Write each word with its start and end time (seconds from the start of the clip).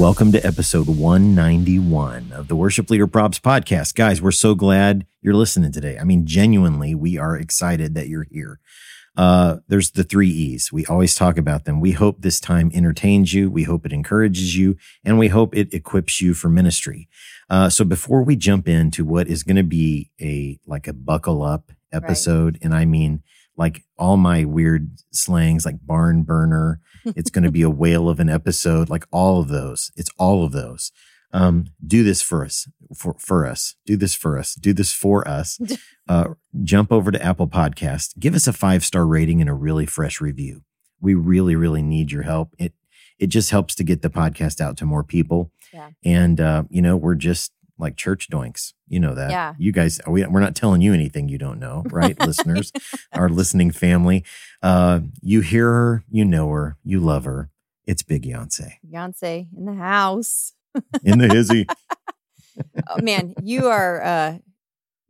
Welcome 0.00 0.32
to 0.32 0.46
episode 0.46 0.86
191 0.86 2.32
of 2.32 2.48
the 2.48 2.56
Worship 2.56 2.88
Leader 2.88 3.06
Probs 3.06 3.38
podcast. 3.38 3.94
Guys, 3.94 4.22
we're 4.22 4.30
so 4.30 4.54
glad 4.54 5.04
you're 5.20 5.34
listening 5.34 5.72
today. 5.72 5.98
I 5.98 6.04
mean, 6.04 6.24
genuinely, 6.24 6.94
we 6.94 7.18
are 7.18 7.36
excited 7.36 7.94
that 7.96 8.08
you're 8.08 8.26
here. 8.30 8.60
Uh, 9.14 9.56
there's 9.68 9.90
the 9.90 10.02
three 10.02 10.30
E's. 10.30 10.72
We 10.72 10.86
always 10.86 11.14
talk 11.14 11.36
about 11.36 11.66
them. 11.66 11.80
We 11.80 11.92
hope 11.92 12.22
this 12.22 12.40
time 12.40 12.70
entertains 12.72 13.34
you. 13.34 13.50
We 13.50 13.64
hope 13.64 13.84
it 13.84 13.92
encourages 13.92 14.56
you 14.56 14.78
and 15.04 15.18
we 15.18 15.28
hope 15.28 15.54
it 15.54 15.74
equips 15.74 16.22
you 16.22 16.32
for 16.32 16.48
ministry. 16.48 17.06
Uh, 17.50 17.68
so 17.68 17.84
before 17.84 18.22
we 18.22 18.36
jump 18.36 18.66
into 18.66 19.04
what 19.04 19.28
is 19.28 19.42
going 19.42 19.56
to 19.56 19.62
be 19.62 20.10
a, 20.18 20.58
like 20.66 20.88
a 20.88 20.94
buckle 20.94 21.42
up 21.42 21.72
episode, 21.92 22.54
right. 22.54 22.62
and 22.62 22.74
I 22.74 22.86
mean, 22.86 23.22
like 23.60 23.84
all 23.98 24.16
my 24.16 24.42
weird 24.46 24.90
slangs 25.12 25.66
like 25.66 25.76
barn 25.86 26.22
burner. 26.22 26.80
It's 27.04 27.30
going 27.30 27.44
to 27.44 27.52
be 27.52 27.60
a 27.60 27.68
whale 27.82 28.08
of 28.08 28.18
an 28.18 28.30
episode, 28.30 28.88
like 28.88 29.04
all 29.12 29.38
of 29.38 29.48
those. 29.48 29.92
It's 29.96 30.08
all 30.18 30.44
of 30.44 30.52
those. 30.52 30.90
Um, 31.34 31.66
do 31.86 32.02
this 32.02 32.22
for 32.22 32.42
us, 32.42 32.66
for, 32.96 33.14
for 33.18 33.46
us. 33.46 33.76
Do 33.84 33.98
this 33.98 34.14
for 34.14 34.38
us. 34.38 34.54
Do 34.54 34.72
this 34.72 34.92
for 34.92 35.28
us. 35.28 35.60
Uh, 36.08 36.34
jump 36.64 36.90
over 36.90 37.12
to 37.12 37.22
Apple 37.24 37.46
Podcast. 37.46 38.18
Give 38.18 38.34
us 38.34 38.48
a 38.48 38.52
five 38.52 38.84
star 38.84 39.06
rating 39.06 39.40
and 39.40 39.48
a 39.48 39.54
really 39.54 39.86
fresh 39.86 40.20
review. 40.20 40.64
We 41.00 41.14
really, 41.14 41.54
really 41.54 41.82
need 41.82 42.10
your 42.10 42.24
help. 42.24 42.52
It 42.58 42.72
it 43.20 43.28
just 43.28 43.52
helps 43.52 43.76
to 43.76 43.84
get 43.84 44.02
the 44.02 44.10
podcast 44.10 44.60
out 44.60 44.76
to 44.78 44.84
more 44.84 45.04
people. 45.04 45.52
Yeah. 45.72 45.90
And 46.04 46.40
uh, 46.40 46.64
you 46.68 46.82
know, 46.82 46.96
we're 46.96 47.14
just 47.14 47.52
like 47.80 47.96
church 47.96 48.28
doinks. 48.30 48.72
You 48.86 49.00
know 49.00 49.14
that. 49.14 49.30
Yeah. 49.30 49.54
You 49.58 49.72
guys, 49.72 50.00
we, 50.06 50.24
we're 50.26 50.40
not 50.40 50.54
telling 50.54 50.80
you 50.80 50.92
anything 50.92 51.28
you 51.28 51.38
don't 51.38 51.58
know, 51.58 51.84
right, 51.90 52.18
listeners, 52.20 52.72
our 53.12 53.28
listening 53.28 53.70
family. 53.70 54.24
Uh, 54.62 55.00
you 55.22 55.40
hear 55.40 55.70
her, 55.70 56.04
you 56.10 56.24
know 56.24 56.48
her, 56.50 56.76
you 56.84 57.00
love 57.00 57.24
her. 57.24 57.50
It's 57.86 58.02
Big 58.02 58.22
Beyonce. 58.22 58.74
Beyonce 58.86 59.48
in 59.56 59.64
the 59.64 59.74
house. 59.74 60.52
in 61.02 61.18
the 61.18 61.28
hizzy. 61.28 61.66
oh 62.88 63.02
man, 63.02 63.34
you 63.42 63.66
are 63.66 64.02
uh 64.02 64.38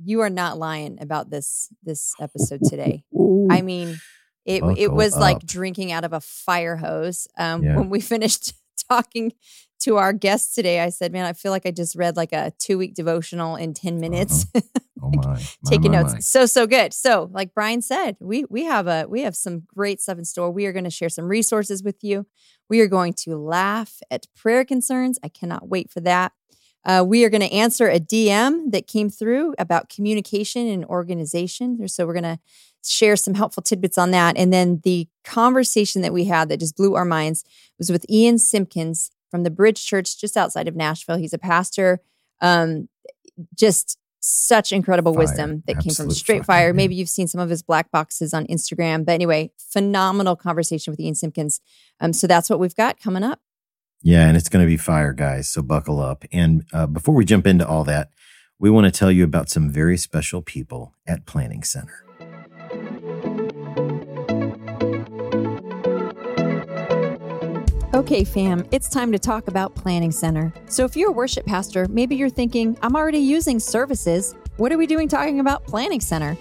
you 0.02 0.20
are 0.20 0.30
not 0.30 0.58
lying 0.58 0.98
about 1.00 1.30
this 1.30 1.68
this 1.82 2.14
episode 2.20 2.60
today. 2.64 3.04
I 3.50 3.62
mean, 3.62 4.00
it 4.44 4.60
Buckle 4.60 4.82
it 4.82 4.92
was 4.92 5.14
up. 5.14 5.20
like 5.20 5.40
drinking 5.40 5.92
out 5.92 6.04
of 6.04 6.12
a 6.12 6.20
fire 6.20 6.76
hose. 6.76 7.28
Um, 7.36 7.62
yeah. 7.62 7.76
When 7.76 7.90
we 7.90 8.00
finished 8.00 8.54
talking 8.88 9.32
to 9.80 9.96
our 9.96 10.12
guests 10.12 10.54
today, 10.54 10.80
I 10.80 10.90
said, 10.90 11.12
"Man, 11.12 11.24
I 11.24 11.32
feel 11.32 11.52
like 11.52 11.66
I 11.66 11.70
just 11.70 11.96
read 11.96 12.16
like 12.16 12.32
a 12.32 12.52
two 12.58 12.78
week 12.78 12.94
devotional 12.94 13.56
in 13.56 13.74
ten 13.74 13.94
uh-huh. 13.94 14.00
minutes." 14.00 14.46
Uh-huh. 14.54 14.62
Oh 15.02 15.10
my! 15.14 15.28
my 15.28 15.40
taking 15.64 15.92
my, 15.92 16.02
notes, 16.02 16.12
my. 16.12 16.18
so 16.18 16.44
so 16.44 16.66
good. 16.66 16.92
So, 16.92 17.30
like 17.32 17.54
Brian 17.54 17.80
said, 17.80 18.18
we 18.20 18.44
we 18.50 18.64
have 18.64 18.86
a 18.86 19.06
we 19.08 19.22
have 19.22 19.34
some 19.34 19.62
great 19.66 19.98
stuff 19.98 20.18
in 20.18 20.26
store. 20.26 20.50
We 20.50 20.66
are 20.66 20.74
going 20.74 20.84
to 20.84 20.90
share 20.90 21.08
some 21.08 21.26
resources 21.26 21.82
with 21.82 22.04
you. 22.04 22.26
We 22.68 22.82
are 22.82 22.86
going 22.86 23.14
to 23.24 23.38
laugh 23.38 24.02
at 24.10 24.26
prayer 24.36 24.62
concerns. 24.62 25.18
I 25.22 25.28
cannot 25.28 25.70
wait 25.70 25.90
for 25.90 26.00
that. 26.00 26.32
Uh, 26.84 27.04
we 27.06 27.24
are 27.24 27.30
going 27.30 27.40
to 27.40 27.52
answer 27.52 27.88
a 27.88 27.98
DM 27.98 28.70
that 28.72 28.86
came 28.86 29.10
through 29.10 29.54
about 29.58 29.88
communication 29.88 30.66
and 30.66 30.84
organization. 30.86 31.86
So 31.88 32.06
we're 32.06 32.14
going 32.14 32.22
to 32.24 32.38
share 32.84 33.16
some 33.16 33.34
helpful 33.34 33.62
tidbits 33.62 33.98
on 33.98 34.10
that. 34.12 34.36
And 34.36 34.52
then 34.52 34.80
the 34.84 35.08
conversation 35.24 36.02
that 36.02 36.12
we 36.12 36.24
had 36.24 36.48
that 36.48 36.60
just 36.60 36.76
blew 36.76 36.94
our 36.94 37.04
minds 37.04 37.44
was 37.78 37.90
with 37.90 38.06
Ian 38.08 38.38
Simpkins 38.38 39.10
from 39.30 39.42
the 39.42 39.50
Bridge 39.50 39.84
Church 39.84 40.18
just 40.18 40.36
outside 40.36 40.68
of 40.68 40.76
Nashville. 40.76 41.16
He's 41.16 41.32
a 41.32 41.38
pastor. 41.38 42.00
Um, 42.40 42.88
just 43.54 43.98
such 44.20 44.72
incredible 44.72 45.14
fire. 45.14 45.20
wisdom 45.20 45.62
that 45.66 45.76
Absolute 45.76 45.96
came 45.96 46.06
from 46.06 46.10
Straight 46.14 46.44
Fire. 46.44 46.68
Yeah. 46.68 46.72
Maybe 46.72 46.94
you've 46.94 47.08
seen 47.08 47.26
some 47.26 47.40
of 47.40 47.48
his 47.48 47.62
black 47.62 47.90
boxes 47.90 48.34
on 48.34 48.46
Instagram. 48.46 49.04
But 49.04 49.12
anyway, 49.12 49.50
phenomenal 49.56 50.36
conversation 50.36 50.90
with 50.92 51.00
Ian 51.00 51.14
Simpkins. 51.14 51.60
Um, 52.00 52.12
so 52.12 52.26
that's 52.26 52.50
what 52.50 52.58
we've 52.58 52.76
got 52.76 53.00
coming 53.00 53.22
up. 53.22 53.40
Yeah, 54.02 54.26
and 54.26 54.36
it's 54.36 54.48
going 54.48 54.64
to 54.64 54.68
be 54.68 54.76
fire, 54.76 55.12
guys. 55.12 55.48
So 55.48 55.62
buckle 55.62 56.00
up. 56.00 56.24
And 56.32 56.64
uh, 56.72 56.86
before 56.86 57.14
we 57.14 57.24
jump 57.24 57.46
into 57.46 57.66
all 57.66 57.84
that, 57.84 58.10
we 58.58 58.70
want 58.70 58.86
to 58.86 58.90
tell 58.90 59.10
you 59.10 59.24
about 59.24 59.48
some 59.48 59.70
very 59.70 59.96
special 59.96 60.42
people 60.42 60.94
at 61.06 61.26
Planning 61.26 61.62
Center. 61.62 62.04
Okay, 68.00 68.24
fam, 68.24 68.66
it's 68.70 68.88
time 68.88 69.12
to 69.12 69.18
talk 69.18 69.46
about 69.46 69.74
Planning 69.74 70.10
Center. 70.10 70.54
So, 70.70 70.86
if 70.86 70.96
you're 70.96 71.10
a 71.10 71.12
worship 71.12 71.44
pastor, 71.44 71.86
maybe 71.90 72.16
you're 72.16 72.30
thinking, 72.30 72.78
I'm 72.80 72.96
already 72.96 73.18
using 73.18 73.60
services. 73.60 74.34
What 74.56 74.72
are 74.72 74.78
we 74.78 74.86
doing 74.86 75.06
talking 75.06 75.38
about 75.38 75.66
Planning 75.66 76.00
Center? 76.00 76.34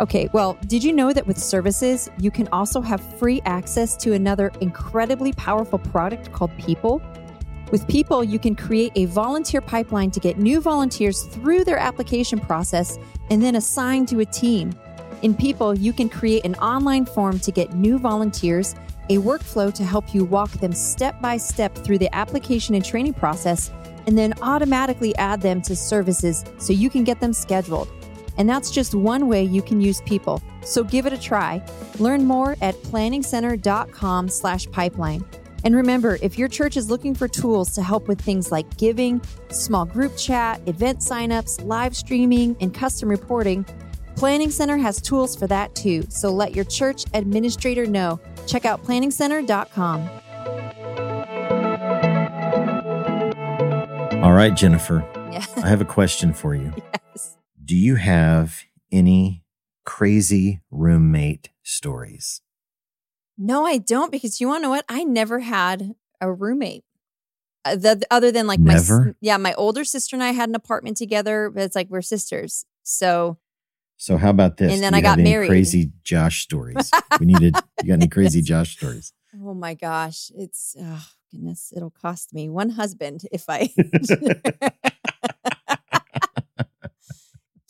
Okay, 0.00 0.30
well, 0.32 0.56
did 0.66 0.82
you 0.82 0.94
know 0.94 1.12
that 1.12 1.26
with 1.26 1.36
services, 1.36 2.08
you 2.18 2.30
can 2.30 2.48
also 2.52 2.80
have 2.80 3.02
free 3.18 3.42
access 3.44 3.98
to 3.98 4.14
another 4.14 4.50
incredibly 4.62 5.34
powerful 5.34 5.78
product 5.78 6.32
called 6.32 6.56
People? 6.56 7.02
With 7.70 7.86
People, 7.86 8.24
you 8.24 8.38
can 8.38 8.56
create 8.56 8.92
a 8.94 9.04
volunteer 9.04 9.60
pipeline 9.60 10.10
to 10.10 10.20
get 10.20 10.38
new 10.38 10.58
volunteers 10.58 11.24
through 11.24 11.64
their 11.64 11.78
application 11.78 12.40
process 12.40 12.98
and 13.28 13.42
then 13.42 13.56
assign 13.56 14.06
to 14.06 14.20
a 14.20 14.24
team. 14.24 14.74
In 15.20 15.34
People, 15.34 15.74
you 15.78 15.92
can 15.92 16.08
create 16.08 16.46
an 16.46 16.54
online 16.54 17.04
form 17.04 17.38
to 17.40 17.52
get 17.52 17.74
new 17.74 17.98
volunteers 17.98 18.74
a 19.08 19.18
workflow 19.18 19.72
to 19.74 19.84
help 19.84 20.14
you 20.14 20.24
walk 20.24 20.50
them 20.52 20.72
step 20.72 21.20
by 21.20 21.36
step 21.36 21.74
through 21.74 21.98
the 21.98 22.14
application 22.14 22.74
and 22.74 22.84
training 22.84 23.14
process, 23.14 23.70
and 24.06 24.16
then 24.16 24.34
automatically 24.42 25.14
add 25.16 25.40
them 25.40 25.62
to 25.62 25.74
services 25.74 26.44
so 26.58 26.72
you 26.72 26.90
can 26.90 27.04
get 27.04 27.20
them 27.20 27.32
scheduled. 27.32 27.88
And 28.36 28.48
that's 28.48 28.70
just 28.70 28.94
one 28.94 29.28
way 29.28 29.44
you 29.44 29.62
can 29.62 29.80
use 29.80 30.00
people. 30.02 30.42
So 30.62 30.82
give 30.82 31.06
it 31.06 31.12
a 31.12 31.18
try. 31.18 31.62
Learn 31.98 32.24
more 32.24 32.56
at 32.60 32.74
planningcenter.com 32.76 34.28
slash 34.28 34.70
pipeline. 34.70 35.24
And 35.64 35.74
remember, 35.74 36.18
if 36.20 36.38
your 36.38 36.48
church 36.48 36.76
is 36.76 36.90
looking 36.90 37.14
for 37.14 37.26
tools 37.26 37.72
to 37.74 37.82
help 37.82 38.06
with 38.06 38.20
things 38.20 38.52
like 38.52 38.76
giving, 38.76 39.22
small 39.50 39.86
group 39.86 40.14
chat, 40.16 40.60
event 40.66 40.98
signups, 40.98 41.64
live 41.64 41.96
streaming, 41.96 42.54
and 42.60 42.74
custom 42.74 43.08
reporting, 43.08 43.64
Planning 44.16 44.50
Center 44.50 44.76
has 44.76 45.00
tools 45.00 45.36
for 45.36 45.46
that 45.48 45.74
too. 45.74 46.04
So 46.08 46.30
let 46.32 46.54
your 46.54 46.64
church 46.64 47.04
administrator 47.14 47.86
know 47.86 48.20
Check 48.46 48.64
out 48.64 48.82
planningcenter.com. 48.84 50.08
All 54.22 54.32
right, 54.32 54.54
Jennifer. 54.54 55.06
Yeah. 55.32 55.44
I 55.56 55.68
have 55.68 55.80
a 55.80 55.86
question 55.86 56.32
for 56.32 56.54
you. 56.54 56.72
Yes. 57.14 57.36
Do 57.64 57.76
you 57.76 57.94
have 57.94 58.62
any 58.90 59.44
crazy 59.84 60.60
roommate 60.70 61.50
stories? 61.62 62.40
No, 63.38 63.64
I 63.64 63.78
don't 63.78 64.10
because 64.10 64.40
you 64.40 64.48
want 64.48 64.62
to 64.62 64.62
know 64.64 64.70
what? 64.70 64.84
I 64.88 65.04
never 65.04 65.40
had 65.40 65.94
a 66.20 66.32
roommate. 66.32 66.84
Uh, 67.64 67.76
the, 67.76 68.02
other 68.10 68.30
than 68.32 68.46
like 68.46 68.60
never? 68.60 69.04
my 69.04 69.12
yeah, 69.20 69.36
my 69.36 69.54
older 69.54 69.84
sister 69.84 70.16
and 70.16 70.22
I 70.22 70.32
had 70.32 70.48
an 70.48 70.54
apartment 70.54 70.96
together, 70.96 71.50
but 71.50 71.62
it's 71.62 71.76
like 71.76 71.88
we're 71.88 72.02
sisters. 72.02 72.66
So 72.82 73.38
so 73.96 74.16
how 74.16 74.30
about 74.30 74.56
this? 74.56 74.72
And 74.72 74.82
then 74.82 74.94
I 74.94 75.00
got 75.00 75.18
married. 75.18 75.48
Crazy 75.48 75.92
Josh 76.02 76.42
stories. 76.42 76.90
we 77.20 77.26
needed. 77.26 77.56
You 77.82 77.88
got 77.88 77.94
any 77.94 78.08
crazy 78.08 78.42
Josh 78.50 78.76
stories? 78.76 79.12
Oh 79.42 79.54
my 79.54 79.74
gosh, 79.74 80.30
it's 80.36 80.76
oh 80.80 81.06
goodness. 81.30 81.72
It'll 81.74 81.90
cost 81.90 82.32
me 82.32 82.48
one 82.48 82.70
husband 82.70 83.22
if 83.32 83.44
I. 83.48 83.70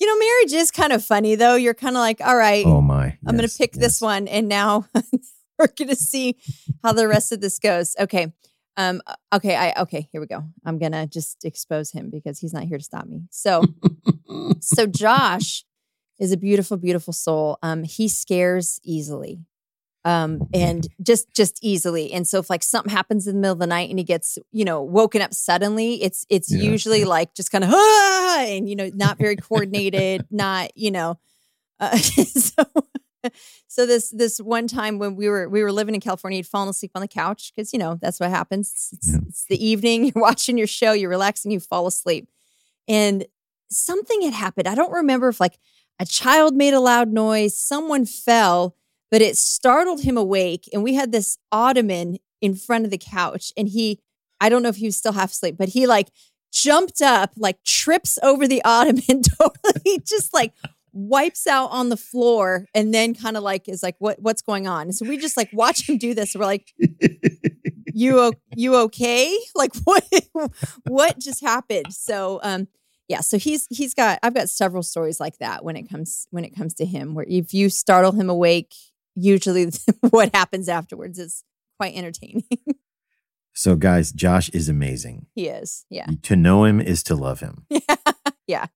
you 0.01 0.07
know, 0.07 0.19
marriage 0.19 0.53
is 0.53 0.71
kind 0.71 0.93
of 0.93 1.05
funny 1.05 1.35
though. 1.35 1.57
You're 1.57 1.75
kind 1.75 1.97
of 1.97 2.01
like, 2.01 2.21
all 2.21 2.37
right. 2.37 2.67
Oh 2.67 2.81
my. 2.81 3.07
Yes, 3.07 3.19
I'm 3.27 3.37
going 3.37 3.49
to 3.49 3.57
pick 3.57 3.75
yes. 3.75 3.83
this 3.83 4.01
one, 4.01 4.29
and 4.29 4.49
now 4.49 4.87
we're 5.59 5.69
going 5.77 5.89
to 5.89 5.97
see 5.97 6.37
how 6.83 6.93
the 6.93 7.09
rest 7.09 7.33
of 7.33 7.41
this 7.41 7.59
goes. 7.59 7.95
Okay. 7.99 8.33
Um. 8.77 9.01
Okay. 9.33 9.57
I. 9.57 9.73
Okay. 9.83 10.09
Here 10.11 10.21
we 10.21 10.27
go. 10.27 10.43
I'm 10.65 10.79
gonna 10.79 11.07
just 11.07 11.45
expose 11.45 11.93
him 11.93 12.11
because 12.11 12.41
he's 12.41 12.53
not 12.53 12.65
here 12.65 12.79
to 12.79 12.85
stop 12.85 13.07
me. 13.07 13.23
So. 13.31 13.63
so 14.61 14.87
Josh 14.87 15.65
is 16.19 16.33
a 16.33 16.37
beautiful, 16.37 16.77
beautiful 16.77 17.13
soul. 17.13 17.59
Um, 17.63 17.83
he 17.85 18.09
scares 18.09 18.81
easily. 18.85 19.41
Um, 20.07 20.49
and 20.53 20.87
just 21.03 21.33
just 21.35 21.59
easily. 21.63 22.13
And 22.13 22.29
so 22.29 22.39
if 22.39 22.51
like 22.51 22.63
something 22.63 22.93
happens 22.93 23.27
in 23.27 23.37
the 23.37 23.41
middle 23.41 23.55
of 23.55 23.59
the 23.59 23.67
night 23.67 23.89
and 23.89 23.99
he 23.99 24.05
gets, 24.05 24.37
you 24.53 24.63
know, 24.67 24.83
woken 24.83 25.23
up 25.23 25.33
suddenly, 25.33 26.03
it's 26.03 26.27
it's 26.29 26.53
yeah, 26.53 26.63
usually 26.63 27.05
like 27.05 27.35
just 27.35 27.51
kind 27.51 27.65
of 27.65 27.71
ah, 27.73 28.45
and 28.47 28.69
you 28.69 28.77
know, 28.77 28.91
not 28.95 29.17
very 29.17 29.35
coordinated, 29.37 30.27
not, 30.31 30.77
you 30.77 30.91
know, 30.91 31.19
uh, 31.81 31.97
so 31.97 32.65
so 33.67 33.87
this 33.87 34.11
this 34.11 34.39
one 34.43 34.67
time 34.69 34.99
when 34.99 35.17
we 35.17 35.27
were 35.27 35.49
we 35.49 35.63
were 35.63 35.73
living 35.73 35.95
in 35.95 36.03
California, 36.03 36.37
he'd 36.37 36.47
fallen 36.47 36.69
asleep 36.69 36.91
on 36.95 37.01
the 37.01 37.09
couch 37.09 37.51
because 37.57 37.73
you 37.73 37.79
know 37.79 37.97
that's 38.03 38.21
what 38.21 38.29
happens. 38.29 38.75
It's, 38.93 39.09
Yeah. 39.11 39.21
it's 39.27 39.47
the 39.47 39.67
evening, 39.67 40.05
you're 40.15 40.23
watching 40.23 40.59
your 40.59 40.67
show, 40.67 40.93
you're 40.93 41.09
relaxing, 41.09 41.51
you 41.51 41.61
fall 41.61 41.87
asleep, 41.87 42.29
and 42.87 43.25
something 43.71 44.21
had 44.21 44.35
happened. 44.35 44.69
I 44.69 44.75
don't 44.75 44.93
remember 44.93 45.29
if 45.29 45.41
like 45.41 45.59
a 46.01 46.07
child 46.07 46.55
made 46.55 46.75
a 46.75 46.81
loud 46.81 47.13
noise, 47.13 47.59
someone 47.59 48.05
fell, 48.05 48.77
but 49.11 49.23
it 49.23 49.37
startled 49.37 50.03
him 50.03 50.17
awake, 50.17 50.69
and 50.73 50.83
we 50.83 50.95
had 50.95 51.13
this 51.13 51.39
ottoman 51.53 52.19
in 52.41 52.55
front 52.55 52.85
of 52.85 52.91
the 52.91 52.99
couch, 52.99 53.53
and 53.57 53.69
he 53.69 54.01
I 54.41 54.49
don't 54.49 54.63
know 54.63 54.69
if 54.69 54.77
he 54.77 54.87
was 54.87 54.97
still 54.97 55.13
half 55.13 55.31
asleep, 55.31 55.57
but 55.57 55.71
he 55.71 55.87
like 55.87 56.11
jumped 56.53 57.01
up, 57.01 57.33
like 57.37 57.63
trips 57.65 58.19
over 58.23 58.47
the 58.47 58.63
ottoman, 58.65 59.23
totally 59.23 60.01
just 60.05 60.35
like 60.35 60.53
wipes 60.93 61.47
out 61.49 61.71
on 61.73 61.89
the 61.89 61.97
floor 61.97 62.67
and 62.73 62.95
then 62.95 63.15
kind 63.15 63.37
of 63.37 63.43
like 63.43 63.69
is 63.69 63.83
like 63.83 63.97
what 63.99 64.21
what's 64.21 64.43
going 64.43 64.67
on? 64.67 64.93
So 64.93 65.07
we 65.07 65.17
just 65.19 65.37
like 65.37 65.51
watch 65.53 65.89
him 65.89 65.99
do 65.99 66.15
this 66.15 66.35
we're 66.35 66.45
like 66.45 66.73
you 67.93 68.33
you 68.55 68.77
okay? 68.77 69.37
Like 69.55 69.75
what 69.85 70.05
what 70.87 71.19
just 71.19 71.41
happened? 71.41 71.93
So 71.93 72.41
um 72.43 72.69
yeah 73.09 73.21
so 73.21 73.39
he's 73.39 73.67
he's 73.71 73.95
got 73.95 74.19
i've 74.23 74.35
got 74.35 74.49
several 74.49 74.83
stories 74.83 75.21
like 75.21 75.39
that 75.39 75.65
when 75.65 75.77
it 75.77 75.89
comes 75.89 76.27
when 76.31 76.45
it 76.45 76.55
comes 76.57 76.75
to 76.75 76.85
him 76.85 77.15
where 77.15 77.27
if 77.29 77.53
you 77.55 77.69
startle 77.69 78.13
him 78.13 78.31
awake 78.31 78.75
usually 79.15 79.71
what 80.11 80.35
happens 80.35 80.69
afterwards 80.69 81.19
is 81.19 81.45
quite 81.79 81.95
entertaining 81.95 82.45
so, 83.55 83.77
guys, 83.77 84.11
Josh 84.13 84.49
is 84.51 84.69
amazing. 84.69 85.27
he 85.35 85.49
is 85.49 85.87
yeah 85.91 86.07
To 86.23 86.37
know 86.37 86.65
him 86.65 86.81
is 86.81 87.03
to 87.05 87.15
love 87.15 87.41
him. 87.41 87.67
Yeah. 87.69 87.97
yeah 88.47 88.67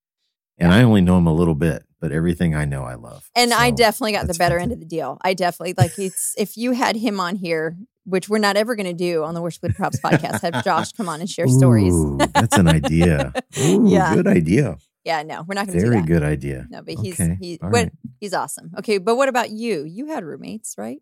And 0.58 0.72
I 0.72 0.82
only 0.82 1.00
know 1.00 1.18
him 1.18 1.26
a 1.26 1.32
little 1.34 1.54
bit, 1.56 1.84
but 2.00 2.12
everything 2.12 2.54
I 2.54 2.64
know, 2.64 2.84
I 2.84 2.94
love. 2.94 3.28
And 3.34 3.52
I 3.52 3.70
definitely 3.70 4.12
got 4.12 4.26
the 4.26 4.34
better 4.34 4.58
fantastic. 4.58 4.62
end 4.62 4.72
of 4.72 4.78
the 4.80 4.86
deal. 4.86 5.18
I 5.22 5.34
definitely 5.34 5.74
like 5.76 5.98
it's 5.98 6.34
if 6.38 6.56
you 6.56 6.72
had 6.72 6.96
him 6.96 7.18
on 7.20 7.36
here, 7.36 7.76
which 8.08 8.28
we're 8.28 8.38
not 8.38 8.56
ever 8.56 8.74
going 8.76 8.86
to 8.86 8.92
do 8.92 9.22
on 9.24 9.34
the 9.34 9.42
Worship 9.42 9.62
with 9.62 9.76
Probs 9.76 10.00
podcast, 10.00 10.40
have 10.42 10.64
Josh 10.64 10.92
come 10.92 11.08
on 11.08 11.20
and 11.20 11.28
share 11.28 11.46
stories. 11.48 11.94
That's 12.32 12.56
an 12.56 12.68
idea. 12.68 13.32
Ooh, 13.60 13.88
Yeah. 13.88 14.14
good 14.14 14.26
idea. 14.26 14.78
Yeah, 15.04 15.22
no, 15.22 15.44
we're 15.46 15.54
not 15.54 15.66
going 15.66 15.78
to 15.78 15.84
do 15.84 15.90
that. 15.90 15.94
Very 15.96 16.06
good 16.06 16.22
idea. 16.22 16.66
No, 16.70 16.82
but 16.82 16.94
he's 17.00 17.18
Okay, 17.20 17.36
he 17.40 17.58
what 17.60 17.72
right. 17.72 17.92
he's 18.20 18.34
awesome. 18.34 18.72
Okay, 18.78 18.98
but 18.98 19.16
what 19.16 19.28
about 19.28 19.50
you? 19.50 19.84
You 19.84 20.06
had 20.06 20.24
roommates, 20.24 20.74
right? 20.76 20.98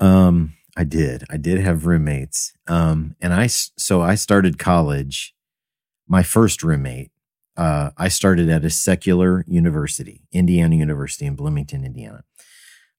Um, 0.00 0.54
I 0.76 0.84
did. 0.84 1.24
I 1.30 1.36
did 1.36 1.60
have 1.60 1.86
roommates. 1.86 2.52
Um, 2.66 3.14
and 3.20 3.32
I 3.32 3.46
so 3.46 4.02
I 4.02 4.14
started 4.14 4.58
college. 4.58 5.34
My 6.08 6.22
first 6.22 6.62
roommate. 6.62 7.10
Uh, 7.56 7.90
I 7.96 8.08
started 8.08 8.50
at 8.50 8.64
a 8.66 8.70
secular 8.70 9.42
university, 9.48 10.22
Indiana 10.30 10.76
University 10.76 11.24
in 11.24 11.36
Bloomington, 11.36 11.84
Indiana. 11.84 12.22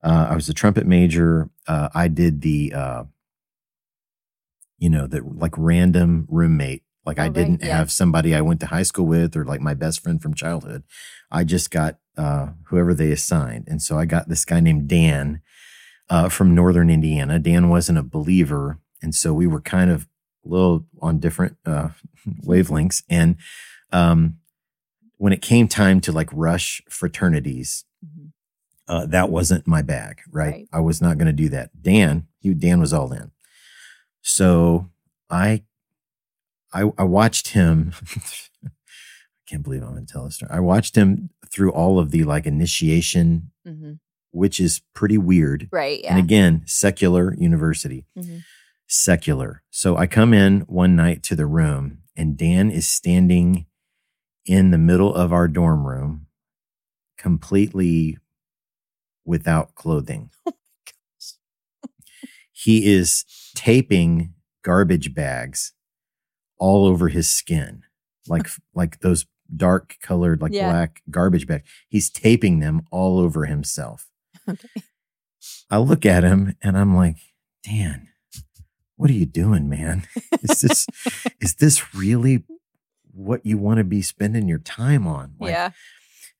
Uh, 0.03 0.27
I 0.31 0.35
was 0.35 0.49
a 0.49 0.53
trumpet 0.53 0.87
major. 0.87 1.49
Uh, 1.67 1.89
I 1.93 2.07
did 2.07 2.41
the, 2.41 2.73
uh, 2.73 3.03
you 4.77 4.89
know, 4.89 5.07
that 5.07 5.37
like 5.37 5.53
random 5.57 6.25
roommate. 6.29 6.83
Like 7.05 7.19
Oh, 7.19 7.23
I 7.23 7.29
didn't 7.29 7.61
yeah. 7.63 7.77
have 7.77 7.89
somebody 7.91 8.35
I 8.35 8.41
went 8.41 8.59
to 8.59 8.65
high 8.67 8.83
school 8.83 9.05
with 9.05 9.35
or 9.37 9.45
like 9.45 9.61
my 9.61 9.73
best 9.73 10.01
friend 10.03 10.21
from 10.21 10.33
childhood. 10.33 10.83
I 11.31 11.43
just 11.45 11.71
got 11.71 11.97
uh, 12.17 12.49
whoever 12.65 12.93
they 12.93 13.11
assigned, 13.11 13.65
and 13.67 13.81
so 13.81 13.97
I 13.97 14.05
got 14.05 14.27
this 14.27 14.43
guy 14.45 14.59
named 14.59 14.87
Dan 14.89 15.41
uh, 16.09 16.27
from 16.29 16.53
Northern 16.55 16.89
Indiana. 16.89 17.39
Dan 17.39 17.69
wasn't 17.69 17.97
a 17.99 18.03
believer, 18.03 18.79
and 19.01 19.13
so 19.15 19.33
we 19.33 19.47
were 19.47 19.61
kind 19.61 19.89
of 19.91 20.07
a 20.45 20.49
little 20.49 20.85
on 21.01 21.19
different 21.19 21.57
uh, 21.65 21.89
wavelengths. 22.45 23.03
And 23.09 23.37
um, 23.93 24.37
when 25.17 25.31
it 25.33 25.41
came 25.41 25.67
time 25.67 25.99
to 26.01 26.11
like 26.11 26.29
rush 26.33 26.81
fraternities, 26.89 27.85
Mhm. 28.05 28.31
uh, 28.87 29.05
that 29.07 29.29
wasn't 29.29 29.65
my 29.67 29.81
bag, 29.81 30.19
right? 30.29 30.51
Right. 30.53 30.67
I 30.73 30.79
was 30.81 31.01
not 31.01 31.17
going 31.17 31.27
to 31.27 31.33
do 31.33 31.49
that. 31.49 31.69
Dan, 31.81 32.27
he, 32.39 32.53
Dan 32.53 32.79
was 32.79 32.93
all 32.93 33.11
in. 33.13 33.31
So 34.27 34.89
I, 35.29 35.63
I, 36.73 36.91
I 36.97 37.03
watched 37.05 37.49
him. 37.49 37.93
I 38.65 38.69
can't 39.47 39.63
believe 39.63 39.81
I'm 39.83 39.93
going 39.93 40.05
to 40.05 40.11
tell 40.11 40.25
this 40.25 40.35
story. 40.35 40.51
I 40.51 40.59
watched 40.59 40.97
him 40.97 41.29
through 41.49 41.71
all 41.71 41.97
of 41.97 42.11
the 42.11 42.25
like 42.25 42.45
initiation, 42.45 43.51
hmm 43.65 43.93
which 44.31 44.59
is 44.59 44.81
pretty 44.93 45.17
weird. 45.17 45.67
Right. 45.71 46.03
Yeah. 46.03 46.11
And 46.11 46.19
again, 46.19 46.61
secular 46.65 47.33
university, 47.39 48.05
Mhm. 48.15 48.43
secular. 48.85 49.63
So 49.71 49.95
I 49.97 50.05
come 50.05 50.31
in 50.33 50.59
one 50.67 50.95
night 50.95 51.23
to 51.23 51.35
the 51.35 51.47
room, 51.47 51.99
and 52.15 52.37
Dan 52.37 52.69
is 52.69 52.85
standing 52.85 53.65
in 54.45 54.69
the 54.71 54.77
middle 54.77 55.15
of 55.15 55.31
our 55.33 55.47
dorm 55.47 55.87
room, 55.87 56.27
completely 57.17 58.17
without 59.25 59.73
clothing. 59.73 60.29
he 62.51 62.93
is 62.93 63.23
taping 63.57 64.33
garbage 64.63 65.13
bags 65.15 65.73
all 66.59 66.85
over 66.85 67.07
his 67.09 67.29
skin, 67.29 67.81
like 68.27 68.47
like 68.75 68.99
those 68.99 69.25
dark 69.55 69.95
colored, 70.01 70.41
like 70.41 70.53
Yeah. 70.53 70.69
black 70.71 71.01
garbage 71.09 71.47
bags. 71.47 71.67
He's 71.89 72.09
taping 72.09 72.59
them 72.59 72.83
all 72.91 73.19
over 73.19 73.45
himself. 73.45 74.07
Okay. 74.49 74.81
I 75.69 75.77
look 75.79 76.05
at 76.05 76.23
him 76.23 76.55
and 76.63 76.77
I'm 76.77 76.95
like, 76.95 77.17
Dan, 77.63 78.07
what 78.95 79.09
are 79.09 79.13
you 79.13 79.25
doing, 79.25 79.67
man? 79.69 80.07
Is 80.41 80.61
this 80.61 80.87
is 81.41 81.55
this 81.55 81.93
really 81.93 82.43
what 83.11 83.45
you 83.45 83.57
want 83.57 83.77
to 83.79 83.83
be 83.83 84.01
spending 84.01 84.47
your 84.47 84.59
time 84.59 85.05
on? 85.07 85.33
Like, 85.39 85.51
yeah. 85.51 85.71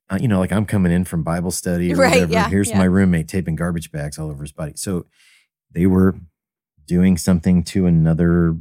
uh, 0.10 0.18
you 0.22 0.28
know, 0.30 0.40
like 0.40 0.52
I'm 0.54 0.66
coming 0.66 0.92
in 0.94 1.04
from 1.06 1.24
Bible 1.24 1.52
study 1.52 1.94
or 1.94 1.98
Right, 1.98 2.12
whatever. 2.12 2.32
yeah, 2.34 2.50
Here's 2.50 2.70
yeah. 2.70 2.78
my 2.78 2.86
roommate 2.86 3.28
taping 3.28 3.56
garbage 3.58 3.92
bags 3.92 4.18
all 4.18 4.30
over 4.30 4.44
his 4.44 4.52
body. 4.54 4.74
So 4.76 5.06
they 5.72 5.86
were 5.86 6.16
doing 6.88 7.18
something 7.18 7.64
to 7.66 7.86
another 7.86 8.58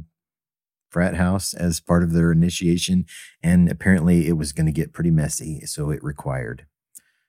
frat 0.89 1.15
house 1.15 1.53
as 1.53 1.79
part 1.79 2.03
of 2.03 2.13
their 2.13 2.31
initiation, 2.31 3.05
and 3.43 3.69
apparently 3.71 4.27
it 4.27 4.33
was 4.37 4.51
going 4.53 4.65
to 4.67 4.71
get 4.71 4.93
pretty 4.93 5.11
messy. 5.11 5.61
So 5.65 5.89
it 5.89 6.03
required 6.03 6.65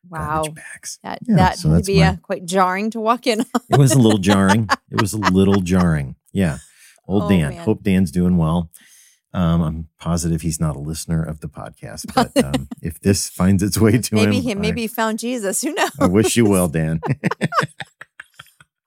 Wow. 0.08 0.44
That 1.02 1.18
Yeah, 1.26 1.36
that 1.36 1.58
so 1.58 1.68
that's 1.70 1.86
be 1.86 1.98
my- 2.00 2.06
uh, 2.06 2.16
quite 2.22 2.46
jarring 2.46 2.88
to 2.92 3.00
walk 3.00 3.26
in. 3.26 3.40
on. 3.40 3.46
It 3.68 3.78
was 3.78 3.92
a 3.92 3.98
little 3.98 4.18
jarring. 4.20 4.68
It 4.90 5.00
was 5.02 5.12
a 5.12 5.18
little 5.18 5.60
jarring. 5.60 6.16
Yeah. 6.32 6.58
Old 7.06 7.24
Oh, 7.24 7.28
Dan. 7.28 7.50
man. 7.50 7.62
Hope 7.64 7.82
Dan's 7.82 8.10
doing 8.10 8.36
well. 8.38 8.70
Um, 9.34 9.60
I'm 9.60 9.88
positive 10.00 10.40
he's 10.40 10.58
not 10.60 10.76
a 10.76 10.78
listener 10.78 11.22
of 11.22 11.40
the 11.40 11.48
podcast, 11.48 12.06
but 12.14 12.32
um, 12.44 12.68
if 12.80 12.98
this 13.00 13.28
finds 13.28 13.62
its 13.62 13.78
way 13.78 13.98
to 13.98 14.14
maybe 14.14 14.36
him, 14.36 14.42
he 14.42 14.52
I- 14.52 14.54
maybe 14.54 14.80
he 14.82 14.86
found 14.86 15.18
Jesus. 15.18 15.60
Who 15.60 15.74
knows? 15.74 15.90
I, 16.00 16.06
wish 16.06 16.36
you 16.36 16.46
well, 16.46 16.68
Dan. 16.68 17.00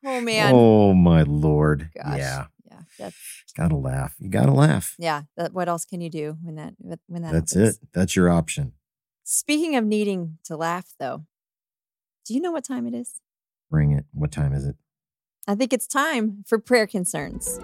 Oh 0.05 0.21
man. 0.21 0.51
oh 0.53 0.93
my 0.93 1.23
lord. 1.23 1.89
Gosh. 1.95 2.17
Yeah. 2.17 2.45
Yeah. 2.69 2.79
That's 2.97 3.15
Gotta 3.55 3.75
laugh. 3.75 4.15
You 4.19 4.29
gotta 4.29 4.51
laugh. 4.53 4.95
yeah. 4.97 5.23
That, 5.37 5.53
what 5.53 5.67
else 5.67 5.85
can 5.85 6.01
you 6.01 6.09
do 6.09 6.37
when 6.41 6.55
that 6.55 6.73
when 7.07 7.21
that 7.23 7.31
That's 7.33 7.53
happens? 7.53 7.77
it. 7.77 7.87
That's 7.93 8.15
your 8.15 8.29
option. 8.29 8.73
Speaking 9.23 9.75
of 9.75 9.85
needing 9.85 10.37
to 10.45 10.55
laugh, 10.57 10.93
though, 10.99 11.25
do 12.25 12.33
you 12.33 12.41
know 12.41 12.51
what 12.51 12.63
time 12.63 12.87
it 12.87 12.93
is? 12.93 13.19
Bring 13.69 13.91
it. 13.91 14.05
What 14.13 14.31
time 14.31 14.53
is 14.53 14.65
it? 14.65 14.75
I 15.47 15.55
think 15.55 15.73
it's 15.73 15.87
time 15.87 16.43
for 16.47 16.59
prayer 16.59 16.87
concerns. 16.87 17.59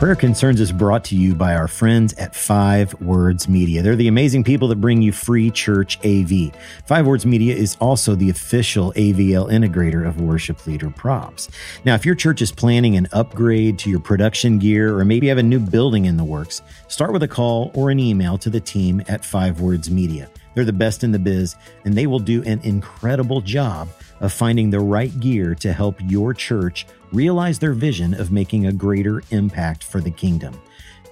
Prayer 0.00 0.16
Concerns 0.16 0.62
is 0.62 0.72
brought 0.72 1.04
to 1.04 1.14
you 1.14 1.34
by 1.34 1.54
our 1.54 1.68
friends 1.68 2.14
at 2.14 2.34
Five 2.34 2.98
Words 3.02 3.50
Media. 3.50 3.82
They're 3.82 3.96
the 3.96 4.08
amazing 4.08 4.44
people 4.44 4.66
that 4.68 4.80
bring 4.80 5.02
you 5.02 5.12
free 5.12 5.50
church 5.50 5.98
AV. 6.06 6.52
Five 6.86 7.06
Words 7.06 7.26
Media 7.26 7.54
is 7.54 7.76
also 7.82 8.14
the 8.14 8.30
official 8.30 8.94
AVL 8.94 9.50
integrator 9.52 10.08
of 10.08 10.18
Worship 10.18 10.66
Leader 10.66 10.88
Probs. 10.88 11.50
Now, 11.84 11.96
if 11.96 12.06
your 12.06 12.14
church 12.14 12.40
is 12.40 12.50
planning 12.50 12.96
an 12.96 13.08
upgrade 13.12 13.78
to 13.80 13.90
your 13.90 14.00
production 14.00 14.58
gear 14.58 14.98
or 14.98 15.04
maybe 15.04 15.26
have 15.26 15.36
a 15.36 15.42
new 15.42 15.60
building 15.60 16.06
in 16.06 16.16
the 16.16 16.24
works, 16.24 16.62
start 16.88 17.12
with 17.12 17.22
a 17.22 17.28
call 17.28 17.70
or 17.74 17.90
an 17.90 18.00
email 18.00 18.38
to 18.38 18.48
the 18.48 18.58
team 18.58 19.02
at 19.06 19.22
Five 19.22 19.60
Words 19.60 19.90
Media. 19.90 20.30
They're 20.54 20.64
the 20.64 20.72
best 20.72 21.04
in 21.04 21.12
the 21.12 21.18
biz, 21.18 21.56
and 21.84 21.94
they 21.94 22.06
will 22.06 22.18
do 22.18 22.42
an 22.42 22.60
incredible 22.62 23.40
job 23.40 23.88
of 24.20 24.32
finding 24.32 24.70
the 24.70 24.80
right 24.80 25.18
gear 25.20 25.54
to 25.56 25.72
help 25.72 25.96
your 26.06 26.34
church 26.34 26.86
realize 27.12 27.58
their 27.58 27.72
vision 27.72 28.14
of 28.14 28.32
making 28.32 28.66
a 28.66 28.72
greater 28.72 29.22
impact 29.30 29.84
for 29.84 30.00
the 30.00 30.10
kingdom. 30.10 30.60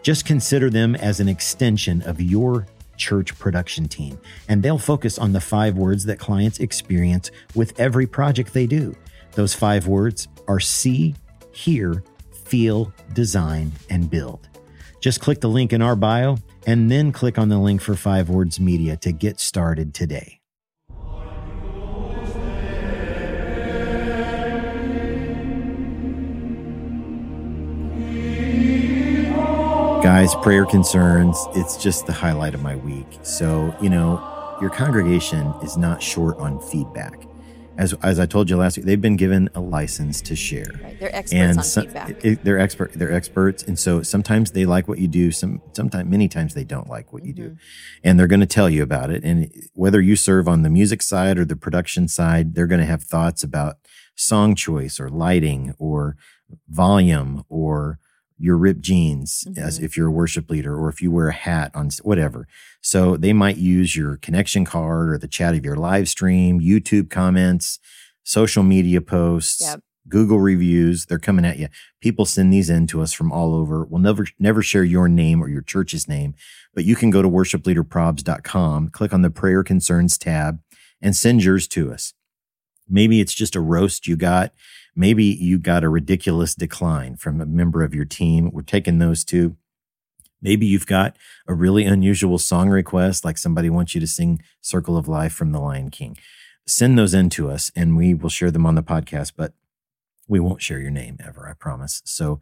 Just 0.03 0.25
consider 0.25 0.71
them 0.71 0.95
as 0.95 1.21
an 1.21 1.29
extension 1.29 2.03
of 2.03 2.21
your 2.21 2.67
church 2.97 3.39
production 3.39 3.89
team, 3.89 4.19
and 4.49 4.63
they'll 4.63 4.79
focus 4.79 5.19
on 5.19 5.33
the 5.33 5.41
five 5.41 5.77
words 5.77 6.05
that 6.05 6.19
clients 6.19 6.59
experience 6.59 7.31
with 7.55 7.79
every 7.79 8.07
project 8.07 8.53
they 8.53 8.67
do. 8.67 8.95
Those 9.33 9.55
five 9.55 9.87
words 9.87 10.29
are 10.49 10.61
see, 10.61 11.15
hear, 11.53 12.03
feel, 12.45 12.93
design, 13.13 13.73
and 13.91 14.11
build. 14.11 14.48
Just 15.01 15.21
click 15.21 15.41
the 15.41 15.49
link 15.49 15.73
in 15.73 15.81
our 15.81 15.95
bio 15.95 16.39
and 16.67 16.91
then 16.91 17.13
click 17.13 17.39
on 17.39 17.49
the 17.49 17.59
link 17.59 17.81
for 17.81 17.95
Five 17.95 18.29
Words 18.29 18.59
Media 18.59 18.97
to 18.99 19.13
get 19.13 19.39
started 19.39 19.95
today. 19.95 20.41
Guys, 30.03 30.35
prayer 30.37 30.65
concerns, 30.65 31.37
it's 31.55 31.77
just 31.77 32.07
the 32.07 32.13
highlight 32.13 32.55
of 32.55 32.63
my 32.63 32.77
week. 32.77 33.07
So, 33.23 33.77
you 33.81 33.91
know, 33.91 34.57
your 34.61 34.71
congregation 34.71 35.53
is 35.63 35.77
not 35.77 36.03
short 36.03 36.39
on 36.39 36.61
feedback. 36.61 37.28
As 37.79 37.95
as 38.03 38.19
I 38.21 38.27
told 38.27 38.51
you 38.51 38.57
last 38.57 38.77
week, 38.77 38.85
they've 38.87 39.01
been 39.01 39.17
given 39.17 39.49
a 39.55 39.61
license 39.61 40.21
to 40.23 40.37
share. 40.37 40.67
Right. 40.83 40.99
They're 41.01 41.15
experts 41.15 41.33
and 41.33 41.59
on 41.59 41.65
so- 41.65 41.83
feedback. 41.83 42.25
it- 42.25 42.45
they're 42.45 42.59
expert 42.59 42.93
they're 42.95 43.13
experts 43.13 43.63
and 43.63 43.79
so 43.79 44.03
sometimes 44.03 44.51
they 44.51 44.67
like 44.67 44.89
what 44.89 44.99
you 44.99 45.09
do 45.09 45.31
some 45.33 45.63
sometimes 45.73 46.11
many 46.11 46.29
times 46.29 46.53
they 46.55 46.65
don't 46.65 46.89
like 46.91 47.13
what 47.13 47.25
you 47.25 47.33
do 47.33 47.51
Mhm. 47.51 47.57
and 48.05 48.19
they're 48.19 48.27
going 48.27 48.41
to 48.41 48.47
tell 48.47 48.69
you 48.69 48.83
about 48.83 49.11
it 49.11 49.23
and 49.25 49.49
whether 49.75 50.01
you 50.01 50.17
serve 50.17 50.49
on 50.49 50.63
the 50.63 50.71
music 50.71 51.01
side 51.03 51.39
or 51.39 51.45
the 51.45 51.57
production 51.57 52.09
side 52.09 52.55
they're 52.55 52.67
going 52.67 52.81
to 52.81 52.87
have 52.95 53.03
thoughts 53.05 53.43
about 53.45 53.77
song 54.17 54.55
choice 54.57 54.99
or 55.01 55.09
lighting 55.09 55.73
or 55.79 56.17
volume 56.69 57.45
or 57.49 57.99
your 58.39 58.57
ripped 58.57 58.81
jeans 58.83 59.47
as 59.57 59.79
Mhm. 59.79 59.83
if 59.83 59.97
you're 59.97 60.09
a 60.09 60.13
worship 60.13 60.49
leader 60.51 60.77
or 60.77 60.89
if 60.89 61.03
you 61.03 61.11
wear 61.11 61.29
a 61.29 61.33
hat 61.35 61.71
on 61.75 61.91
whatever 62.03 62.47
so 62.81 63.17
they 63.17 63.33
might 63.33 63.57
use 63.59 63.97
your 63.97 64.17
connection 64.17 64.65
card 64.65 65.11
or 65.11 65.19
the 65.19 65.27
chat 65.29 65.55
of 65.55 65.65
your 65.65 65.77
live 65.77 66.09
stream 66.09 66.61
youtube 66.61 67.11
comments 67.11 67.79
social 68.23 68.63
media 68.63 69.01
posts 69.01 69.61
Yep. 69.63 69.81
Google 70.09 70.41
reviews, 70.41 71.05
they're 71.05 71.19
coming 71.19 71.45
at 71.45 71.59
you. 71.59 71.69
People 72.01 72.25
send 72.25 72.51
these 72.51 72.71
in 72.71 72.87
to 72.87 73.03
us 73.03 73.13
from 73.13 73.31
all 73.31 73.53
over. 73.55 73.85
We'll 73.85 74.01
never 74.01 74.25
never 74.39 74.63
share 74.63 74.83
your 74.85 75.07
name 75.07 75.43
or 75.43 75.51
your 75.51 75.61
church's 75.61 76.09
name, 76.09 76.33
but 76.75 76.87
you 76.87 76.97
can 76.97 77.11
go 77.11 77.21
to 77.21 77.29
worshipleaderprobs.com, 77.29 78.89
click 78.89 79.13
on 79.13 79.23
the 79.23 79.31
prayer 79.31 79.63
concerns 79.63 80.17
tab, 80.17 80.61
and 81.03 81.15
send 81.15 81.45
yours 81.45 81.69
to 81.69 81.93
us. 81.93 82.15
Maybe 82.89 83.21
it's 83.21 83.35
just 83.35 83.55
a 83.55 83.61
roast 83.61 84.07
you 84.07 84.17
got. 84.17 84.53
Maybe 84.95 85.25
you 85.25 85.59
got 85.59 85.85
a 85.85 85.89
ridiculous 85.89 86.55
decline 86.55 87.17
from 87.17 87.41
a 87.41 87.47
member 87.47 87.83
of 87.83 87.95
your 87.95 88.05
team. 88.05 88.51
We're 88.53 88.63
taking 88.63 88.99
those 88.99 89.25
too. 89.25 89.57
Maybe 90.41 90.67
you've 90.67 90.87
got 90.87 91.17
a 91.47 91.55
really 91.55 91.85
unusual 91.85 92.39
song 92.39 92.69
request, 92.69 93.25
like 93.25 93.39
somebody 93.39 93.71
wants 93.71 93.95
you 93.95 94.01
to 94.01 94.07
sing 94.07 94.41
Circle 94.61 94.97
of 94.97 95.09
Life 95.09 95.33
from 95.33 95.53
The 95.53 95.61
Lion 95.61 95.91
King. 95.91 96.17
Send 96.67 96.99
those 96.99 97.15
in 97.15 97.31
to 97.31 97.51
us 97.51 97.73
and 97.75 97.97
we 97.97 98.15
will 98.15 98.29
share 98.29 98.51
them 98.51 98.67
on 98.67 98.75
the 98.75 98.83
podcast. 98.83 99.33
But 99.37 99.55
we 100.29 100.39
won't 100.39 100.63
share 100.63 100.79
your 100.79 100.91
name 100.91 101.17
ever, 101.25 101.49
I 101.49 101.55
promise. 101.55 102.03
So 102.05 102.41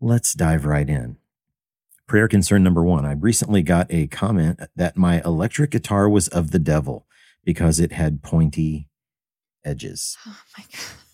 let's 0.00 0.34
dive 0.34 0.64
right 0.64 0.88
in. 0.88 1.16
Prayer 2.06 2.28
concern 2.28 2.62
number 2.62 2.84
one. 2.84 3.04
I 3.04 3.12
recently 3.12 3.62
got 3.62 3.86
a 3.90 4.06
comment 4.06 4.60
that 4.76 4.96
my 4.96 5.20
electric 5.24 5.70
guitar 5.70 6.08
was 6.08 6.28
of 6.28 6.52
the 6.52 6.58
devil 6.58 7.06
because 7.44 7.80
it 7.80 7.92
had 7.92 8.22
pointy 8.22 8.88
edges. 9.64 10.16
Oh 10.26 10.40
my 10.56 10.64
god. 10.72 11.07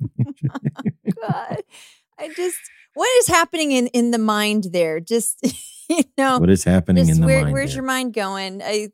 God. 1.20 1.62
I 2.18 2.28
just 2.34 2.58
what 2.94 3.08
is 3.20 3.28
happening 3.28 3.72
in 3.72 3.86
in 3.88 4.10
the 4.10 4.18
mind 4.18 4.64
there? 4.72 5.00
Just 5.00 5.40
you 5.88 6.04
know, 6.18 6.38
what 6.38 6.50
is 6.50 6.64
happening 6.64 7.08
in 7.08 7.20
the 7.20 7.26
where, 7.26 7.42
mind? 7.42 7.52
where's 7.52 7.70
there? 7.70 7.76
your 7.76 7.84
mind 7.86 8.12
going? 8.14 8.62
I 8.62 8.88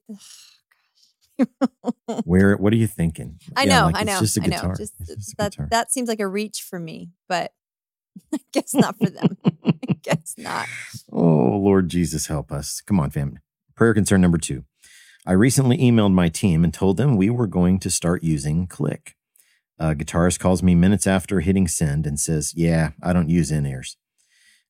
Where? 2.25 2.57
What 2.57 2.73
are 2.73 2.77
you 2.77 2.87
thinking? 2.87 3.39
I 3.57 3.65
Yeah, 3.65 3.81
know, 3.81 3.87
like 3.87 3.97
I 3.97 4.03
know, 4.05 4.21
just 4.21 4.37
a 4.37 4.41
I 4.41 4.47
know. 4.47 4.57
guitar. 4.57 4.75
Just 4.77 4.95
just 5.07 5.33
a 5.33 5.37
that 5.39 5.53
guitar. 5.53 5.69
that 5.71 5.93
seems 5.93 6.09
like 6.09 6.21
a 6.21 6.27
reach 6.29 6.63
for 6.63 6.79
me, 6.79 7.11
but 7.29 7.53
I 8.35 8.39
guess 8.53 8.75
not 8.75 8.97
for 8.99 9.11
them. 9.11 9.37
I 9.65 9.97
guess 10.03 10.35
not. 10.39 10.69
Oh, 11.13 11.59
Lord 11.59 11.89
Jesus, 11.89 12.27
help 12.29 12.51
us. 12.53 12.81
Come 12.81 13.01
on, 13.01 13.11
fam. 13.11 13.39
Prayer 13.75 13.93
concern 13.95 14.21
number 14.21 14.39
two. 14.39 14.65
I 15.27 15.33
recently 15.33 15.77
emailed 15.79 16.13
my 16.13 16.29
team 16.29 16.65
and 16.65 16.73
told 16.73 16.97
them 16.97 17.17
we 17.17 17.29
were 17.31 17.47
going 17.49 17.79
to 17.81 17.91
start 17.91 18.23
using 18.23 18.67
Click. 18.67 19.17
A 19.79 19.95
guitarist 19.95 20.39
calls 20.39 20.63
me 20.63 20.75
minutes 20.75 21.07
after 21.07 21.41
hitting 21.41 21.69
send 21.69 22.07
and 22.07 22.19
says, 22.19 22.55
Yeah, 22.57 22.91
I 23.03 23.13
don't 23.13 23.29
use 23.29 23.51
in 23.51 23.67
ears. 23.67 23.97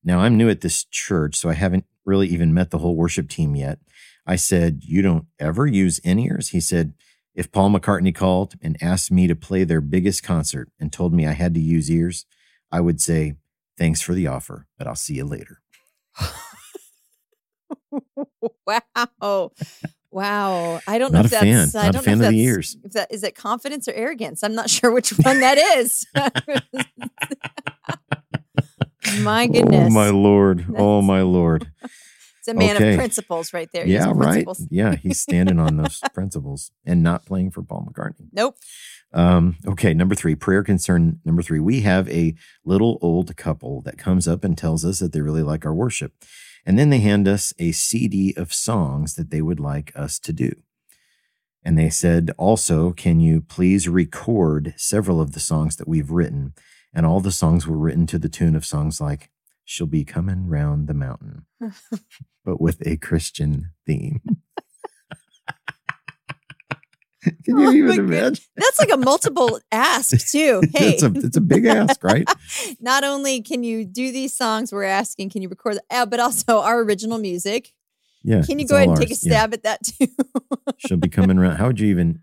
Now, 0.03 0.19
I'm 0.19 0.37
new 0.37 0.49
at 0.49 0.61
this 0.61 0.83
church, 0.85 1.35
so 1.35 1.49
I 1.49 1.53
haven't 1.53 1.85
really 2.05 2.27
even 2.27 2.53
met 2.53 2.71
the 2.71 2.77
whole 2.79 2.95
worship 2.95 3.29
team 3.29 3.55
yet. 3.55 3.79
I 4.25 4.35
said, 4.35 4.81
You 4.83 5.01
don't 5.01 5.25
ever 5.39 5.65
use 5.65 5.99
in 5.99 6.19
ears? 6.19 6.49
He 6.49 6.59
said, 6.59 6.93
If 7.33 7.51
Paul 7.51 7.71
McCartney 7.71 8.13
called 8.13 8.55
and 8.61 8.77
asked 8.81 9.11
me 9.11 9.27
to 9.27 9.35
play 9.35 9.63
their 9.63 9.81
biggest 9.81 10.23
concert 10.23 10.69
and 10.79 10.91
told 10.91 11.13
me 11.13 11.25
I 11.25 11.33
had 11.33 11.53
to 11.53 11.61
use 11.61 11.89
ears, 11.89 12.25
I 12.71 12.81
would 12.81 12.99
say, 13.01 13.35
Thanks 13.77 14.01
for 14.01 14.13
the 14.13 14.27
offer, 14.27 14.67
but 14.77 14.87
I'll 14.87 14.95
see 14.95 15.15
you 15.15 15.25
later. 15.25 15.61
wow. 18.65 19.51
Wow. 20.17 20.79
I 20.87 20.97
don't 20.97 21.13
know 21.13 21.19
if 21.19 21.27
a 21.27 21.29
fan. 21.29 21.53
that's 21.57 21.75
I 21.75 21.83
Not 21.83 21.89
a 21.89 21.91
don't 21.93 22.03
fan 22.03 22.17
know 22.17 22.27
of 22.27 22.33
if 22.33 22.37
the 22.37 22.45
that's 22.45 22.55
ears. 22.55 22.77
if 22.83 22.91
that 22.93 23.13
is 23.13 23.23
it 23.23 23.35
confidence 23.35 23.87
or 23.87 23.93
arrogance. 23.93 24.43
I'm 24.43 24.55
not 24.55 24.67
sure 24.77 24.91
which 24.91 25.11
one 25.11 25.39
that 25.41 25.57
is. 25.77 26.07
my 29.21 29.45
goodness. 29.47 29.87
Oh 29.87 29.89
my 29.91 30.09
lord. 30.09 30.65
Oh 30.75 31.01
my 31.03 31.21
lord. 31.21 31.71
It's 32.39 32.47
a 32.47 32.53
man 32.55 32.77
Okay. 32.77 32.93
of 32.93 32.97
principles 32.97 33.53
right 33.53 33.69
there. 33.71 33.85
Yeah, 33.85 34.11
right. 34.15 34.47
Yeah, 34.71 34.95
he's 34.95 35.19
standing 35.19 35.59
on 35.59 35.77
those 35.77 36.01
principles 36.13 36.71
and 36.85 37.03
not 37.03 37.25
playing 37.25 37.51
for 37.51 37.61
Paul 37.61 37.87
McCartney. 37.91 38.29
Nope. 38.31 38.55
Um, 39.13 39.57
okay, 39.67 39.93
number 39.93 40.15
three, 40.15 40.33
prayer 40.35 40.63
concern 40.63 41.19
number 41.25 41.41
three. 41.43 41.59
We 41.59 41.81
have 41.81 42.09
a 42.09 42.33
little 42.65 42.97
old 43.01 43.35
couple 43.37 43.81
that 43.83 43.97
comes 43.97 44.27
up 44.27 44.43
and 44.43 44.57
tells 44.57 44.83
us 44.83 44.99
that 44.99 45.13
they 45.13 45.21
really 45.21 45.43
like 45.43 45.65
our 45.65 45.73
worship. 45.73 46.13
And 46.65 46.77
then 46.77 46.89
they 46.89 46.99
hand 46.99 47.27
us 47.27 47.53
a 47.57 47.71
CD 47.71 48.33
of 48.35 48.53
songs 48.53 49.15
that 49.15 49.29
they 49.29 49.41
would 49.41 49.59
like 49.59 49.91
us 49.95 50.19
to 50.19 50.33
do. 50.33 50.51
And 51.63 51.77
they 51.77 51.89
said, 51.89 52.31
also, 52.37 52.91
can 52.91 53.19
you 53.19 53.41
please 53.41 53.89
record 53.89 54.73
several 54.77 55.19
of 55.19 55.33
the 55.33 55.39
songs 55.39 55.75
that 55.75 55.87
we've 55.87 56.11
written? 56.11 56.53
And 56.93 57.05
all 57.05 57.19
the 57.19 57.31
songs 57.31 57.67
were 57.67 57.77
written 57.77 58.07
to 58.07 58.17
the 58.17 58.29
tune 58.29 58.55
of 58.55 58.65
songs 58.65 59.01
like 59.01 59.29
She'll 59.65 59.85
Be 59.85 60.05
Coming 60.05 60.47
Round 60.47 60.87
the 60.87 60.93
Mountain, 60.93 61.45
but 62.45 62.61
with 62.61 62.85
a 62.87 62.95
Christian 62.95 63.71
theme. 63.85 64.21
Can 67.47 67.57
you 67.59 67.67
Oh 67.67 67.71
even 67.73 67.99
imagine? 67.99 68.43
That's 68.55 68.79
like 68.79 68.91
a 68.91 68.97
multiple 68.97 69.59
ask 69.71 70.29
too. 70.31 70.61
Hey, 70.73 70.89
it's, 70.93 71.03
a, 71.03 71.11
it's 71.15 71.37
a 71.37 71.41
big 71.41 71.65
ask, 71.65 72.03
right? 72.03 72.27
not 72.81 73.03
only 73.03 73.41
can 73.41 73.63
you 73.63 73.85
do 73.85 74.11
these 74.11 74.33
songs, 74.35 74.71
we're 74.73 74.83
asking, 74.83 75.29
can 75.29 75.41
you 75.41 75.49
record, 75.49 75.75
the- 75.77 75.83
uh, 75.95 76.05
but 76.05 76.19
also 76.19 76.59
our 76.59 76.81
original 76.81 77.17
music. 77.17 77.73
Yeah. 78.23 78.41
Can 78.41 78.59
you 78.59 78.67
go 78.67 78.75
ahead 78.75 78.89
and 78.89 78.97
take 78.97 79.09
a 79.09 79.13
ours. 79.13 79.23
Yeah. 79.25 79.31
stab 79.31 79.53
at 79.53 79.63
that 79.63 79.83
too? 79.83 80.07
She'll 80.77 80.97
be 80.97 81.07
coming 81.07 81.37
around. 81.37 81.55
How 81.55 81.67
would 81.67 81.79
you 81.79 81.87
even? 81.87 82.19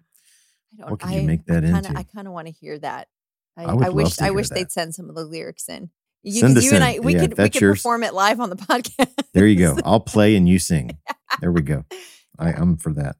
I 0.74 0.82
don't. 0.82 0.90
What 0.90 1.00
could 1.00 1.08
I, 1.10 1.14
you 1.16 1.22
make 1.22 1.46
that 1.46 1.64
I 1.64 1.68
kinda, 1.68 1.88
into? 1.88 1.98
I 1.98 2.02
kind 2.02 2.26
of 2.26 2.34
want 2.34 2.46
to 2.48 2.52
hear 2.52 2.78
that. 2.80 3.08
I, 3.56 3.64
I 3.64 3.86
I 3.86 3.88
wish. 3.88 4.20
I 4.20 4.30
wish 4.30 4.48
that. 4.48 4.54
they'd 4.56 4.72
send 4.72 4.94
some 4.94 5.08
of 5.08 5.14
the 5.14 5.24
lyrics 5.24 5.68
in. 5.68 5.90
You, 6.22 6.40
Send 6.40 6.56
us 6.58 6.64
you 6.64 6.70
and 6.72 6.78
in. 6.78 6.82
I, 6.82 6.98
we 6.98 7.14
Yeah, 7.14 7.20
could 7.20 7.38
we 7.38 7.44
could 7.50 7.60
yours. 7.60 7.78
perform 7.78 8.02
it 8.02 8.12
live 8.14 8.40
on 8.40 8.50
the 8.50 8.56
podcast. 8.56 9.12
There 9.32 9.46
you 9.46 9.56
go. 9.58 9.78
I'll 9.84 10.00
play 10.00 10.36
and 10.36 10.48
you 10.48 10.58
sing. 10.58 10.98
There 11.40 11.52
we 11.52 11.62
go. 11.62 11.84
I, 12.38 12.52
I'm 12.52 12.76
for 12.76 12.92
that. 12.94 13.16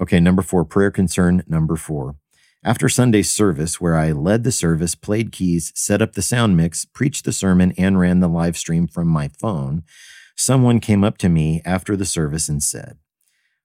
Okay, 0.00 0.18
number 0.18 0.42
four, 0.42 0.64
prayer 0.64 0.90
concern 0.90 1.44
number 1.46 1.76
four. 1.76 2.16
After 2.64 2.88
Sunday's 2.88 3.30
service, 3.30 3.80
where 3.80 3.94
I 3.94 4.10
led 4.10 4.42
the 4.42 4.50
service, 4.50 4.94
played 4.94 5.30
keys, 5.32 5.70
set 5.76 6.02
up 6.02 6.14
the 6.14 6.22
sound 6.22 6.56
mix, 6.56 6.84
preached 6.84 7.24
the 7.24 7.32
sermon, 7.32 7.72
and 7.76 7.98
ran 7.98 8.20
the 8.20 8.28
live 8.28 8.56
stream 8.56 8.88
from 8.88 9.06
my 9.06 9.28
phone, 9.28 9.84
someone 10.34 10.80
came 10.80 11.04
up 11.04 11.18
to 11.18 11.28
me 11.28 11.60
after 11.64 11.94
the 11.94 12.06
service 12.06 12.48
and 12.48 12.62
said, 12.62 12.98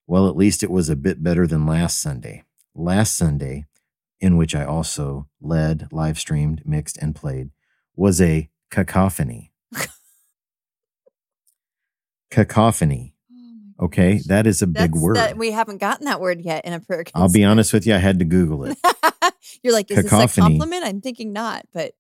Well, 0.05 0.27
at 0.27 0.36
least 0.36 0.63
it 0.63 0.69
was 0.69 0.89
a 0.89 0.95
bit 0.95 1.24
better 1.24 1.48
than 1.48 1.65
last 1.65 2.01
Sunday. 2.01 2.43
Last 2.75 3.17
Sunday, 3.17 3.65
in 4.19 4.38
which 4.38 4.53
I 4.53 4.65
also 4.65 5.27
led, 5.41 5.88
live 5.91 6.19
streamed, 6.19 6.63
mixed, 6.65 6.98
and 6.98 7.15
played, 7.15 7.50
was 7.95 8.21
a 8.21 8.50
cacophony. 8.69 9.51
cacophony. 12.29 13.13
Okay, 13.79 14.19
that 14.27 14.45
is 14.45 14.62
a 14.62 14.67
big 14.67 14.75
That's- 14.91 15.01
word. 15.01 15.15
That, 15.15 15.38
we 15.38 15.51
haven't 15.51 15.77
gotten 15.77 16.05
that 16.05 16.19
word 16.19 16.41
yet 16.41 16.65
in 16.65 16.74
a 16.74 16.79
prayer. 16.79 17.05
I'll 17.15 17.31
be 17.31 17.43
honest 17.45 17.71
with 17.71 17.88
you, 17.88 17.95
I 17.95 18.00
had 18.00 18.19
to 18.19 18.25
Google 18.25 18.65
it. 18.65 18.77
You're 19.63 19.74
like, 19.74 19.89
is 19.89 19.98
this 19.98 20.05
a 20.05 20.09
Cacophony. 20.09 20.57
compliment? 20.57 20.83
I'm 20.86 21.00
thinking 21.01 21.31
not, 21.31 21.65
but 21.74 21.93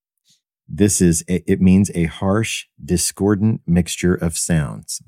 This 0.67 0.99
is 1.01 1.23
it 1.27 1.61
means 1.61 1.89
a 1.95 2.05
harsh, 2.05 2.65
discordant 2.83 3.61
mixture 3.65 4.13
of 4.13 4.37
sounds. 4.37 5.01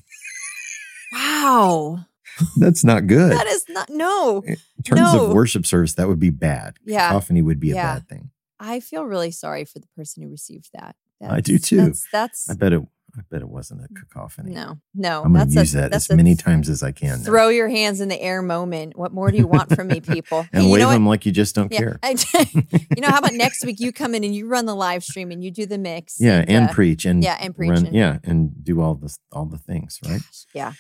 wow, 1.14 2.06
That's 2.58 2.84
not 2.84 3.08
good. 3.08 3.32
that 3.34 3.48
is 3.48 3.66
not. 3.70 3.90
No, 3.90 4.42
In 4.46 4.56
terms 4.86 5.14
no. 5.14 5.26
of 5.28 5.34
worship 5.34 5.66
service, 5.66 5.94
that 5.96 6.08
would 6.08 6.20
be 6.20 6.30
bad. 6.30 6.78
Yeah. 6.86 7.10
Cacophony 7.10 7.42
would 7.42 7.60
be 7.60 7.72
a 7.72 7.76
Yeah. 7.76 7.94
bad 7.96 8.08
thing. 8.08 8.32
I 8.60 8.80
feel 8.80 9.04
really 9.06 9.32
sorry 9.32 9.66
for 9.66 9.80
the 9.80 9.88
person 9.98 10.24
who 10.24 10.30
received 10.30 10.70
that. 10.74 10.96
I 11.28 11.42
do 11.42 11.58
too. 11.60 11.78
That's, 11.78 12.08
that's 12.12 12.50
I 12.50 12.54
bet 12.56 12.74
it 12.74 12.82
I 13.18 13.22
bet 13.30 13.42
it 13.42 13.50
wasn't 13.50 13.82
a 13.84 13.88
cacophony. 13.94 14.52
no, 14.54 14.80
no. 14.94 15.24
I'm 15.24 15.34
gonna 15.34 15.50
use 15.52 15.74
a, 15.76 15.78
that 15.82 15.94
as 15.94 16.10
many 16.10 16.36
times 16.36 16.70
as 16.70 16.82
I 16.82 16.92
can. 16.92 17.20
now. 17.20 17.26
Throw 17.26 17.50
your 17.50 17.68
hands 17.68 18.00
in 18.02 18.08
the 18.08 18.20
air 18.22 18.42
moment. 18.42 18.98
What 18.98 19.12
more 19.14 19.32
do 19.32 19.38
you 19.38 19.48
want 19.48 19.74
from 19.76 19.88
me, 19.88 20.00
people? 20.16 20.48
and 20.54 20.66
you 20.66 20.72
wave 20.72 20.88
them 20.88 21.06
like 21.06 21.26
you 21.26 21.32
just 21.32 21.54
don't 21.56 21.72
Yeah, 21.72 21.80
care. 21.80 22.00
I- 22.04 22.16
you 22.96 23.02
know, 23.02 23.10
how 23.10 23.20
about 23.20 23.34
next 23.34 23.66
week 23.66 23.80
you 23.80 23.92
come 23.92 24.16
in 24.16 24.24
and 24.24 24.34
you 24.36 24.48
run 24.48 24.66
the 24.66 24.76
live 24.76 25.04
stream 25.04 25.32
and 25.32 25.44
you 25.44 25.52
do 25.52 25.66
the 25.66 25.78
mix? 25.78 26.18
Yeah, 26.20 26.46
and 26.48 26.70
uh, 26.70 26.74
preach 26.74 27.06
and 27.06 27.24
yeah, 27.24 27.38
and 27.40 27.56
preach 27.56 27.70
run, 27.70 27.86
and- 27.88 27.96
yeah, 27.96 28.20
and 28.24 28.64
do 28.64 28.80
all 28.82 28.96
the 28.96 29.16
all 29.32 29.46
the 29.46 29.58
things, 29.58 30.00
right? 30.08 30.22
yeah. 30.54 30.74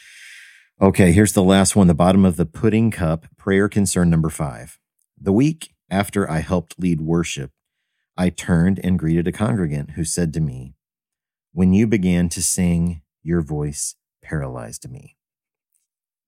Okay, 0.82 1.12
here's 1.12 1.34
the 1.34 1.44
last 1.44 1.76
one, 1.76 1.88
the 1.88 1.94
bottom 1.94 2.26
of 2.26 2.38
the 2.38 2.46
pudding 2.46 2.90
cup, 2.90 3.28
prayer 3.38 3.70
concern 3.70 4.10
number 4.10 4.30
five. 4.30 4.80
The 5.20 5.32
week 5.34 5.74
after 5.92 6.28
I 6.30 6.40
helped 6.40 6.80
lead 6.80 7.02
worship, 7.02 7.52
I 8.18 8.30
turned 8.30 8.80
and 8.84 8.98
greeted 8.98 9.28
a 9.28 9.32
congregant 9.32 9.92
who 9.92 10.04
said 10.04 10.34
to 10.34 10.40
me, 10.40 10.74
When 11.54 11.74
you 11.74 11.88
began 11.88 12.30
to 12.30 12.42
sing, 12.42 13.02
your 13.24 13.42
voice 13.42 13.96
paralyzed 14.24 14.90
me. 14.90 15.18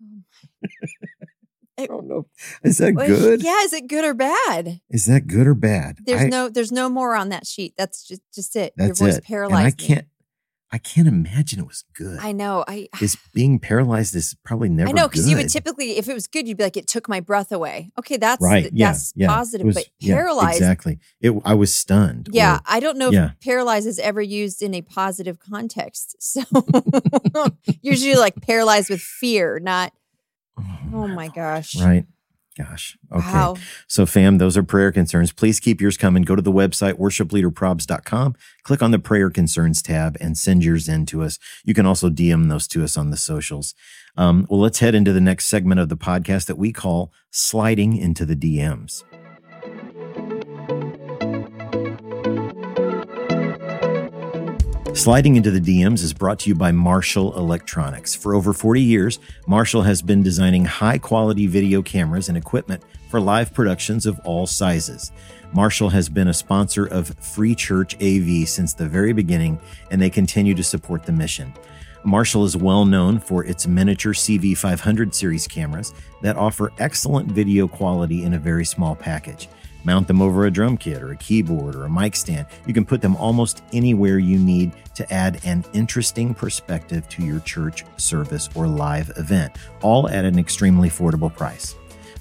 Oh 0.01 0.68
I 1.77 1.88
don't 1.88 2.08
know. 2.08 2.27
Is 2.63 2.77
that 2.77 2.94
Well, 2.94 3.08
good? 3.08 3.42
Yeah, 3.42 3.62
is 3.63 3.74
it 3.74 3.88
good 3.88 4.06
or 4.06 4.13
bad? 4.13 4.80
Is 4.89 5.06
that 5.08 5.25
good 5.25 5.48
or 5.48 5.56
bad? 5.56 5.98
There's 6.06 6.22
I- 6.22 6.27
no 6.27 6.48
there's 6.50 6.72
no 6.72 6.88
more 6.89 7.15
on 7.15 7.30
that 7.30 7.48
sheet. 7.48 7.74
That's 7.77 8.03
just 8.08 8.22
just 8.34 8.56
it. 8.56 8.74
That's 8.77 9.00
Your 9.00 9.08
voice 9.10 9.18
it. 9.18 9.24
paralyzed. 9.24 9.82
and 9.82 9.92
I 9.92 9.96
can't. 9.96 10.08
I 10.74 10.80
can't 10.80 11.08
imagine 11.08 11.60
it 11.60 11.68
was 11.68 11.84
good. 11.94 12.18
I 12.20 12.32
know. 12.32 12.65
I 12.68 12.89
is 13.01 13.15
being 13.32 13.60
paralyzed 13.60 14.15
is 14.15 14.36
probably 14.44 14.70
never. 14.70 14.89
I 14.89 14.92
know 14.92 15.08
because 15.08 15.30
you 15.30 15.38
would 15.38 15.50
typically, 15.50 15.98
if 15.98 16.10
it 16.10 16.15
was 16.15 16.25
good, 16.25 16.48
you'd 16.48 16.58
be 16.58 16.63
like, 16.63 16.75
it 16.75 16.88
took 16.88 17.08
my 17.08 17.20
breath 17.20 17.51
away. 17.51 17.92
Okay, 18.00 18.18
that's 18.18 18.42
right. 18.42 18.72
Yeah. 18.74 18.88
that's 18.88 19.13
yeah. 19.15 19.27
positive, 19.27 19.68
was- 19.68 19.75
but 19.75 19.86
yeah, 20.00 20.15
paralyzed. 20.15 20.58
exactly. 20.58 20.98
It. 21.22 21.32
I 21.46 21.53
was 21.53 21.72
stunned. 21.72 22.30
Yeah, 22.32 22.56
or- 22.56 22.62
I 22.65 22.80
don't 22.80 22.98
know 22.98 23.12
yeah. 23.12 23.25
if 23.25 23.39
paralyzed 23.42 23.86
is 23.86 24.00
ever 24.00 24.22
used 24.22 24.63
in 24.63 24.74
a 24.74 24.82
positive 24.82 25.38
context. 25.39 26.15
So 26.20 26.42
usually, 27.82 28.15
like 28.15 28.42
paralyzed 28.42 28.89
with 28.89 29.01
fear, 29.01 29.60
not. 29.60 29.94
Oh, 30.58 30.80
oh 30.94 31.08
my 31.08 31.27
gosh! 31.27 31.80
Right. 31.80 32.06
Gosh. 32.57 32.98
Okay. 33.12 33.31
Wow. 33.31 33.55
So, 33.88 34.05
fam, 34.05 34.38
those 34.38 34.55
are 34.57 34.63
prayer 34.63 34.91
concerns. 34.91 35.31
Please 35.31 35.60
keep 35.60 35.81
yours 35.81 35.98
coming. 35.98 36.24
Go 36.24 36.36
to 36.36 36.41
the 36.41 36.51
website, 36.51 36.93
worshipleaderprobs.com, 36.93 38.36
click 38.62 38.81
on 38.83 38.91
the 38.91 39.00
prayer 39.00 39.31
concerns 39.31 39.81
tab, 39.81 40.17
and 40.22 40.38
send 40.38 40.63
yours 40.63 40.88
in 40.88 41.05
to 41.07 41.24
us. 41.24 41.39
You 41.63 41.74
can 41.74 41.86
also 41.88 42.10
DM 42.10 42.50
those 42.50 42.67
to 42.69 42.83
us 42.83 42.95
on 42.95 43.10
the 43.10 43.17
socials. 43.17 43.74
Um, 44.15 44.45
well, 44.50 44.60
let's 44.60 44.79
head 44.79 44.93
into 44.93 45.13
the 45.13 45.22
next 45.22 45.48
segment 45.48 45.79
of 45.79 45.89
the 45.89 45.98
podcast 45.98 46.45
that 46.45 46.57
we 46.57 46.72
call 46.72 47.12
Sliding 47.31 47.98
into 47.98 48.27
the 48.27 48.36
DMs. 48.36 49.03
Sliding 54.93 55.38
into 55.38 55.50
the 55.50 55.59
DMs 55.59 56.03
is 56.03 56.13
brought 56.13 56.38
to 56.39 56.50
you 56.50 56.55
by 56.55 56.71
Marshall 56.71 57.35
Electronics. 57.35 58.13
For 58.13 58.35
over 58.35 58.53
40 58.53 58.79
years, 58.79 59.17
Marshall 59.47 59.81
has 59.81 60.03
been 60.03 60.21
designing 60.21 60.65
high 60.65 61.00
quality 61.00 61.47
video 61.47 61.81
cameras 61.81 62.29
and 62.29 62.38
equipment 62.38 62.83
for 63.09 63.19
live 63.19 63.55
productions 63.55 64.05
of 64.05 64.19
all 64.19 64.45
sizes. 64.45 65.12
Marshall 65.51 65.89
has 65.89 66.09
been 66.09 66.27
a 66.27 66.33
sponsor 66.33 66.85
of 66.85 67.17
Free 67.17 67.55
Church 67.55 67.95
AV 67.95 68.47
since 68.47 68.75
the 68.75 68.88
very 68.88 69.13
beginning, 69.13 69.59
and 69.89 70.00
they 70.00 70.12
continue 70.12 70.53
to 70.53 70.63
support 70.63 71.03
the 71.03 71.12
mission. 71.12 71.51
Marshall 72.03 72.45
is 72.45 72.55
well 72.55 72.85
known 72.85 73.19
for 73.19 73.43
its 73.43 73.65
miniature 73.65 74.13
CV500 74.13 75.12
series 75.15 75.47
cameras 75.47 75.91
that 76.21 76.38
offer 76.38 76.71
excellent 76.77 77.31
video 77.31 77.67
quality 77.67 78.23
in 78.23 78.35
a 78.35 78.39
very 78.39 78.63
small 78.63 78.95
package. 78.95 79.47
Mount 79.83 80.07
them 80.07 80.21
over 80.21 80.45
a 80.45 80.51
drum 80.51 80.77
kit 80.77 81.01
or 81.01 81.11
a 81.11 81.17
keyboard 81.17 81.75
or 81.75 81.85
a 81.85 81.89
mic 81.89 82.15
stand. 82.15 82.47
You 82.65 82.73
can 82.73 82.85
put 82.85 83.01
them 83.01 83.15
almost 83.17 83.63
anywhere 83.73 84.19
you 84.19 84.37
need 84.37 84.73
to 84.95 85.13
add 85.13 85.39
an 85.43 85.65
interesting 85.73 86.33
perspective 86.33 87.07
to 87.09 87.23
your 87.23 87.39
church 87.41 87.83
service 87.97 88.49
or 88.55 88.67
live 88.67 89.11
event, 89.17 89.53
all 89.81 90.09
at 90.09 90.25
an 90.25 90.39
extremely 90.39 90.89
affordable 90.89 91.33
price. 91.33 91.75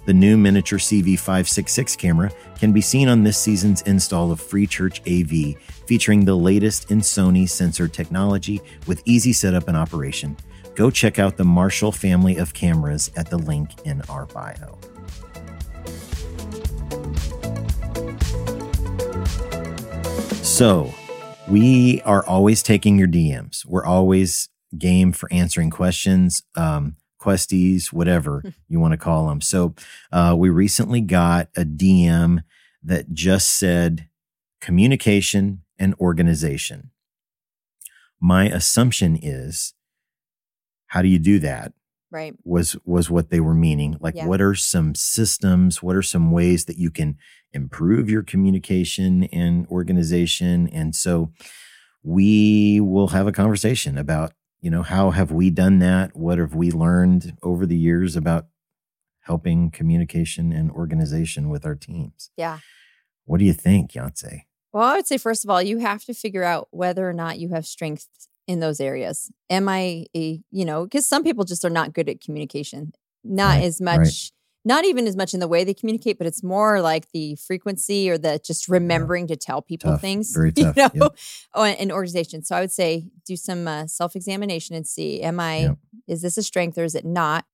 The 0.04 0.12
new 0.12 0.36
miniature 0.36 0.80
CV566 0.80 1.96
camera 1.96 2.32
can 2.58 2.72
be 2.72 2.80
seen 2.80 3.08
on 3.08 3.22
this 3.22 3.38
season's 3.38 3.82
install 3.82 4.32
of 4.32 4.40
Free 4.40 4.66
Church 4.66 5.00
AV, 5.08 5.54
featuring 5.86 6.24
the 6.24 6.34
latest 6.34 6.90
in 6.90 6.98
Sony 6.98 7.48
sensor 7.48 7.86
technology 7.86 8.60
with 8.88 9.02
easy 9.04 9.32
setup 9.32 9.68
and 9.68 9.76
operation. 9.76 10.36
Go 10.74 10.90
check 10.90 11.20
out 11.20 11.36
the 11.36 11.44
Marshall 11.44 11.92
family 11.92 12.38
of 12.38 12.52
cameras 12.52 13.12
at 13.14 13.30
the 13.30 13.38
link 13.38 13.70
in 13.84 14.02
our 14.08 14.26
bio. 14.26 14.78
So, 20.62 20.94
we 21.48 22.00
are 22.02 22.24
always 22.24 22.62
taking 22.62 22.96
your 22.96 23.08
DMs. 23.08 23.66
We're 23.66 23.84
always 23.84 24.48
game 24.78 25.10
for 25.10 25.28
answering 25.32 25.70
questions, 25.70 26.44
um, 26.54 26.94
questies, 27.20 27.92
whatever 27.92 28.44
you 28.68 28.78
want 28.78 28.92
to 28.92 28.96
call 28.96 29.26
them. 29.26 29.40
So, 29.40 29.74
uh, 30.12 30.36
we 30.38 30.50
recently 30.50 31.00
got 31.00 31.48
a 31.56 31.64
DM 31.64 32.44
that 32.80 33.12
just 33.12 33.48
said 33.48 34.08
communication 34.60 35.62
and 35.80 35.96
organization. 35.96 36.92
My 38.20 38.44
assumption 38.44 39.18
is, 39.20 39.74
how 40.86 41.02
do 41.02 41.08
you 41.08 41.18
do 41.18 41.40
that? 41.40 41.72
Right. 42.12 42.34
was 42.44 42.76
was 42.84 43.10
what 43.10 43.30
they 43.30 43.40
were 43.40 43.54
meaning 43.54 43.96
like 44.00 44.14
Yeah. 44.14 44.26
what 44.26 44.40
are 44.42 44.54
some 44.54 44.94
systems 44.94 45.82
what 45.82 45.96
are 45.96 46.02
some 46.02 46.30
ways 46.30 46.66
that 46.66 46.76
you 46.76 46.90
can 46.90 47.16
improve 47.52 48.10
your 48.10 48.22
communication 48.22 49.24
and 49.24 49.66
organization 49.68 50.68
and 50.68 50.94
so 50.94 51.32
we 52.02 52.80
will 52.80 53.08
have 53.08 53.26
a 53.26 53.32
conversation 53.32 53.96
about 53.96 54.32
you 54.60 54.70
know 54.70 54.82
how 54.82 55.10
have 55.10 55.32
we 55.32 55.50
done 55.50 55.78
that 55.78 56.14
what 56.16 56.38
have 56.38 56.54
we 56.54 56.70
learned 56.70 57.36
over 57.42 57.64
the 57.66 57.76
years 57.76 58.14
about 58.16 58.46
helping 59.20 59.70
communication 59.70 60.52
and 60.52 60.70
organization 60.70 61.48
with 61.48 61.64
our 61.64 61.74
teams 61.74 62.30
Yeah. 62.36 62.58
what 63.24 63.38
do 63.38 63.44
you 63.44 63.52
think 63.54 63.92
Yonsei? 63.92 64.42
Well, 64.72 64.84
I 64.84 64.96
would 64.96 65.06
say 65.06 65.18
first 65.18 65.44
of 65.44 65.50
all, 65.50 65.60
you 65.60 65.78
have 65.78 66.02
to 66.06 66.14
figure 66.14 66.44
out 66.44 66.68
whether 66.70 67.06
or 67.08 67.12
not 67.12 67.38
you 67.38 67.50
have 67.50 67.66
strength 67.66 68.08
in 68.46 68.60
those 68.60 68.80
areas. 68.80 69.30
Am 69.50 69.68
I 69.68 70.06
a, 70.16 70.40
you 70.50 70.64
know, 70.64 70.84
because 70.84 71.06
some 71.06 71.22
people 71.22 71.44
just 71.44 71.64
are 71.64 71.70
not 71.70 71.92
good 71.92 72.08
at 72.08 72.20
communication, 72.20 72.92
not 73.24 73.56
Right, 73.58 73.64
as 73.64 73.80
much, 73.80 74.32
not 74.64 74.84
even 74.84 75.06
as 75.06 75.16
much 75.16 75.34
in 75.34 75.40
the 75.40 75.48
way 75.48 75.64
they 75.64 75.74
communicate, 75.74 76.18
but 76.18 76.26
it's 76.26 76.42
more 76.42 76.80
like 76.80 77.10
the 77.12 77.36
frequency 77.36 78.10
or 78.10 78.18
the 78.18 78.40
just 78.44 78.68
remembering 78.68 79.26
to 79.28 79.36
tell 79.36 79.62
people 79.62 79.92
Tough, 79.92 80.00
things. 80.00 80.34
very 80.34 80.52
you 80.56 80.72
know, 80.76 81.10
oh, 81.54 81.64
and, 81.64 81.78
and 81.78 81.92
organization. 81.92 82.42
So 82.44 82.56
I 82.56 82.60
would 82.60 82.72
say 82.72 83.08
do 83.24 83.36
some 83.36 83.66
uh, 83.66 83.86
self 83.86 84.16
examination 84.16 84.76
and 84.76 84.86
see, 84.86 85.22
am 85.22 85.40
I, 85.40 85.56
Yep. 85.62 85.78
is 86.08 86.22
this 86.22 86.36
a 86.36 86.42
strength 86.42 86.78
or 86.78 86.84
is 86.84 86.94
it 86.94 87.04
not? 87.04 87.44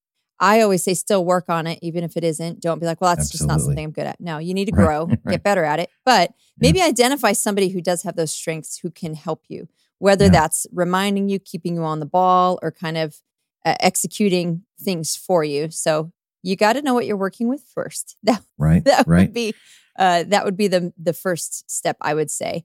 I 0.40 0.61
always 0.61 0.85
say 0.85 0.94
still 0.94 1.24
work 1.24 1.46
on 1.48 1.66
it, 1.66 1.81
even 1.83 2.05
if 2.05 2.16
it 2.16 2.22
isn't. 2.22 2.61
Don't 2.61 2.79
be 2.79 2.87
like, 2.87 3.01
well, 3.01 3.14
that's 3.14 3.29
just 3.29 3.48
not 3.48 3.61
something 3.61 3.85
I'm 3.87 3.90
good 3.90 4.07
at. 4.07 4.20
No, 4.20 4.38
you 4.38 4.55
need 4.55 4.66
to 4.66 4.72
grow, 4.72 5.07
right. 5.24 5.27
get 5.29 5.42
better 5.42 5.64
at 5.64 5.81
it. 5.81 5.90
But 6.05 6.33
maybe 6.61 6.81
identify 6.81 7.33
somebody 7.33 7.70
who 7.70 7.81
does 7.81 8.05
have 8.05 8.14
those 8.14 8.33
strengths 8.33 8.79
who 8.79 8.90
can 8.90 9.14
help 9.14 9.42
you, 9.48 9.68
whether 9.99 10.27
Yeah. 10.27 10.31
that's 10.31 10.67
reminding 10.73 11.29
you, 11.29 11.39
keeping 11.39 11.75
you 11.77 11.83
on 11.85 12.01
the 12.01 12.07
ball, 12.07 12.59
or 12.63 12.71
kind 12.71 12.97
of 12.97 13.21
uh, 13.65 13.75
executing 13.81 14.63
things 14.81 15.17
for 15.17 15.45
you. 15.45 15.71
So 15.71 16.13
you 16.43 16.57
got 16.57 16.75
to 16.75 16.83
know 16.83 16.95
what 16.95 17.07
you're 17.07 17.17
working 17.17 17.49
with 17.49 17.63
first. 17.75 18.17
That 18.23 18.43
right 18.57 18.85
that 18.85 19.07
right 19.07 19.29
would 19.29 19.35
be 19.35 19.55
uh, 19.99 20.25
that 20.29 20.45
would 20.45 20.57
be 20.57 20.69
the 20.69 20.93
the 20.97 21.13
first 21.13 21.71
step 21.71 21.97
I 22.01 22.15
would 22.15 22.31
say. 22.31 22.65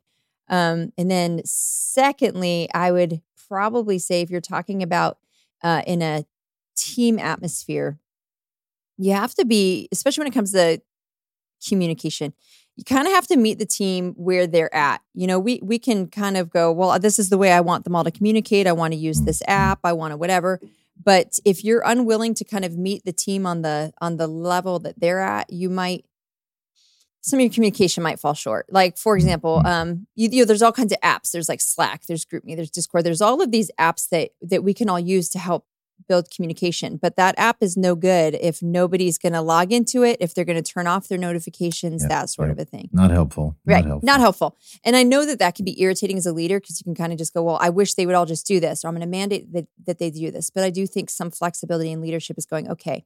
Um, 0.49 0.91
and 0.97 1.09
then 1.09 1.41
secondly, 1.45 2.69
I 2.73 2.91
would 2.91 3.21
probably 3.47 3.97
say 3.99 4.21
if 4.21 4.29
you're 4.29 4.41
talking 4.41 4.83
about 4.83 5.17
uh, 5.63 5.81
in 5.87 6.01
a 6.01 6.25
team 6.75 7.17
atmosphere, 7.17 7.97
you 8.97 9.13
have 9.13 9.33
to 9.35 9.45
be, 9.45 9.87
especially 9.91 10.21
when 10.23 10.31
it 10.31 10.35
comes 10.35 10.51
to 10.51 10.81
communication. 11.67 12.33
You 12.75 12.83
kind 12.83 13.05
of 13.07 13.13
have 13.13 13.27
to 13.27 13.37
meet 13.37 13.59
the 13.59 13.65
team 13.67 14.13
where 14.17 14.47
they're 14.47 14.73
at. 14.73 15.01
You 15.13 15.27
know, 15.27 15.37
we 15.39 15.59
we 15.63 15.77
can 15.77 16.07
kind 16.07 16.37
of 16.37 16.49
go, 16.49 16.71
well, 16.71 16.97
this 16.99 17.19
is 17.19 17.29
the 17.29 17.37
way 17.37 17.51
I 17.51 17.61
want 17.61 17.83
them 17.83 17.95
all 17.95 18.03
to 18.03 18.11
communicate. 18.11 18.65
I 18.65 18.71
want 18.71 18.93
to 18.93 18.99
use 18.99 19.21
this 19.21 19.41
Mhm. 19.41 19.49
app. 19.49 19.79
I 19.83 19.93
want 19.93 20.11
to 20.11 20.17
whatever. 20.17 20.59
But 21.03 21.39
if 21.45 21.63
you're 21.63 21.83
unwilling 21.85 22.33
to 22.35 22.43
kind 22.43 22.65
of 22.65 22.77
meet 22.77 23.03
the 23.05 23.13
team 23.13 23.45
on 23.45 23.61
the 23.61 23.93
on 24.01 24.17
the 24.17 24.27
level 24.27 24.79
that 24.79 24.99
they're 24.99 25.19
at, 25.21 25.51
you 25.51 25.69
might 25.69 26.05
some 27.21 27.39
of 27.39 27.43
your 27.43 27.53
communication 27.53 28.03
might 28.03 28.19
fall 28.19 28.33
short. 28.33 28.65
Like 28.69 28.97
for 28.97 29.15
example, 29.15 29.61
Mhm. 29.63 29.67
um, 29.69 30.07
you, 30.15 30.27
you 30.29 30.39
know, 30.41 30.45
there's 30.45 30.61
all 30.61 30.73
kinds 30.73 30.91
of 30.91 30.99
apps. 31.01 31.31
There's 31.31 31.47
like 31.47 31.61
Slack, 31.61 32.05
there's 32.05 32.25
GroupMe, 32.25 32.55
there's 32.55 32.69
Discord. 32.71 33.05
There's 33.05 33.21
all 33.21 33.41
of 33.41 33.51
these 33.51 33.71
apps 33.79 34.09
that 34.09 34.31
that 34.41 34.63
we 34.63 34.73
can 34.73 34.89
all 34.89 34.99
use 34.99 35.29
to 35.29 35.39
help 35.39 35.65
build 36.07 36.29
communication. 36.29 36.97
But 37.01 37.15
that 37.17 37.35
app 37.37 37.57
is 37.61 37.75
no 37.77 37.95
good 37.95 38.35
if 38.41 38.61
nobody's 38.61 39.17
going 39.17 39.33
to 39.33 39.41
log 39.41 39.71
into 39.71 40.03
it, 40.03 40.17
if 40.19 40.33
they're 40.33 40.45
going 40.45 40.61
to 40.61 40.73
turn 40.73 40.87
off 40.87 41.07
their 41.07 41.17
notifications, 41.17 42.03
Yep, 42.03 42.09
that 42.09 42.29
sort 42.29 42.49
yep. 42.49 42.57
of 42.57 42.61
a 42.61 42.65
thing. 42.65 42.89
not 42.91 43.11
helpful 43.11 43.55
Right. 43.65 43.85
not 44.03 44.19
helpful 44.19 44.57
And 44.83 44.95
I 44.95 45.03
know 45.03 45.25
that 45.25 45.39
that 45.39 45.55
can 45.55 45.65
be 45.65 45.81
irritating 45.81 46.17
as 46.17 46.25
a 46.25 46.33
leader 46.33 46.59
because 46.59 46.79
you 46.79 46.83
can 46.83 46.95
kind 46.95 47.11
of 47.11 47.19
just 47.19 47.33
go, 47.33 47.43
well, 47.43 47.57
I 47.61 47.69
wish 47.69 47.93
they 47.93 48.05
would 48.05 48.15
all 48.15 48.25
just 48.25 48.45
do 48.47 48.59
this, 48.59 48.83
or 48.83 48.87
I'm 48.87 48.93
going 48.93 49.01
to 49.01 49.07
mandate 49.07 49.51
that, 49.53 49.67
that 49.85 49.99
they 49.99 50.09
do 50.09 50.31
this. 50.31 50.49
But 50.49 50.63
I 50.63 50.69
do 50.69 50.85
think 50.87 51.09
some 51.09 51.31
flexibility 51.31 51.91
in 51.91 52.01
leadership 52.01 52.37
is 52.37 52.45
going, 52.45 52.69
okay, 52.69 53.05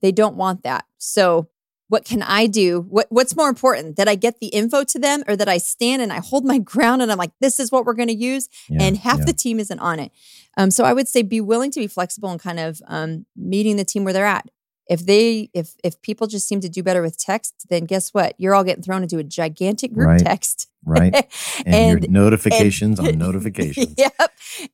they 0.00 0.12
don't 0.12 0.36
want 0.36 0.62
that. 0.62 0.84
So 0.98 1.48
what 1.88 2.04
can 2.04 2.22
I 2.22 2.46
do? 2.46 2.82
What 2.88 3.06
what's 3.10 3.34
more 3.36 3.48
important? 3.48 3.96
That 3.96 4.08
I 4.08 4.14
get 4.14 4.40
the 4.40 4.48
info 4.48 4.84
to 4.84 4.98
them 4.98 5.22
or 5.26 5.36
that 5.36 5.48
I 5.48 5.58
stand 5.58 6.02
and 6.02 6.12
I 6.12 6.20
hold 6.20 6.44
my 6.44 6.58
ground 6.72 7.02
and 7.02 7.10
I'm 7.10 7.18
like, 7.18 7.32
this 7.40 7.58
is 7.58 7.72
what 7.72 7.84
we're 7.84 7.94
going 7.94 8.08
to 8.08 8.14
use 8.14 8.48
Yeah, 8.68 8.82
and 8.82 8.96
half 8.96 9.18
yeah. 9.20 9.24
the 9.26 9.32
team 9.32 9.58
isn't 9.60 9.78
on 9.78 9.98
it. 9.98 10.12
Um, 10.56 10.70
so 10.70 10.84
I 10.84 10.92
would 10.92 11.08
say 11.08 11.22
be 11.22 11.40
willing 11.40 11.70
to 11.72 11.80
be 11.80 11.86
flexible 11.86 12.30
and 12.30 12.40
kind 12.40 12.58
of 12.60 12.80
um, 12.86 13.26
meeting 13.36 13.76
the 13.76 13.84
team 13.84 14.04
where 14.04 14.12
they're 14.12 14.26
at. 14.26 14.48
If 14.90 15.04
they 15.04 15.50
if 15.52 15.74
if 15.84 16.00
people 16.00 16.26
just 16.26 16.48
seem 16.48 16.60
to 16.60 16.68
do 16.68 16.82
better 16.82 17.02
with 17.02 17.18
text, 17.18 17.66
then 17.68 17.84
guess 17.84 18.14
what? 18.14 18.34
You're 18.38 18.54
all 18.54 18.64
getting 18.64 18.82
thrown 18.82 19.02
into 19.02 19.18
a 19.18 19.22
gigantic 19.24 19.92
group 19.92 20.08
Right. 20.08 20.18
text. 20.20 20.66
right 20.84 21.14
and, 21.66 21.74
And- 21.74 22.02
your 22.04 22.10
notifications 22.10 22.98
on 22.98 23.18
notifications 23.26 23.94
yep. 23.98 24.14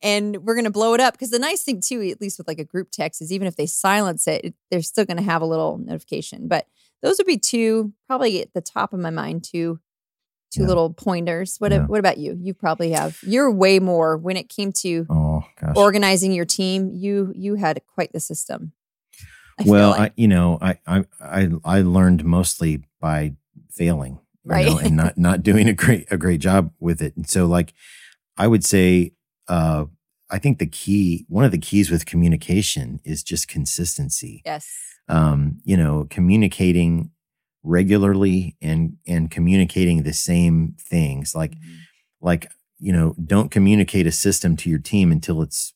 And 0.01 0.37
we're 0.45 0.55
gonna 0.55 0.69
blow 0.71 0.93
it 0.93 1.01
up 1.01 1.13
because 1.15 1.31
the 1.31 1.39
nice 1.39 1.63
thing 1.63 1.81
too, 1.81 2.01
at 2.01 2.21
least 2.21 2.37
with 2.37 2.47
like 2.47 2.59
a 2.59 2.63
group 2.63 2.91
text, 2.91 3.21
is 3.21 3.31
even 3.31 3.45
if 3.47 3.57
they 3.57 3.65
silence 3.65 4.25
it, 4.27 4.45
it 4.45 4.53
they're 4.71 4.81
still 4.81 5.03
gonna 5.05 5.21
have 5.21 5.41
a 5.41 5.45
little 5.45 5.77
notification. 5.77 6.47
But 6.47 6.65
those 7.05 7.17
would 7.19 7.27
be 7.27 7.37
two, 7.37 7.93
probably 8.07 8.41
at 8.41 8.53
the 8.53 8.61
top 8.61 8.93
of 8.93 8.99
my 8.99 9.11
mind, 9.11 9.43
two 9.43 9.79
two 10.51 10.61
Yeah. 10.61 10.67
little 10.67 10.93
pointers. 10.93 11.57
What 11.59 11.71
Yeah. 11.71 11.85
what 11.85 11.99
about 11.99 12.17
you? 12.17 12.37
You 12.39 12.53
probably 12.53 12.91
have. 12.91 13.17
You're 13.23 13.51
way 13.51 13.79
more 13.79 14.15
when 14.17 14.37
it 14.37 14.47
came 14.49 14.71
to 14.83 15.05
oh 15.09 15.43
organizing 15.75 16.31
your 16.31 16.45
team. 16.45 16.89
You 16.93 17.31
you 17.35 17.55
had 17.55 17.81
quite 17.93 18.13
the 18.13 18.19
system. 18.19 18.71
I 19.59 19.63
well, 19.65 19.91
like. 19.91 20.11
I, 20.11 20.13
you 20.17 20.27
know, 20.27 20.57
I, 20.61 20.79
I, 20.85 21.05
I, 21.21 21.49
I 21.63 21.81
learned 21.81 22.25
mostly 22.25 22.83
by 22.99 23.35
failing, 23.71 24.19
Right. 24.43 24.65
know, 24.67 24.77
and 24.77 24.97
not, 24.97 25.17
not 25.17 25.43
doing 25.43 25.69
a 25.69 25.73
great, 25.73 26.07
a 26.11 26.17
great 26.17 26.41
job 26.41 26.73
with 26.79 27.01
it. 27.01 27.15
And 27.15 27.25
so 27.29 27.45
like, 27.45 27.73
I 28.35 28.47
would 28.47 28.65
say, 28.65 29.13
uh, 29.47 29.85
I 30.35 30.39
think 30.39 30.59
the 30.59 30.67
key, 30.83 31.25
one 31.29 31.45
of 31.45 31.51
the 31.51 31.57
keys 31.69 31.89
with 31.89 32.05
communication 32.05 32.99
is 33.03 33.23
just 33.23 33.47
consistency. 33.47 34.41
yes. 34.45 34.67
Um, 35.07 35.59
you 35.63 35.77
know, 35.77 36.07
communicating 36.09 37.11
regularly 37.63 38.55
and, 38.61 38.97
and 39.07 39.29
communicating 39.31 40.03
the 40.03 40.13
same 40.13 40.75
things 40.79 41.33
like, 41.35 41.51
Mhm. 41.55 41.77
like, 42.21 42.51
you 42.79 42.91
know, 42.93 43.15
don't 43.23 43.49
communicate 43.51 44.07
a 44.07 44.11
system 44.11 44.55
to 44.57 44.69
your 44.69 44.79
team 44.79 45.11
until 45.11 45.41
it's, 45.41 45.73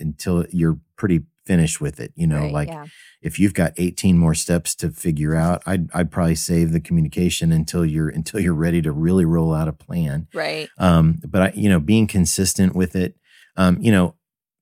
until 0.00 0.46
you're 0.50 0.78
pretty 0.96 1.22
finished 1.44 1.80
with 1.80 1.98
it, 1.98 2.12
you 2.14 2.26
know, 2.26 2.42
Right, 2.42 2.52
like, 2.52 2.68
yeah. 2.68 2.86
if 3.22 3.38
you've 3.38 3.54
got 3.54 3.72
18 3.78 4.18
more 4.18 4.34
steps 4.34 4.74
to 4.76 4.90
figure 4.90 5.34
out 5.34 5.62
i'd, 5.66 5.88
I'd 5.94 6.10
probably 6.10 6.34
save 6.36 6.72
the 6.72 6.80
communication 6.80 7.52
until 7.52 7.84
you're 7.86 8.10
until 8.10 8.38
you're 8.38 8.54
ready 8.66 8.80
to 8.82 8.92
really 8.92 9.24
roll 9.24 9.52
out 9.54 9.66
a 9.66 9.72
plan 9.72 10.28
right. 10.34 10.68
um, 10.78 11.20
but 11.26 11.40
i 11.42 11.52
you 11.54 11.68
know 11.70 11.80
being 11.80 12.06
consistent 12.06 12.76
with 12.76 12.94
it 12.94 13.16
um, 13.58 13.76
you 13.82 13.92
know 13.92 14.14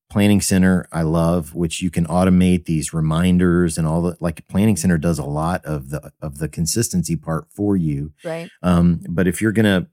planning 0.09 0.41
center 0.41 0.87
i 0.93 1.03
love 1.03 1.55
which 1.55 1.83
you 1.83 1.91
can 1.91 2.07
automate 2.07 2.65
these 2.65 2.93
reminders 2.95 3.77
and 3.79 3.87
all 3.89 4.01
the 4.03 4.17
like 4.21 4.47
planning 4.49 4.77
center 4.77 4.99
does 4.99 5.19
a 5.19 5.25
lot 5.25 5.65
of 5.65 5.91
the 5.91 6.13
of 6.21 6.39
the 6.39 6.49
consistency 6.49 7.17
part 7.17 7.47
for 7.51 7.77
you 7.77 8.13
Right. 8.25 8.49
um, 8.63 9.01
but 9.09 9.27
if 9.27 9.41
you're 9.43 9.53
gonna, 9.53 9.89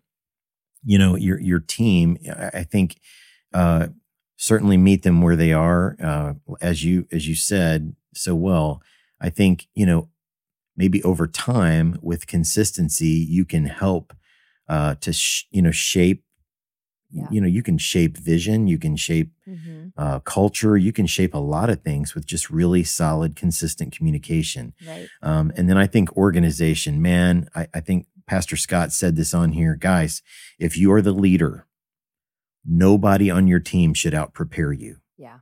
you 0.86 0.98
know, 0.98 1.16
your 1.16 1.40
your 1.40 1.60
team, 1.60 2.18
I 2.54 2.64
think 2.64 3.00
uh, 3.54 3.88
certainly 4.36 4.78
meet 4.78 5.04
them 5.04 5.22
where 5.22 5.36
they 5.38 5.54
are, 5.54 5.96
uh, 6.02 6.34
as 6.62 6.84
you 6.84 7.08
as 7.12 7.28
you 7.28 7.36
said 7.36 7.96
so 8.14 8.36
well. 8.36 8.82
I 9.22 9.30
think 9.30 9.68
you 9.74 9.86
know 9.86 10.10
maybe 10.76 11.02
over 11.04 11.26
time 11.28 11.98
with 12.02 12.28
consistency, 12.28 13.26
you 13.30 13.46
can 13.46 13.66
help 13.66 14.14
uh, 14.68 14.96
to 14.96 15.14
sh- 15.14 15.46
you 15.52 15.62
know 15.62 15.72
shape. 15.72 16.24
Yeah. 17.16 17.28
You 17.30 17.42
know, 17.42 17.48
you 17.48 17.62
can 17.62 17.78
shape 17.78 18.18
vision, 18.18 18.68
you 18.68 18.80
can 18.80 18.96
shape 18.96 19.32
hmm 19.46 19.82
uh, 19.96 20.20
culture, 20.22 20.76
you 20.76 20.92
can 20.92 21.06
shape 21.06 21.36
a 21.36 21.38
lot 21.56 21.70
of 21.70 21.84
things 21.84 22.16
with 22.16 22.26
just 22.26 22.50
really 22.50 22.84
solid, 22.84 23.36
consistent 23.36 23.96
communication. 23.96 24.74
Right. 24.88 25.08
Um, 25.22 25.52
and 25.56 25.70
then 25.70 25.78
I 25.78 25.86
think 25.86 26.18
organization, 26.18 27.00
man, 27.02 27.48
I, 27.54 27.68
I 27.76 27.80
think 27.80 28.08
Pastor 28.26 28.56
Scott 28.58 28.92
said 28.92 29.16
this 29.16 29.34
on 29.36 29.52
here. 29.52 29.76
Guys, 29.76 30.24
if 30.58 30.76
you 30.78 30.92
are 30.94 31.02
the 31.02 31.12
leader, 31.12 31.68
nobody 32.66 33.30
on 33.30 33.46
your 33.48 33.60
team 33.60 33.94
should 33.94 34.14
out 34.16 34.34
prepare 34.34 34.72
you. 34.74 34.98
Yeah. 35.18 35.40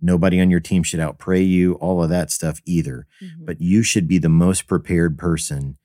Nobody 0.00 0.40
on 0.40 0.50
your 0.50 0.60
team 0.60 0.82
should 0.84 1.00
out 1.00 1.18
pray 1.18 1.42
you, 1.42 1.74
all 1.74 2.02
of 2.02 2.10
that 2.10 2.30
stuff 2.30 2.60
either. 2.64 3.06
Mhm. 3.22 3.46
But 3.46 3.60
you 3.60 3.82
should 3.82 4.06
be 4.06 4.18
the 4.18 4.28
most 4.28 4.66
prepared 4.66 5.18
person 5.18 5.76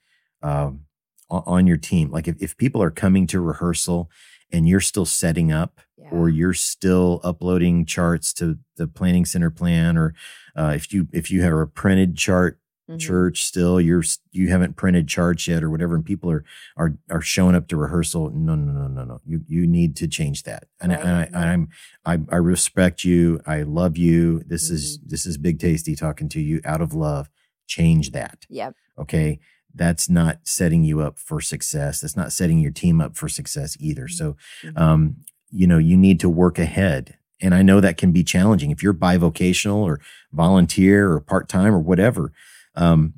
o- 0.43 1.43
on 1.47 1.65
your 1.67 1.77
team. 1.77 2.11
Like 2.11 2.27
if, 2.27 2.35
if 2.41 2.55
people 2.57 2.81
are 2.83 2.91
coming 2.91 3.25
to 3.27 3.39
rehearsal 3.39 4.09
and 4.51 4.67
you're 4.67 4.79
still 4.81 5.05
setting 5.05 5.51
up, 5.51 5.79
yeah. 5.97 6.09
or 6.11 6.29
you're 6.29 6.53
still 6.53 7.19
uploading 7.23 7.85
charts 7.85 8.33
to 8.33 8.57
the 8.77 8.87
planning 8.87 9.25
center 9.25 9.49
plan, 9.51 9.97
or 9.97 10.13
uh, 10.55 10.73
if 10.75 10.91
you 10.93 11.07
if 11.11 11.29
you 11.31 11.41
have 11.43 11.53
a 11.53 11.67
printed 11.67 12.15
chart 12.17 12.59
Mhm. 12.87 12.99
church 12.99 13.43
still 13.45 13.81
you're 13.81 14.03
you 14.31 14.49
haven't 14.49 14.75
printed 14.75 15.07
charts 15.07 15.47
yet 15.47 15.63
or 15.63 15.71
whatever 15.71 15.95
and 15.95 16.05
people 16.05 16.29
are 16.29 16.43
are 16.77 16.95
are 17.09 17.19
showing 17.19 17.55
up 17.55 17.67
to 17.69 17.75
rehearsal 17.75 18.29
no 18.29 18.53
no 18.53 18.71
no 18.73 18.87
no 18.87 19.03
no 19.03 19.19
you 19.25 19.41
you 19.47 19.65
need 19.65 19.95
to 19.95 20.07
change 20.07 20.43
that 20.43 20.65
and, 20.79 20.93
I, 20.93 20.95
Right, 20.97 21.27
and 21.29 21.35
I, 21.35 21.51
i'm 21.53 21.69
I, 22.05 22.19
I 22.29 22.35
respect 22.35 23.03
you 23.03 23.41
i 23.47 23.63
love 23.63 23.97
you 23.97 24.43
this 24.45 24.69
is 24.69 24.99
Mm-hmm. 24.99 25.09
this 25.09 25.25
is 25.25 25.39
big 25.39 25.57
tasty 25.57 25.95
talking 25.95 26.29
to 26.29 26.39
you 26.39 26.61
out 26.63 26.79
of 26.79 26.93
love 26.93 27.27
change 27.65 28.11
that 28.11 28.45
Yep. 28.49 28.75
okay 28.99 29.39
that's 29.75 30.09
not 30.09 30.39
setting 30.43 30.83
you 30.83 31.01
up 31.01 31.19
for 31.19 31.39
success 31.41 31.99
that's 32.01 32.15
not 32.15 32.31
setting 32.31 32.59
your 32.59 32.71
team 32.71 33.01
up 33.01 33.15
for 33.15 33.27
success 33.29 33.75
either 33.79 34.07
so 34.07 34.35
Mhm. 34.63 34.77
um, 34.79 35.15
you 35.51 35.67
know, 35.67 35.77
you 35.77 35.95
need 35.95 36.19
to 36.19 36.27
work 36.27 36.59
ahead. 36.59 37.15
And 37.39 37.53
I 37.55 37.61
know 37.61 37.79
that 37.79 37.95
can 37.97 38.11
be 38.11 38.23
challenging 38.23 38.71
if 38.71 38.83
you're 38.83 38.93
bivocational 38.93 39.77
or 39.77 40.01
volunteer 40.33 41.09
or 41.11 41.21
part 41.21 41.47
time 41.47 41.73
or 41.73 41.79
whatever. 41.79 42.33
Um, 42.75 43.13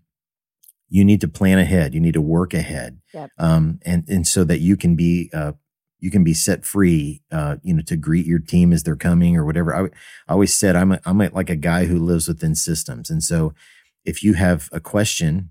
you 0.90 1.04
need 1.04 1.22
to 1.22 1.28
plan 1.28 1.58
ahead. 1.58 1.94
You 1.94 2.00
need 2.00 2.14
to 2.14 2.22
work 2.22 2.54
ahead, 2.54 3.00
Yep. 3.14 3.32
um, 3.40 3.80
and 3.86 4.04
and 4.08 4.28
so 4.28 4.44
that 4.44 4.60
you 4.60 4.78
can 4.78 4.96
be 4.96 5.30
uh, 5.34 5.54
you 6.00 6.12
can 6.12 6.24
be 6.24 6.34
set 6.34 6.64
free. 6.66 7.22
Uh, 7.32 7.58
you 7.64 7.74
know, 7.74 7.82
to 7.84 7.96
greet 7.98 8.26
your 8.26 8.40
team 8.40 8.72
as 8.72 8.84
they're 8.84 8.96
coming 8.96 9.36
or 9.36 9.44
whatever. 9.46 9.76
I, 9.76 9.86
I 10.28 10.34
always 10.34 10.54
said 10.54 10.76
I'm 10.76 10.92
a, 10.94 11.00
I'm 11.06 11.20
a, 11.22 11.30
like 11.30 11.50
a 11.50 11.56
guy 11.56 11.86
who 11.86 11.98
lives 11.98 12.28
within 12.28 12.56
systems, 12.56 13.10
and 13.10 13.24
so 13.24 13.54
if 14.06 14.24
you 14.24 14.34
have 14.34 14.70
a 14.72 14.80
question, 14.80 15.50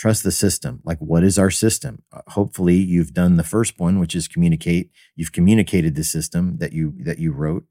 trust 0.00 0.22
the 0.24 0.32
system. 0.32 0.80
Like, 0.84 0.98
what 0.98 1.22
is 1.22 1.38
our 1.38 1.50
system? 1.50 2.02
Uh, 2.12 2.22
hopefully, 2.28 2.76
you've 2.76 3.12
done 3.22 3.36
the 3.36 3.44
first 3.54 3.78
one, 3.78 3.98
which 4.00 4.14
is 4.14 4.28
communicate. 4.34 4.90
You've 5.16 5.32
communicated 5.38 5.94
the 5.94 6.04
system 6.04 6.56
that 6.58 6.72
you 6.72 6.94
that 7.08 7.18
you 7.18 7.32
wrote, 7.32 7.64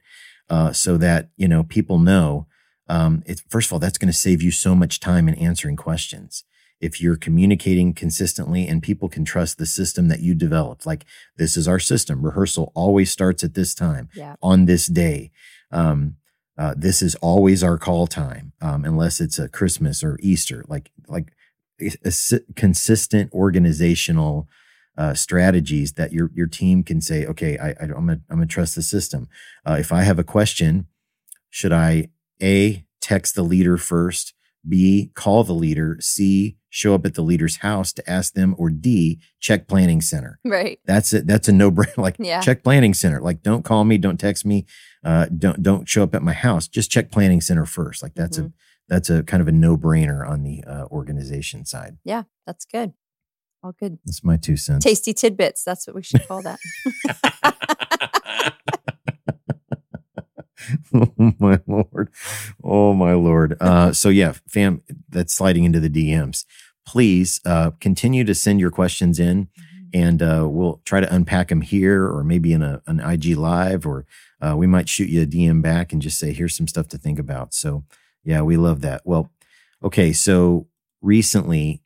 uh, 0.49 0.71
so 0.73 0.91
that 0.97 1.29
you 1.37 1.47
know 1.47 1.63
people 1.63 1.97
know. 2.11 2.45
Um, 2.87 3.23
it's 3.25 3.41
first 3.49 3.67
of 3.69 3.73
all, 3.73 3.79
that's 3.79 3.97
going 4.01 4.13
to 4.15 4.17
save 4.27 4.41
you 4.41 4.51
so 4.51 4.75
much 4.75 4.99
time 4.99 5.27
in 5.29 5.35
answering 5.49 5.75
questions. 5.75 6.43
If 6.87 7.01
you're 7.01 7.17
communicating 7.27 7.93
consistently 7.93 8.65
and 8.69 8.81
people 8.89 9.09
can 9.09 9.25
trust 9.25 9.57
the 9.57 9.65
system 9.65 10.07
that 10.07 10.21
you 10.21 10.33
developed, 10.33 10.85
like 10.85 11.05
this 11.37 11.57
is 11.57 11.67
our 11.67 11.79
system. 11.79 12.21
Rehearsal 12.25 12.71
always 12.73 13.11
starts 13.11 13.43
at 13.43 13.53
this 13.53 13.75
time 13.75 14.07
Yeah. 14.15 14.35
on 14.41 14.65
this 14.65 14.87
day. 14.87 15.31
Um, 15.71 16.15
uh, 16.57 16.73
this 16.77 17.01
is 17.01 17.15
always 17.15 17.63
our 17.63 17.77
call 17.77 18.07
time, 18.07 18.53
um, 18.61 18.85
unless 18.85 19.19
it's 19.19 19.39
a 19.39 19.49
Christmas 19.49 20.03
or 20.03 20.17
Easter. 20.21 20.63
Like 20.73 20.91
like 21.07 21.27
a, 21.27 21.27
a 21.27 21.27
si- 21.27 21.38
consistent 22.55 23.31
organizational 23.33 24.47
uh, 24.97 25.13
strategies 25.13 25.93
that 25.93 26.11
your 26.11 26.29
your 26.33 26.47
team 26.47 26.83
can 26.83 26.99
say, 27.01 27.25
okay, 27.25 27.57
I, 27.57 27.69
I 27.69 27.75
I'm 27.81 27.89
gonna 28.07 28.21
I'm 28.29 28.37
gonna 28.37 28.45
trust 28.47 28.75
the 28.75 28.81
system. 28.81 29.27
Uh, 29.65 29.77
if 29.79 29.91
I 29.91 30.01
have 30.01 30.19
a 30.19 30.23
question, 30.23 30.87
should 31.49 31.71
I 31.71 32.09
a 32.41 32.85
text 33.01 33.35
the 33.35 33.43
leader 33.43 33.77
first, 33.77 34.33
b 34.67 35.11
call 35.15 35.43
the 35.45 35.53
leader, 35.53 35.97
c 36.01 36.57
show 36.71 36.93
up 36.93 37.03
at 37.05 37.15
the 37.15 37.21
leader's 37.23 37.57
house 37.57 37.91
to 37.93 38.07
ask 38.09 38.33
them, 38.33 38.53
or 38.57 38.69
d 38.69 39.19
check 39.39 39.67
planning 39.67 40.01
center. 40.01 40.37
Right. 40.43 40.79
That's 40.85 41.13
it. 41.13 41.25
That's 41.25 41.47
a 41.47 41.53
no 41.53 41.71
brainer. 41.71 41.97
Like 41.97 42.17
Yeah. 42.19 42.41
check 42.41 42.61
planning 42.63 42.93
center. 42.93 43.21
Like 43.21 43.41
don't 43.41 43.63
call 43.63 43.85
me, 43.85 43.97
don't 43.97 44.19
text 44.19 44.45
me, 44.45 44.65
uh, 45.05 45.27
don't 45.35 45.63
don't 45.63 45.87
show 45.87 46.03
up 46.03 46.13
at 46.13 46.21
my 46.23 46.33
house. 46.33 46.67
Just 46.67 46.91
check 46.91 47.09
planning 47.09 47.39
center 47.41 47.65
first. 47.65 48.03
Like 48.03 48.15
that's 48.15 48.37
a 48.37 48.43
Mhm. 48.43 48.53
That's 48.89 49.09
a 49.09 49.23
kind 49.23 49.41
of 49.41 49.47
a 49.47 49.51
no 49.51 49.77
brainer 49.77 50.27
on 50.27 50.43
the 50.43 50.63
uh, 50.65 50.85
organization 50.91 51.65
side. 51.65 51.97
Yeah. 52.03 52.23
That's 52.45 52.65
good. 52.65 52.93
All 53.63 53.73
good. 53.79 53.99
That's 54.05 54.23
my 54.23 54.37
two 54.37 54.57
cents. 54.57 54.83
Tasty 54.85 55.13
tidbits. 55.13 55.63
That's 55.63 55.85
what 55.85 55.95
we 55.95 56.01
should 56.03 56.27
call 56.27 56.41
that. 56.41 56.59
oh 60.93 61.33
my 61.39 61.59
lord. 61.67 62.09
Oh 62.63 62.93
my 62.93 63.13
lord. 63.13 63.57
Uh, 63.61 63.91
so 63.93 64.09
yeah, 64.09 64.33
fam, 64.47 64.81
that's 65.09 65.33
sliding 65.33 65.63
into 65.63 65.79
the 65.79 65.89
DMs. 65.89 66.45
Please 66.85 67.39
uh, 67.45 67.71
continue 67.79 68.23
to 68.23 68.33
send 68.35 68.59
your 68.59 68.71
questions 68.71 69.19
in. 69.19 69.47
and 69.93 70.21
uh, 70.21 70.47
we'll 70.49 70.81
try 70.85 70.99
to 70.99 71.13
unpack 71.13 71.47
them 71.49 71.61
here 71.61 72.05
or 72.05 72.23
maybe 72.23 72.53
in 72.53 72.61
a, 72.61 72.81
an 72.87 72.99
IG 72.99 73.35
live 73.37 73.85
or 73.87 74.05
uh, 74.41 74.55
we 74.55 74.67
might 74.67 74.87
shoot 74.87 75.09
you 75.09 75.23
a 75.23 75.25
DM 75.25 75.61
back 75.61 75.91
and 75.91 76.01
just 76.01 76.19
say, 76.19 76.31
here's 76.31 76.55
some 76.55 76.67
stuff 76.67 76.87
to 76.89 76.97
think 76.97 77.19
about. 77.19 77.53
So, 77.53 77.83
yeah, 78.23 78.41
we 78.41 78.57
love 78.57 78.81
that. 78.81 79.01
Well, 79.05 79.31
okay. 79.83 80.13
So, 80.13 80.67
recently 81.01 81.81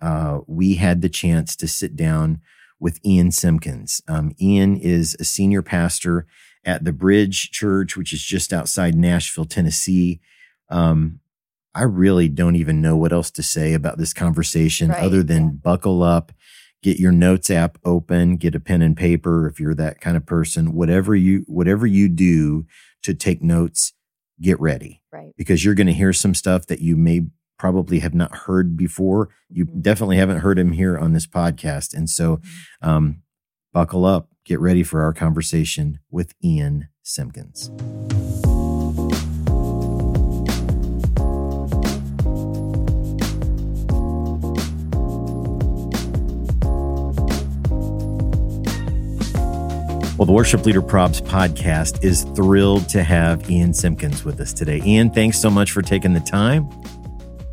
uh, 0.00 0.40
we 0.46 0.74
had 0.74 1.02
the 1.02 1.08
chance 1.08 1.54
to 1.56 1.68
sit 1.68 1.94
down 1.96 2.40
with 2.78 2.98
Ian 3.04 3.30
Simpkins. 3.30 4.00
Um, 4.08 4.32
Ian 4.40 4.76
is 4.76 5.16
a 5.20 5.24
senior 5.24 5.62
pastor 5.62 6.26
at 6.64 6.84
the 6.84 6.92
Bridge 6.92 7.50
Church, 7.50 7.96
which 7.96 8.12
is 8.12 8.22
just 8.22 8.52
outside 8.52 8.94
Nashville, 8.94 9.44
Tennessee. 9.44 10.20
Um, 10.70 11.20
I 11.74 11.82
really 11.82 12.28
don't 12.28 12.56
even 12.56 12.80
know 12.80 12.96
what 12.96 13.12
else 13.12 13.30
to 13.32 13.42
say 13.42 13.74
about 13.74 13.98
this 13.98 14.12
conversation 14.12 14.88
Right, 14.90 15.02
other 15.02 15.22
than 15.22 15.44
yeah. 15.44 15.50
buckle 15.62 16.02
up, 16.02 16.32
get 16.82 16.98
your 16.98 17.12
notes 17.12 17.50
app 17.50 17.78
open, 17.84 18.36
get 18.36 18.54
a 18.54 18.60
pen 18.60 18.82
and 18.82 18.96
paper 18.96 19.46
if 19.46 19.60
you're 19.60 19.74
that 19.74 20.00
kind 20.00 20.16
of 20.16 20.26
person. 20.26 20.72
Whatever 20.72 21.14
you 21.14 21.44
whatever 21.46 21.86
you 21.86 22.08
do 22.08 22.66
to 23.02 23.14
take 23.14 23.42
notes, 23.42 23.92
get 24.40 24.58
ready 24.60 25.02
Right. 25.12 25.32
because 25.36 25.64
you're 25.64 25.74
going 25.74 25.86
to 25.86 25.92
hear 25.92 26.12
some 26.12 26.34
stuff 26.34 26.66
that 26.66 26.80
you 26.80 26.96
may 26.96 27.26
probably 27.58 27.98
have 27.98 28.14
not 28.14 28.34
heard 28.34 28.76
before. 28.76 29.28
You 29.50 29.66
Mhm. 29.66 29.82
definitely 29.82 30.16
haven't 30.16 30.38
heard 30.38 30.58
him 30.58 30.72
here 30.72 30.96
on 30.98 31.12
this 31.12 31.26
podcast, 31.26 31.94
and 31.94 32.08
so 32.08 32.36
Mm-hmm. 32.38 32.88
um, 32.88 33.22
buckle 33.72 34.04
up, 34.04 34.30
get 34.44 34.58
ready 34.60 34.82
for 34.82 35.02
our 35.02 35.12
conversation 35.12 36.00
with 36.10 36.32
Ian 36.42 36.88
Simpkins. 37.02 37.70
Well, 50.20 50.26
the 50.26 50.32
Worship 50.32 50.66
Leader 50.66 50.82
Probs 50.82 51.22
podcast 51.22 52.04
is 52.04 52.24
thrilled 52.36 52.90
to 52.90 53.02
have 53.02 53.50
Ian 53.50 53.72
Simpkins 53.72 54.22
with 54.22 54.38
us 54.38 54.52
today. 54.52 54.82
Ian, 54.84 55.08
thanks 55.08 55.38
so 55.38 55.48
much 55.48 55.72
for 55.72 55.80
taking 55.80 56.12
the 56.12 56.20
time. 56.20 56.68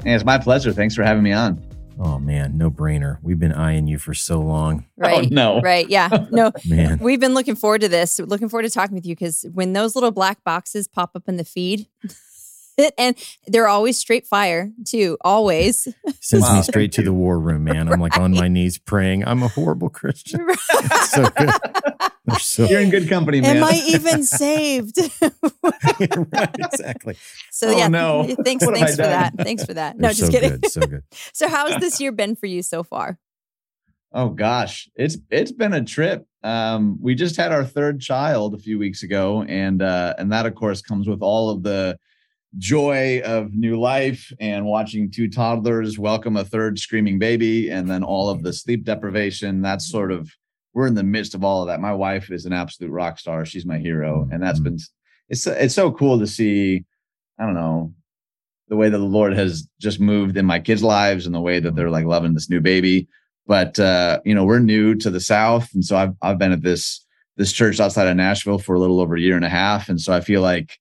Hey, 0.04 0.14
it's 0.14 0.26
my 0.26 0.38
pleasure. 0.38 0.74
Thanks 0.74 0.94
for 0.94 1.02
having 1.04 1.24
me 1.24 1.32
on. 1.32 1.66
Oh 1.98 2.20
man, 2.20 2.58
no 2.58 2.70
brainer. 2.70 3.20
We've 3.22 3.40
been 3.40 3.54
eyeing 3.54 3.88
you 3.88 3.98
for 3.98 4.14
so 4.14 4.42
long. 4.42 4.86
Right. 4.98 5.28
Oh, 5.28 5.34
no. 5.34 5.62
Right. 5.62 5.88
Yeah. 5.90 6.26
No. 6.32 6.52
Man. 6.68 6.98
We've 6.98 7.20
been 7.20 7.36
looking 7.36 7.56
forward 7.56 7.82
to 7.82 7.88
this. 7.88 8.20
Looking 8.20 8.50
forward 8.50 8.64
to 8.64 8.70
talking 8.70 8.96
with 8.96 9.06
you 9.06 9.16
because 9.16 9.46
when 9.54 9.72
those 9.72 9.96
little 9.96 10.12
black 10.12 10.44
boxes 10.44 10.90
pop 10.90 11.12
up 11.16 11.30
in 11.30 11.38
the 11.38 11.46
feed, 11.46 11.88
and 12.98 13.16
they're 13.48 13.68
always 13.68 13.98
straight 13.98 14.26
fire 14.28 14.72
too. 14.86 15.18
Always. 15.22 15.88
Sends 16.22 16.46
Wow. 16.46 16.58
me 16.58 16.62
straight 16.64 16.92
to 16.94 17.02
the 17.02 17.14
war 17.14 17.40
room, 17.40 17.64
man. 17.64 17.92
I'm 17.92 18.00
like 18.00 18.18
on 18.18 18.32
my 18.34 18.48
knees 18.48 18.78
praying. 18.78 19.26
I'm 19.28 19.44
a 19.44 19.48
horrible 19.48 19.90
Christian. 19.90 20.46
It's 20.50 21.10
so 21.12 21.30
good. 21.30 21.52
So 22.40 22.66
You're 22.66 22.82
in 22.82 22.90
good 22.90 23.08
company, 23.08 23.40
man. 23.42 23.58
Am 23.58 23.64
I 23.64 23.82
even 23.88 24.24
saved? 24.24 24.98
right, 25.22 26.56
exactly. 26.60 27.16
so 27.52 27.70
Oh, 27.70 27.78
yeah. 27.78 27.88
no. 27.88 28.24
Thanks. 28.44 28.66
What 28.66 28.78
have 28.78 28.88
Thanks 28.88 28.96
for 28.98 29.04
that. 29.04 29.34
Thanks 29.38 29.66
for 29.66 29.74
that. 29.74 29.98
No, 29.98 30.08
They're 30.10 30.14
just 30.14 30.32
so 30.32 30.40
kidding. 30.40 30.60
Good, 30.60 30.72
so 30.72 30.82
good. 30.82 31.04
So 31.34 31.48
how 31.48 31.68
has 31.72 31.80
this 31.82 32.00
year 32.02 32.12
been 32.12 32.36
for 32.36 32.46
you 32.46 32.62
so 32.62 32.84
far? 32.84 33.18
oh 34.14 34.30
gosh, 34.30 34.90
it's 34.96 35.18
it's 35.30 35.52
been 35.52 35.74
a 35.74 35.84
trip. 35.84 36.26
Um, 36.44 36.98
we 37.02 37.14
just 37.14 37.36
had 37.36 37.52
our 37.52 37.66
third 37.66 38.00
child 38.00 38.54
a 38.56 38.58
few 38.58 38.80
weeks 38.80 39.04
ago, 39.04 39.44
and 39.44 39.82
uh, 39.82 40.16
and 40.18 40.32
that 40.32 40.46
of 40.46 40.56
course 40.56 40.82
comes 40.82 41.08
with 41.08 41.22
all 41.22 41.50
of 41.50 41.62
the 41.64 41.98
joy 42.58 43.22
of 43.24 43.54
new 43.54 43.80
life 43.80 44.32
and 44.40 44.66
watching 44.66 45.12
two 45.12 45.30
toddlers 45.30 46.00
welcome 46.00 46.38
a 46.38 46.44
third 46.44 46.80
screaming 46.80 47.20
baby, 47.20 47.70
and 47.70 47.90
then 47.90 48.04
all 48.04 48.30
of 48.30 48.44
the 48.44 48.54
sleep 48.54 48.84
deprivation. 48.84 49.62
That's 49.62 49.90
sort 49.90 50.12
of 50.12 50.30
we're 50.74 50.88
in 50.88 50.96
the 50.96 51.04
midst 51.04 51.34
of 51.34 51.44
all 51.44 51.62
of 51.62 51.68
that. 51.68 51.82
My 51.82 51.94
wife 51.94 52.32
is 52.32 52.46
an 52.46 52.54
absolute 52.54 52.92
rock 52.92 53.20
star. 53.20 53.46
She's 53.46 53.66
my 53.66 53.78
hero, 53.78 54.28
and 54.32 54.42
that's 54.42 54.60
been 54.60 54.78
it's 55.30 55.48
it's 55.48 55.76
so 55.76 55.92
cool 55.92 56.20
to 56.20 56.28
see. 56.28 56.86
I 57.40 57.46
don't 57.46 57.54
know 57.54 57.94
the 58.70 58.76
way 58.76 58.90
that 58.90 58.98
the 58.98 59.04
Lord 59.04 59.34
has 59.34 59.68
just 59.80 60.00
moved 60.00 60.38
in 60.38 60.46
my 60.46 60.60
kids' 60.60 60.84
lives 60.84 61.26
and 61.26 61.34
the 61.34 61.40
way 61.40 61.60
that 61.60 61.76
they're 61.76 61.90
like 61.90 62.06
loving 62.06 62.34
this 62.34 62.50
new 62.50 62.60
baby. 62.60 63.08
But 63.46 63.80
uh, 63.80 64.20
you 64.26 64.36
know, 64.36 64.44
we're 64.44 64.60
new 64.60 64.96
to 64.96 65.10
the 65.10 65.22
South, 65.22 65.74
and 65.74 65.84
so 65.84 65.96
I've 65.96 66.14
I've 66.22 66.38
been 66.38 66.52
at 66.52 66.64
this 66.64 67.06
this 67.38 67.52
church 67.52 67.80
outside 67.80 68.08
of 68.08 68.16
Nashville 68.16 68.58
for 68.58 68.76
a 68.76 68.80
little 68.80 69.00
over 69.00 69.16
a 69.16 69.22
year 69.22 69.36
and 69.36 69.46
a 69.46 69.50
half, 69.50 69.90
and 69.90 70.02
so 70.02 70.14
I 70.14 70.22
feel 70.22 70.42
like 70.42 70.78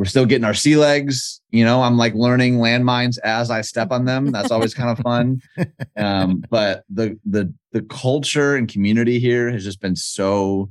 we're 0.00 0.06
still 0.06 0.24
getting 0.24 0.46
our 0.46 0.54
sea 0.54 0.76
legs. 0.76 1.42
You 1.50 1.62
know, 1.62 1.82
I'm 1.82 1.98
like 1.98 2.14
learning 2.14 2.56
landmines 2.56 3.18
as 3.22 3.50
I 3.50 3.60
step 3.60 3.90
on 3.90 4.06
them. 4.06 4.30
That's 4.30 4.50
always 4.50 4.72
kind 4.72 4.88
of 4.88 4.98
fun. 4.98 5.42
Um, 5.96 6.42
but 6.48 6.84
the 6.88 7.18
the 7.26 7.52
the 7.72 7.82
culture 7.82 8.56
and 8.56 8.66
community 8.66 9.18
here 9.18 9.50
has 9.50 9.62
just 9.64 9.82
been 9.82 9.96
so 9.96 10.70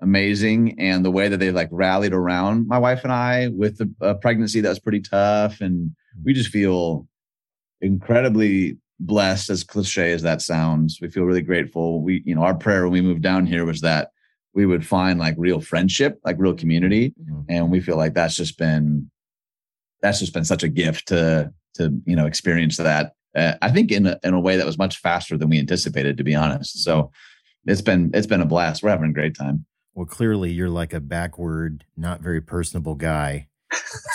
amazing, 0.00 0.80
and 0.80 1.04
the 1.04 1.10
way 1.10 1.28
that 1.28 1.36
they 1.36 1.50
like 1.50 1.68
rallied 1.70 2.14
around 2.14 2.66
my 2.66 2.78
wife 2.78 3.04
and 3.04 3.12
I 3.12 3.48
with 3.48 3.76
the 3.76 3.92
uh, 4.00 4.14
pregnancy 4.14 4.62
that 4.62 4.68
was 4.70 4.78
pretty 4.78 5.00
tough, 5.00 5.60
and 5.60 5.94
we 6.24 6.32
just 6.32 6.48
feel 6.48 7.06
incredibly 7.82 8.78
blessed 9.00 9.50
as 9.50 9.64
cliche 9.64 10.12
as 10.12 10.22
that 10.22 10.40
sounds 10.40 10.98
we 11.00 11.08
feel 11.08 11.24
really 11.24 11.40
grateful 11.40 12.02
we 12.02 12.22
you 12.26 12.34
know 12.34 12.42
our 12.42 12.54
prayer 12.54 12.82
when 12.82 12.92
we 12.92 13.00
moved 13.00 13.22
down 13.22 13.46
here 13.46 13.64
was 13.64 13.80
that 13.80 14.10
we 14.54 14.66
would 14.66 14.86
find 14.86 15.18
like 15.18 15.34
real 15.38 15.60
friendship 15.60 16.20
like 16.24 16.36
real 16.38 16.54
community. 16.54 17.14
And 17.48 17.70
we 17.70 17.80
feel 17.80 17.96
like 17.96 18.14
that's 18.14 18.36
just 18.36 18.58
been 18.58 19.10
that's 20.02 20.18
just 20.18 20.32
been 20.32 20.44
such 20.44 20.62
a 20.62 20.68
gift 20.68 21.08
to 21.08 21.52
to 21.74 22.00
you 22.04 22.16
know 22.16 22.26
experience 22.26 22.76
that 22.78 23.12
uh, 23.36 23.54
i 23.62 23.70
think 23.70 23.92
in 23.92 24.06
a, 24.06 24.18
in 24.24 24.34
a 24.34 24.40
way 24.40 24.56
that 24.56 24.66
was 24.66 24.78
much 24.78 24.98
faster 24.98 25.36
than 25.36 25.48
we 25.48 25.58
anticipated 25.58 26.16
to 26.16 26.24
be 26.24 26.34
honest. 26.34 26.82
So 26.82 27.12
it's 27.66 27.82
been 27.82 28.10
it's 28.14 28.26
been 28.26 28.40
a 28.40 28.46
blast. 28.46 28.82
We're 28.82 28.90
having 28.90 29.10
a 29.10 29.12
great 29.12 29.36
time. 29.36 29.66
Well, 29.94 30.06
clearly 30.06 30.52
you're 30.52 30.70
like 30.70 30.92
a 30.92 31.00
backward, 31.00 31.84
not 31.96 32.20
very 32.20 32.40
personable 32.40 32.94
guy. 32.94 33.48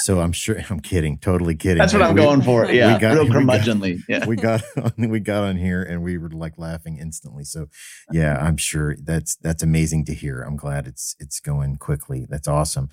So 0.04 0.20
I'm 0.20 0.32
sure 0.32 0.58
I'm 0.70 0.80
kidding, 0.80 1.18
totally 1.18 1.56
kidding. 1.56 1.78
that's 1.80 1.94
what 1.94 2.02
i'm 2.02 2.14
We- 2.16 2.22
going 2.22 2.42
for 2.42 2.66
we 2.68 2.78
yeah 2.78 3.00
got- 3.00 3.14
real 3.14 3.24
we 3.24 3.30
got- 3.30 4.00
yeah 4.10 4.26
we 4.26 4.36
got 4.36 4.64
on, 4.78 4.94
we 5.10 5.20
got 5.20 5.44
on 5.44 5.58
here 5.58 5.82
and 5.82 6.04
we 6.04 6.18
were 6.18 6.30
like 6.30 6.58
laughing 6.58 6.98
instantly. 6.98 7.44
So 7.44 7.68
yeah, 8.12 8.38
I'm 8.38 8.58
sure 8.58 8.96
that's 9.02 9.36
that's 9.38 9.64
amazing 9.64 10.06
to 10.06 10.14
hear. 10.14 10.42
I'm 10.42 10.58
glad 10.58 10.88
it's 10.88 11.16
it's 11.20 11.40
going 11.40 11.78
quickly. 11.78 12.26
That's 12.30 12.48
awesome. 12.48 12.90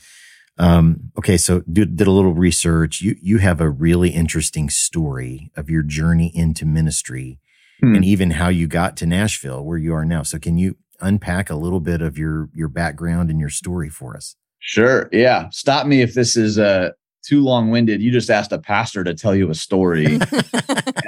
Um, 0.58 1.10
okay, 1.18 1.36
so 1.38 1.62
did, 1.72 1.96
did 1.96 2.06
a 2.06 2.10
little 2.10 2.34
research. 2.34 3.00
You 3.00 3.16
you 3.20 3.38
have 3.38 3.60
a 3.60 3.70
really 3.70 4.10
interesting 4.10 4.68
story 4.70 5.50
of 5.56 5.68
your 5.70 5.82
journey 5.82 6.30
into 6.34 6.64
ministry 6.66 7.38
Hmm. 7.80 7.96
and 7.96 8.04
even 8.04 8.32
how 8.32 8.48
you 8.48 8.68
got 8.68 8.96
to 8.98 9.06
Nashville 9.06 9.64
where 9.64 9.78
you 9.78 9.92
are 9.94 10.04
now. 10.04 10.22
So 10.22 10.38
can 10.38 10.56
you 10.58 10.76
unpack 11.00 11.50
a 11.50 11.56
little 11.56 11.80
bit 11.80 12.00
of 12.02 12.16
your 12.16 12.48
your 12.54 12.68
background 12.68 13.30
and 13.30 13.40
your 13.40 13.48
story 13.50 13.88
for 13.88 14.16
us? 14.16 14.36
Sure. 14.64 15.08
Yeah. 15.10 15.48
Stop 15.50 15.86
me 15.88 16.02
if 16.02 16.14
this 16.14 16.36
is 16.36 16.58
uh 16.58 16.90
too 17.22 17.40
long 17.40 17.70
winded. 17.70 18.00
You 18.00 18.10
just 18.10 18.30
asked 18.30 18.52
a 18.52 18.58
pastor 18.58 19.02
to 19.04 19.12
tell 19.12 19.34
you 19.34 19.50
a 19.50 19.54
story. 19.54 20.06
and 20.16 20.22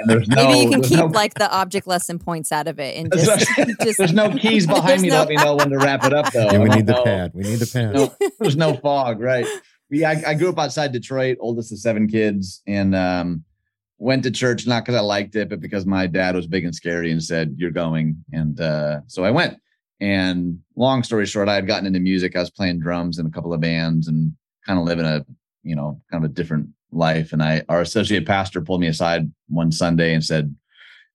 there's 0.07 0.27
no, 0.27 0.47
Maybe 0.47 0.59
you 0.59 0.69
can 0.69 0.81
keep 0.81 0.97
no, 0.97 1.05
like 1.07 1.33
the 1.35 1.51
object 1.51 1.87
lesson 1.87 2.19
points 2.19 2.51
out 2.51 2.67
of 2.67 2.79
it 2.79 2.97
and 2.97 3.11
just, 3.13 3.57
right. 3.57 3.67
just 3.81 3.97
there's 3.97 4.13
no 4.13 4.31
keys 4.35 4.67
behind 4.67 5.01
me 5.01 5.09
to 5.09 5.15
There's 5.15 5.27
let 5.27 5.29
me 5.29 5.35
know 5.35 5.55
when 5.55 5.69
to 5.69 5.77
wrap 5.77 6.03
it 6.05 6.13
up 6.13 6.31
though. 6.33 6.51
Yeah, 6.51 6.59
we 6.59 6.69
need 6.69 6.85
the 6.85 6.93
know. 6.93 7.03
pad. 7.03 7.31
We 7.33 7.43
need 7.43 7.59
the 7.59 7.67
pad. 7.71 7.95
No, 7.95 8.13
there's 8.39 8.57
no 8.57 8.75
fog, 8.75 9.21
right? 9.21 9.47
Yeah, 9.89 10.09
I, 10.09 10.31
I 10.31 10.33
grew 10.33 10.49
up 10.49 10.59
outside 10.59 10.91
Detroit, 10.91 11.37
oldest 11.39 11.71
of 11.71 11.79
seven 11.79 12.07
kids, 12.07 12.61
and 12.67 12.93
um, 12.93 13.43
went 13.97 14.23
to 14.23 14.31
church 14.31 14.67
not 14.67 14.83
because 14.83 14.95
I 14.95 15.01
liked 15.01 15.35
it, 15.35 15.47
but 15.47 15.61
because 15.61 15.85
my 15.85 16.07
dad 16.07 16.35
was 16.35 16.47
big 16.47 16.65
and 16.65 16.75
scary 16.75 17.11
and 17.11 17.23
said, 17.23 17.55
"You're 17.57 17.71
going," 17.71 18.23
and 18.33 18.59
uh, 18.59 19.01
so 19.07 19.23
I 19.23 19.31
went. 19.31 19.57
And 19.99 20.59
long 20.75 21.03
story 21.03 21.25
short, 21.25 21.47
I 21.47 21.55
had 21.55 21.67
gotten 21.67 21.85
into 21.85 21.99
music. 21.99 22.35
I 22.35 22.39
was 22.39 22.49
playing 22.49 22.79
drums 22.79 23.17
in 23.17 23.25
a 23.25 23.31
couple 23.31 23.53
of 23.53 23.61
bands 23.61 24.07
and 24.07 24.33
kind 24.65 24.79
of 24.79 24.85
living 24.85 25.05
a, 25.05 25.25
you 25.63 25.75
know, 25.75 26.01
kind 26.11 26.23
of 26.23 26.29
a 26.29 26.33
different 26.33 26.69
life. 26.91 27.33
And 27.33 27.41
I, 27.41 27.63
our 27.69 27.81
associate 27.81 28.25
pastor 28.25 28.61
pulled 28.61 28.81
me 28.81 28.87
aside 28.87 29.31
one 29.47 29.71
Sunday 29.71 30.13
and 30.13 30.23
said, 30.23 30.55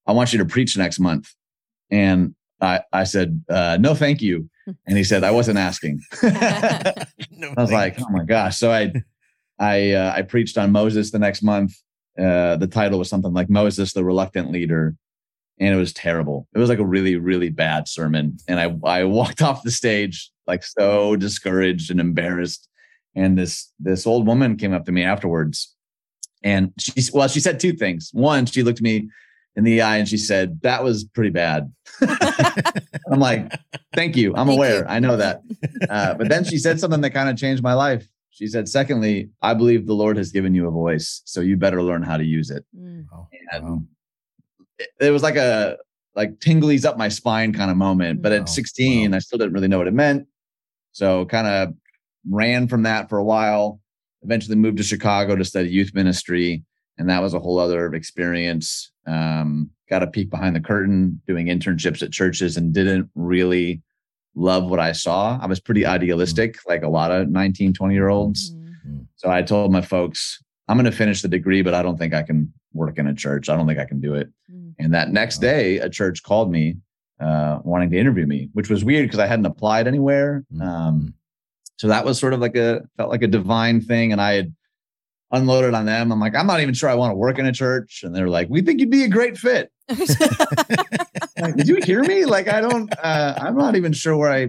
"I 0.07 0.13
want 0.13 0.33
you 0.33 0.39
to 0.39 0.45
preach 0.45 0.77
next 0.77 0.99
month." 0.99 1.35
And 1.91 2.35
I, 2.61 2.81
I 2.93 3.05
said, 3.05 3.43
uh, 3.49 3.79
"No, 3.81 3.95
thank 3.95 4.23
you." 4.23 4.49
And 4.87 4.97
he 4.97 5.03
said, 5.03 5.25
"I 5.25 5.33
wasn't 5.33 5.59
asking." 5.59 6.01
No, 6.23 6.29
I 7.57 7.61
was 7.61 7.73
like, 7.73 7.97
oh 8.01 8.09
my 8.11 8.25
gosh. 8.25 8.57
So 8.57 8.71
I, 8.71 8.93
I, 9.59 9.93
uh, 9.93 10.13
I 10.15 10.23
preached 10.23 10.57
on 10.59 10.71
Moses 10.71 11.11
the 11.11 11.19
next 11.19 11.43
month. 11.43 11.73
Uh, 12.17 12.57
the 12.57 12.69
title 12.69 13.01
was 13.01 13.09
something 13.09 13.33
like 13.33 13.51
Moses, 13.51 13.93
the 13.93 14.05
reluctant 14.05 14.53
leader. 14.53 14.95
And 15.61 15.75
it 15.75 15.77
was 15.77 15.93
terrible. 15.93 16.49
It 16.55 16.59
was 16.59 16.71
like 16.71 16.79
a 16.79 16.85
really, 16.87 17.17
really 17.17 17.51
bad 17.51 17.87
sermon. 17.87 18.39
And 18.49 18.59
I, 18.59 18.75
I 19.01 19.05
walked 19.19 19.43
off 19.43 19.63
the 19.63 19.71
stage 19.71 20.31
like 20.47 20.65
so 20.65 21.17
discouraged 21.17 21.91
and 21.91 22.01
embarrassed. 22.01 22.69
And 23.15 23.37
this, 23.37 23.71
this 23.79 24.07
old 24.07 24.27
woman 24.27 24.57
came 24.57 24.73
up 24.73 24.87
to 24.87 24.93
me 24.93 25.03
afterwards 25.03 25.75
and 26.43 26.73
she, 26.79 26.93
well, 27.13 27.29
she 27.29 27.41
said 27.41 27.61
two 27.61 27.73
things. 27.73 28.11
One, 28.13 28.47
she 28.47 28.63
looked 28.63 28.81
me 28.81 29.09
in 29.57 29.65
the 29.65 29.83
eye 29.83 29.97
and 29.99 30.09
she 30.09 30.17
said, 30.17 30.61
that 30.63 30.83
was 30.83 31.05
pretty 31.05 31.31
bad. 31.31 31.73
I'm 33.11 33.19
like, 33.21 33.53
thank 33.95 34.17
you. 34.17 34.35
I'm 34.37 34.47
Thank 34.47 34.59
aware. 34.59 34.79
you. 34.79 34.85
I 34.89 35.01
know 35.01 35.17
that. 35.17 35.43
Uh, 35.89 36.15
but 36.15 36.29
then 36.29 36.45
she 36.45 36.57
said 36.57 36.81
something 36.81 37.01
that 37.01 37.11
kind 37.11 37.29
of 37.29 37.37
changed 37.37 37.63
my 37.63 37.75
life. 37.75 38.07
She 38.31 38.47
said, 38.47 38.69
secondly, 38.69 39.29
I 39.43 39.55
believe 39.55 39.87
the 39.87 39.93
Lord 39.93 40.17
has 40.17 40.31
given 40.31 40.55
you 40.55 40.67
a 40.67 40.71
voice, 40.71 41.21
so 41.25 41.41
you 41.41 41.57
better 41.57 41.83
learn 41.83 42.03
how 42.03 42.17
to 42.17 42.25
use 42.25 42.51
it. 42.51 42.65
Mm. 42.75 43.05
Wow. 43.13 43.29
And 43.51 43.65
Wow. 43.65 43.83
It, 44.81 45.07
it 45.07 45.11
was 45.11 45.23
like 45.23 45.37
a 45.37 45.77
like 46.17 46.39
tinglies 46.41 46.85
up 46.85 46.99
my 46.99 47.09
spine 47.09 47.53
kind 47.53 47.71
of 47.71 47.77
moment. 47.77 48.21
But 48.21 48.33
Wow. 48.33 48.39
at 48.39 48.49
16, 48.49 49.15
I 49.15 49.19
still 49.21 49.39
didn't 49.39 49.53
really 49.53 49.69
know 49.69 49.79
what 49.79 49.87
it 49.87 49.95
meant. 49.95 50.27
So 50.93 51.25
kind 51.27 51.47
of 51.47 51.75
ran 52.29 52.67
from 52.67 52.83
that 52.83 53.09
for 53.09 53.19
a 53.19 53.25
while. 53.25 53.81
Eventually 54.23 54.57
moved 54.57 54.79
to 54.79 54.83
Chicago 54.83 55.37
to 55.37 55.45
study 55.45 55.71
youth 55.71 55.95
ministry, 55.95 56.65
and 56.99 57.09
that 57.09 57.23
was 57.23 57.33
a 57.33 57.39
whole 57.39 57.59
other 57.59 57.95
experience. 57.95 58.91
Um, 59.07 59.71
got 59.89 60.03
a 60.03 60.07
peek 60.07 60.31
behind 60.31 60.55
the 60.57 60.61
curtain 60.61 61.21
doing 61.27 61.47
internships 61.47 62.03
at 62.03 62.13
churches 62.13 62.57
and 62.57 62.75
didn't 62.75 63.09
really 63.15 63.83
love 64.35 64.69
what 64.69 64.79
I 64.79 64.93
saw. 64.93 65.39
I 65.41 65.47
was 65.47 65.59
pretty 65.61 65.87
idealistic, 65.87 66.59
like 66.67 66.83
a 66.83 66.89
lot 66.89 67.11
of 67.13 67.31
19, 67.31 67.73
20 67.73 67.95
year 67.95 68.09
olds. 68.09 68.53
Mm. 68.53 69.07
So 69.17 69.31
I 69.31 69.43
told 69.43 69.73
my 69.73 69.81
folks, 69.81 70.43
I'm 70.69 70.77
going 70.77 70.85
to 70.91 70.97
finish 70.97 71.23
the 71.23 71.29
degree, 71.29 71.63
but 71.63 71.75
I 71.75 71.83
don't 71.83 71.97
think 71.97 72.15
I 72.15 72.23
can 72.23 72.53
work 72.73 72.99
in 72.99 73.07
a 73.07 73.15
church. 73.15 73.49
I 73.49 73.57
don't 73.57 73.67
think 73.67 73.79
I 73.81 73.85
can 73.87 74.01
do 74.01 74.15
it. 74.15 74.29
And 74.81 74.95
that 74.95 75.11
next 75.11 75.39
day, 75.39 75.79
a 75.79 75.89
church 75.91 76.23
called 76.23 76.51
me 76.51 76.77
uh, 77.21 77.59
wanting 77.65 77.91
to 77.91 77.99
interview 77.99 78.27
me, 78.27 78.49
which 78.55 78.71
was 78.71 78.85
weird 78.85 79.07
because 79.07 79.19
I 79.19 79.27
hadn't 79.27 79.47
applied 79.47 79.87
anywhere. 79.87 80.45
Mhm. 80.55 80.63
Um, 80.63 81.15
so 81.77 81.89
that 81.89 82.05
was 82.05 82.19
sort 82.19 82.35
of 82.35 82.41
like 82.41 82.57
a 82.57 82.83
felt 82.97 83.11
like 83.11 83.23
a 83.23 83.27
divine 83.29 83.81
thing, 83.81 84.13
and 84.13 84.21
I 84.21 84.33
had 84.35 84.55
unloaded 85.33 85.75
on 85.75 85.87
them. 85.87 86.13
I'm 86.13 86.21
like, 86.21 86.35
I'm 86.35 86.47
not 86.47 86.61
even 86.61 86.75
sure 86.75 86.89
I 86.91 86.95
want 86.95 87.13
to 87.13 87.17
work 87.17 87.39
in 87.39 87.47
a 87.47 87.53
church, 87.53 88.03
and 88.03 88.15
they're 88.15 88.29
like, 88.29 88.49
we 88.51 88.63
think 88.63 88.81
you'd 88.81 88.91
be 88.91 89.05
a 89.05 89.09
great 89.09 89.37
fit. 89.39 89.71
Like, 91.39 91.57
Did 91.57 91.69
you 91.69 91.77
hear 91.83 92.03
me? 92.03 92.27
Like, 92.27 92.49
I 92.49 92.61
don't. 92.61 92.93
Uh, 93.03 93.35
I'm 93.39 93.57
not 93.57 93.75
even 93.77 93.95
sure 93.95 94.15
where 94.15 94.31
I 94.31 94.49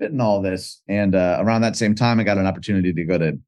fit 0.00 0.10
in 0.10 0.20
all 0.20 0.42
this. 0.42 0.82
And 0.88 1.14
uh, 1.14 1.38
around 1.40 1.60
that 1.60 1.76
same 1.76 1.94
time, 1.94 2.18
I 2.18 2.24
got 2.24 2.36
an 2.36 2.46
opportunity 2.46 2.92
to 2.92 3.04
go 3.04 3.16
to 3.16 3.38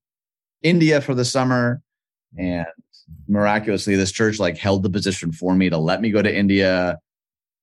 India 0.62 1.00
for 1.00 1.12
the 1.14 1.24
summer, 1.24 1.83
and 2.38 2.66
miraculously, 3.29 3.97
this 3.97 4.12
church 4.12 4.38
like 4.38 4.57
held 4.57 4.83
the 4.83 4.90
position 4.90 5.33
for 5.33 5.55
me 5.55 5.71
to 5.71 5.79
let 5.79 6.01
me 6.01 6.11
go 6.11 6.23
to 6.23 6.35
India. 6.35 6.99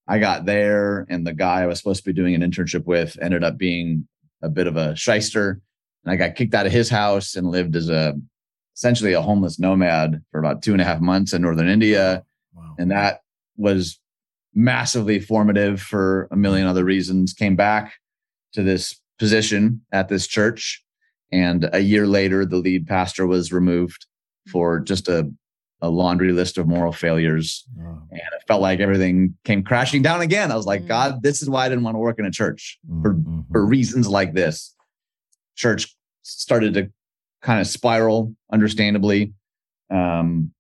I 0.08 0.20
got 0.20 0.46
there, 0.46 1.06
and 1.10 1.26
the 1.26 1.34
guy 1.34 1.62
I 1.62 1.66
was 1.66 1.80
supposed 1.80 2.04
to 2.04 2.10
be 2.10 2.14
doing 2.14 2.36
an 2.36 2.42
internship 2.42 2.86
with 2.86 3.18
ended 3.22 3.44
up 3.44 3.58
being 3.58 4.08
a 4.42 4.50
bit 4.50 4.68
of 4.68 4.78
a 4.78 4.96
shyster, 4.96 5.62
and 6.04 6.12
I 6.12 6.16
got 6.16 6.36
kicked 6.36 6.54
out 6.54 6.68
of 6.68 6.72
his 6.72 6.90
house 6.90 7.36
and 7.36 7.48
lived 7.48 7.76
as 7.76 7.90
a 7.90 8.14
essentially 8.76 9.14
a 9.14 9.22
homeless 9.22 9.58
nomad 9.58 10.22
for 10.32 10.40
about 10.40 10.62
two 10.62 10.74
and 10.74 10.82
a 10.82 10.86
half 10.86 11.00
months 11.00 11.34
in 11.34 11.42
northern 11.42 11.70
India, 11.70 12.24
wow. 12.54 12.76
and 12.78 12.92
that 12.92 13.22
was 13.58 14.00
massively 14.54 15.20
formative 15.20 15.82
for 15.82 16.28
a 16.32 16.36
million 16.36 16.68
other 16.68 16.84
reasons. 16.84 17.34
Came 17.34 17.56
back 17.56 17.94
to 18.54 18.62
this 18.62 19.00
position 19.18 19.82
at 19.92 20.08
this 20.08 20.28
church, 20.28 20.84
and 21.32 21.68
a 21.74 21.80
year 21.80 22.06
later, 22.06 22.46
the 22.46 22.58
lead 22.58 22.86
pastor 22.86 23.26
was 23.26 23.52
removed 23.52 24.06
for 24.48 24.80
just 24.80 25.08
a 25.08 25.32
a 25.82 25.90
laundry 25.90 26.32
list 26.32 26.58
of 26.58 26.68
moral 26.68 26.92
failures. 26.92 27.66
Oh. 27.80 28.02
And 28.10 28.20
it 28.20 28.44
felt 28.48 28.62
like 28.62 28.80
everything 28.80 29.36
came 29.44 29.64
crashing 29.64 30.02
down 30.02 30.22
again. 30.22 30.52
I 30.52 30.56
was 30.56 30.66
like, 30.66 30.84
mm 30.84 30.88
God, 30.88 31.22
this 31.24 31.42
is 31.42 31.50
why 31.50 31.66
I 31.66 31.70
didn't 31.70 31.84
want 31.84 31.96
to 31.96 32.00
work 32.00 32.20
in 32.20 32.26
a 32.26 32.32
church 32.32 32.80
for, 33.02 33.16
mm-hmm. 33.16 33.42
for 33.52 33.66
reasons 33.66 34.08
like 34.08 34.34
this. 34.34 34.74
Church 35.56 35.96
started 36.24 36.74
to 36.76 36.92
kind 37.42 37.60
of 37.60 37.68
spiral, 37.68 38.34
understandably. 38.52 39.34
Um, 39.90 40.52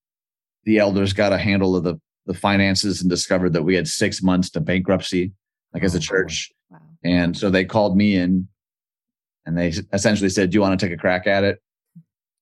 the 0.63 0.79
elders 0.79 1.13
got 1.13 1.31
a 1.31 1.37
handle 1.37 1.75
of 1.75 1.83
the, 1.83 1.99
the 2.25 2.33
finances 2.33 3.01
and 3.01 3.09
discovered 3.09 3.53
that 3.53 3.63
we 3.63 3.75
had 3.75 3.87
six 3.87 4.21
months 4.21 4.49
to 4.51 4.59
bankruptcy, 4.59 5.31
like 5.73 5.83
oh, 5.83 5.85
as 5.85 5.95
a 5.95 5.99
oh, 5.99 6.01
church. 6.01 6.51
Wow. 6.69 6.79
And 7.03 7.37
so 7.37 7.49
they 7.49 7.65
called 7.65 7.95
me 7.95 8.15
in 8.15 8.47
and 9.45 9.57
they 9.57 9.73
essentially 9.93 10.29
said, 10.29 10.49
Do 10.49 10.55
you 10.55 10.61
want 10.61 10.77
to 10.79 10.85
take 10.85 10.93
a 10.93 10.99
crack 10.99 11.27
at 11.27 11.43
it? 11.43 11.61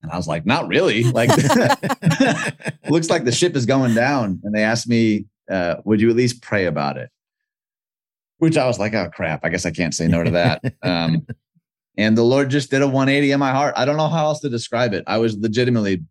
And 0.03 0.11
I 0.11 0.17
was 0.17 0.27
like, 0.27 0.45
not 0.45 0.67
really. 0.67 1.03
Like, 1.03 1.29
looks 2.89 3.09
like 3.09 3.23
the 3.23 3.31
ship 3.31 3.55
is 3.55 3.65
going 3.65 3.95
down. 3.95 4.41
And 4.43 4.53
they 4.53 4.63
asked 4.63 4.87
me, 4.87 5.25
uh, 5.49 5.75
would 5.85 6.01
you 6.01 6.09
at 6.09 6.15
least 6.15 6.41
pray 6.41 6.65
about 6.65 6.97
it? 6.97 7.09
Which 8.37 8.57
I 8.57 8.67
was 8.67 8.77
like, 8.77 8.93
oh 8.93 9.09
crap, 9.09 9.45
I 9.45 9.49
guess 9.49 9.65
I 9.65 9.71
can't 9.71 9.93
say 9.93 10.07
no 10.07 10.23
to 10.23 10.31
that. 10.31 10.61
Um, 10.83 11.25
and 11.95 12.17
the 12.17 12.23
Lord 12.23 12.49
just 12.49 12.71
did 12.71 12.81
a 12.81 12.87
180 12.87 13.31
in 13.31 13.39
my 13.39 13.51
heart. 13.51 13.75
I 13.77 13.85
don't 13.85 13.97
know 13.97 14.07
how 14.07 14.25
else 14.25 14.39
to 14.39 14.49
describe 14.49 14.93
it. 14.93 15.03
I 15.05 15.17
was 15.19 15.37
legitimately 15.37 16.03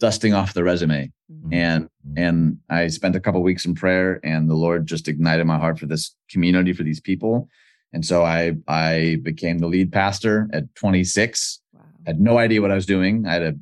dusting 0.00 0.34
off 0.34 0.52
the 0.52 0.64
resume, 0.64 1.12
mm-hmm. 1.32 1.52
and 1.52 1.88
and 2.16 2.58
I 2.68 2.88
spent 2.88 3.14
a 3.14 3.20
couple 3.20 3.40
weeks 3.42 3.64
in 3.64 3.76
prayer, 3.76 4.20
and 4.24 4.50
the 4.50 4.56
Lord 4.56 4.86
just 4.86 5.06
ignited 5.06 5.46
my 5.46 5.56
heart 5.56 5.78
for 5.78 5.86
this 5.86 6.14
community, 6.28 6.72
for 6.72 6.82
these 6.82 7.00
people. 7.00 7.48
And 7.92 8.04
so 8.04 8.24
I 8.24 8.56
I 8.66 9.18
became 9.22 9.58
the 9.58 9.68
lead 9.68 9.92
pastor 9.92 10.48
at 10.52 10.74
26 10.74 11.60
had 12.06 12.20
no 12.20 12.38
idea 12.38 12.60
what 12.60 12.70
I 12.70 12.74
was 12.74 12.86
doing. 12.86 13.26
I 13.26 13.32
had 13.34 13.42
a 13.42 13.54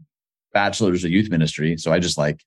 bachelor's 0.53 1.05
of 1.05 1.11
youth 1.11 1.31
ministry, 1.31 1.77
so 1.77 1.92
I 1.92 1.99
just 1.99 2.18
like 2.18 2.44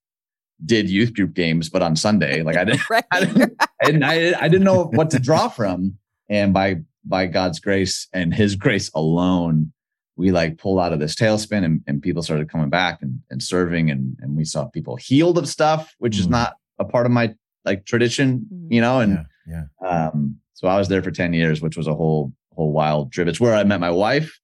did 0.65 0.89
youth 0.89 1.13
group 1.13 1.34
games, 1.34 1.69
but 1.69 1.82
on 1.82 1.95
Sunday, 1.95 2.43
like 2.43 2.58
I 2.58 2.65
didn't, 2.65 2.82
right. 2.89 3.06
I, 3.12 3.19
didn't 3.21 3.56
I 3.82 3.86
didn't, 3.86 4.04
I, 4.04 4.34
I 4.39 4.47
didn't 4.47 4.63
know 4.63 4.86
what 4.86 5.10
to 5.12 5.19
draw 5.19 5.47
from. 5.47 5.97
And 6.30 6.54
by 6.54 6.78
by 7.06 7.25
God's 7.25 7.60
grace 7.60 8.08
and 8.13 8.34
His 8.34 8.56
grace 8.56 8.91
alone, 8.93 9.71
we 10.15 10.32
like 10.32 10.58
pulled 10.58 10.80
out 10.80 10.93
of 10.93 10.99
this 10.99 11.15
tailspin, 11.15 11.63
and, 11.63 11.82
and 11.88 12.02
people 12.02 12.21
started 12.21 12.49
coming 12.49 12.69
back 12.69 13.02
and, 13.02 13.19
and 13.30 13.41
serving, 13.41 13.89
and 13.89 14.17
and 14.19 14.36
we 14.36 14.45
saw 14.45 14.65
people 14.65 14.95
healed 14.95 15.38
of 15.38 15.47
stuff, 15.47 15.95
which 15.99 16.17
mm. 16.17 16.19
is 16.19 16.28
not 16.28 16.56
a 16.78 16.86
part 16.86 17.06
of 17.06 17.12
my 17.12 17.34
like 17.65 17.86
tradition, 17.86 18.45
mm. 18.54 18.67
you 18.69 18.82
know. 18.82 18.99
And 18.99 19.25
yeah, 19.47 19.63
yeah. 19.82 19.88
Um, 19.88 20.38
so 20.54 20.67
I 20.67 20.78
was 20.78 20.88
there 20.88 21.02
for 21.02 21.12
ten 21.12 21.34
years, 21.34 21.62
which 21.62 21.78
was 21.78 21.88
a 21.88 21.95
whole 21.95 22.34
whole 22.54 22.71
wild 22.71 23.12
trip. 23.12 23.28
It's 23.28 23.39
where 23.39 23.56
I 23.56 23.63
met 23.63 23.80
my 23.80 23.91
wife 23.91 24.39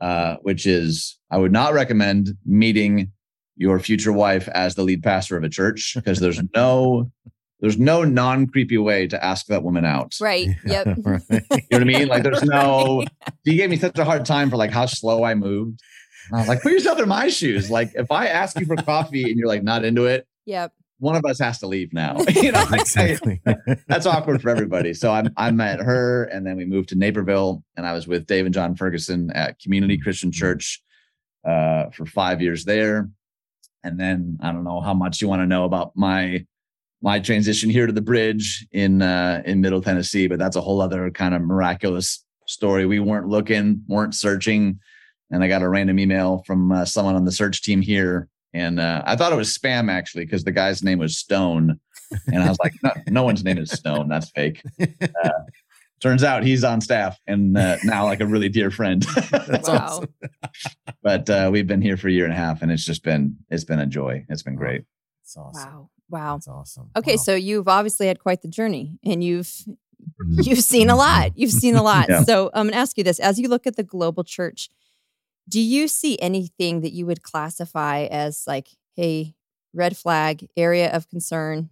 uh, 0.00 0.36
which 0.42 0.66
is 0.66 1.18
I 1.30 1.38
would 1.38 1.52
not 1.52 1.74
recommend 1.74 2.30
meeting 2.44 3.12
your 3.56 3.80
future 3.80 4.12
wife 4.12 4.48
as 4.48 4.74
the 4.74 4.82
lead 4.82 5.02
pastor 5.02 5.36
of 5.36 5.44
a 5.44 5.48
church 5.48 5.92
because 5.94 6.20
there's 6.20 6.40
no 6.54 7.10
there's 7.60 7.78
no 7.78 8.04
non 8.04 8.46
creepy 8.46 8.78
way 8.78 9.06
to 9.08 9.22
ask 9.24 9.46
that 9.46 9.62
woman 9.62 9.84
out. 9.84 10.14
Right. 10.20 10.48
Yep. 10.64 10.86
you 10.96 11.02
know 11.02 11.40
what 11.70 11.80
I 11.80 11.84
mean? 11.84 12.08
Like 12.08 12.22
there's 12.22 12.44
no. 12.44 13.04
He 13.44 13.56
gave 13.56 13.70
me 13.70 13.76
such 13.76 13.98
a 13.98 14.04
hard 14.04 14.26
time 14.26 14.50
for 14.50 14.56
like 14.56 14.70
how 14.70 14.84
slow 14.84 15.24
I 15.24 15.34
moved. 15.34 15.80
And 16.28 16.36
I 16.36 16.40
was 16.40 16.48
like, 16.48 16.60
put 16.60 16.72
yourself 16.72 16.98
in 16.98 17.08
my 17.08 17.28
shoes. 17.28 17.70
Like 17.70 17.92
if 17.94 18.10
I 18.10 18.26
ask 18.26 18.60
you 18.60 18.66
for 18.66 18.76
coffee 18.76 19.30
and 19.30 19.38
you're 19.38 19.48
like 19.48 19.62
not 19.62 19.84
into 19.84 20.04
it. 20.04 20.26
Yep 20.44 20.72
one 20.98 21.16
of 21.16 21.24
us 21.24 21.38
has 21.38 21.58
to 21.60 21.66
leave 21.66 21.92
now. 21.92 22.16
you 22.28 22.52
know, 22.52 22.64
exactly. 22.72 23.40
that's 23.86 24.06
awkward 24.06 24.42
for 24.42 24.50
everybody. 24.50 24.94
So 24.94 25.10
I 25.10 25.24
I 25.36 25.50
met 25.50 25.80
her, 25.80 26.24
and 26.24 26.46
then 26.46 26.56
we 26.56 26.64
moved 26.64 26.90
to 26.90 26.96
Naperville, 26.96 27.62
and 27.76 27.86
I 27.86 27.92
was 27.92 28.06
with 28.06 28.26
Dave 28.26 28.44
and 28.44 28.54
Jon 28.54 28.74
Ferguson 28.74 29.30
at 29.32 29.58
Community 29.58 29.96
mm-hmm. 29.96 30.02
Christian 30.02 30.32
Church 30.32 30.82
uh, 31.44 31.90
for 31.90 32.06
five 32.06 32.42
years 32.42 32.64
there. 32.64 33.08
And 33.84 33.98
then 33.98 34.38
I 34.42 34.52
don't 34.52 34.64
know 34.64 34.80
how 34.80 34.94
much 34.94 35.22
you 35.22 35.28
want 35.28 35.40
to 35.40 35.46
know 35.46 35.64
about 35.64 35.92
my 35.96 36.44
my 37.00 37.20
transition 37.20 37.70
here 37.70 37.86
to 37.86 37.92
the 37.92 38.02
bridge 38.02 38.66
in 38.72 39.02
uh, 39.02 39.42
in 39.46 39.60
Middle 39.60 39.80
Tennessee, 39.80 40.26
but 40.26 40.38
that's 40.38 40.56
a 40.56 40.60
whole 40.60 40.80
other 40.80 41.10
kind 41.10 41.34
of 41.34 41.42
miraculous 41.42 42.24
story. 42.46 42.86
We 42.86 42.98
weren't 42.98 43.28
looking, 43.28 43.84
weren't 43.86 44.14
searching, 44.14 44.80
and 45.30 45.44
I 45.44 45.48
got 45.48 45.62
a 45.62 45.68
random 45.68 46.00
email 46.00 46.42
from 46.44 46.72
uh, 46.72 46.84
someone 46.84 47.14
on 47.14 47.24
the 47.24 47.32
search 47.32 47.62
team 47.62 47.80
here 47.80 48.28
and 48.58 48.80
uh, 48.80 49.02
I 49.06 49.16
thought 49.16 49.32
it 49.32 49.36
was 49.36 49.56
spam 49.56 49.90
actually 49.90 50.24
because 50.24 50.44
the 50.44 50.52
guy's 50.52 50.82
name 50.82 50.98
was 50.98 51.16
Stone, 51.16 51.78
and 52.26 52.42
I 52.42 52.48
was 52.48 52.58
like, 52.58 52.74
no, 52.82 52.90
no 53.08 53.22
one's 53.22 53.44
name 53.44 53.58
is 53.58 53.70
Stone. 53.70 54.08
That's 54.08 54.30
fake. 54.30 54.62
Uh, 55.24 55.30
turns 56.00 56.22
out 56.22 56.44
he's 56.44 56.62
on 56.62 56.80
staff 56.80 57.18
and 57.26 57.58
uh, 57.58 57.76
now 57.82 58.04
like 58.04 58.20
a 58.20 58.26
really 58.26 58.48
dear 58.48 58.70
friend. 58.70 59.02
That's 59.30 59.68
wow. 59.68 59.76
awesome. 59.76 60.08
but 61.02 61.28
uh, 61.28 61.50
we've 61.52 61.66
been 61.66 61.82
here 61.82 61.96
for 61.96 62.08
a 62.08 62.12
year 62.12 62.24
and 62.24 62.32
a 62.32 62.36
half, 62.36 62.62
and 62.62 62.70
it's 62.70 62.84
just 62.84 63.02
been 63.02 63.36
it's 63.50 63.64
been 63.64 63.80
a 63.80 63.86
joy. 63.86 64.24
It's 64.28 64.42
been 64.42 64.54
great. 64.54 64.84
It's 65.22 65.36
awesome. 65.36 65.70
Wow. 65.70 65.90
Wow. 66.10 66.36
That's 66.36 66.48
awesome. 66.48 66.90
Okay, 66.96 67.12
wow. 67.12 67.22
so 67.22 67.34
you've 67.34 67.68
obviously 67.68 68.06
had 68.06 68.18
quite 68.18 68.42
the 68.42 68.48
journey, 68.48 68.98
and 69.04 69.22
you've 69.22 69.46
mm-hmm. 69.46 70.40
you've 70.42 70.60
seen 70.60 70.90
a 70.90 70.96
lot. 70.96 71.32
You've 71.36 71.52
seen 71.52 71.74
a 71.74 71.82
lot. 71.82 72.06
yeah. 72.08 72.22
So 72.22 72.50
I'm 72.54 72.66
going 72.66 72.74
to 72.74 72.78
ask 72.78 72.96
you 72.96 73.04
this: 73.04 73.18
as 73.18 73.38
you 73.38 73.48
look 73.48 73.66
at 73.66 73.76
the 73.76 73.84
global 73.84 74.24
church 74.24 74.70
do 75.48 75.60
you 75.60 75.88
see 75.88 76.18
anything 76.20 76.82
that 76.82 76.92
you 76.92 77.06
would 77.06 77.22
classify 77.22 78.02
as 78.04 78.44
like, 78.46 78.68
hey, 78.96 79.34
red 79.72 79.96
flag, 79.96 80.46
area 80.56 80.92
of 80.92 81.08
concern? 81.08 81.70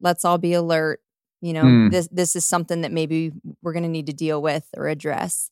Let's 0.00 0.24
all 0.24 0.38
be 0.38 0.52
alert. 0.52 1.00
You 1.40 1.52
know, 1.52 1.64
mm. 1.64 1.90
this 1.90 2.08
this 2.12 2.36
is 2.36 2.46
something 2.46 2.82
that 2.82 2.92
maybe 2.92 3.32
we're 3.62 3.72
going 3.72 3.82
to 3.82 3.88
need 3.88 4.06
to 4.06 4.12
deal 4.12 4.40
with 4.40 4.68
or 4.76 4.88
address. 4.88 5.50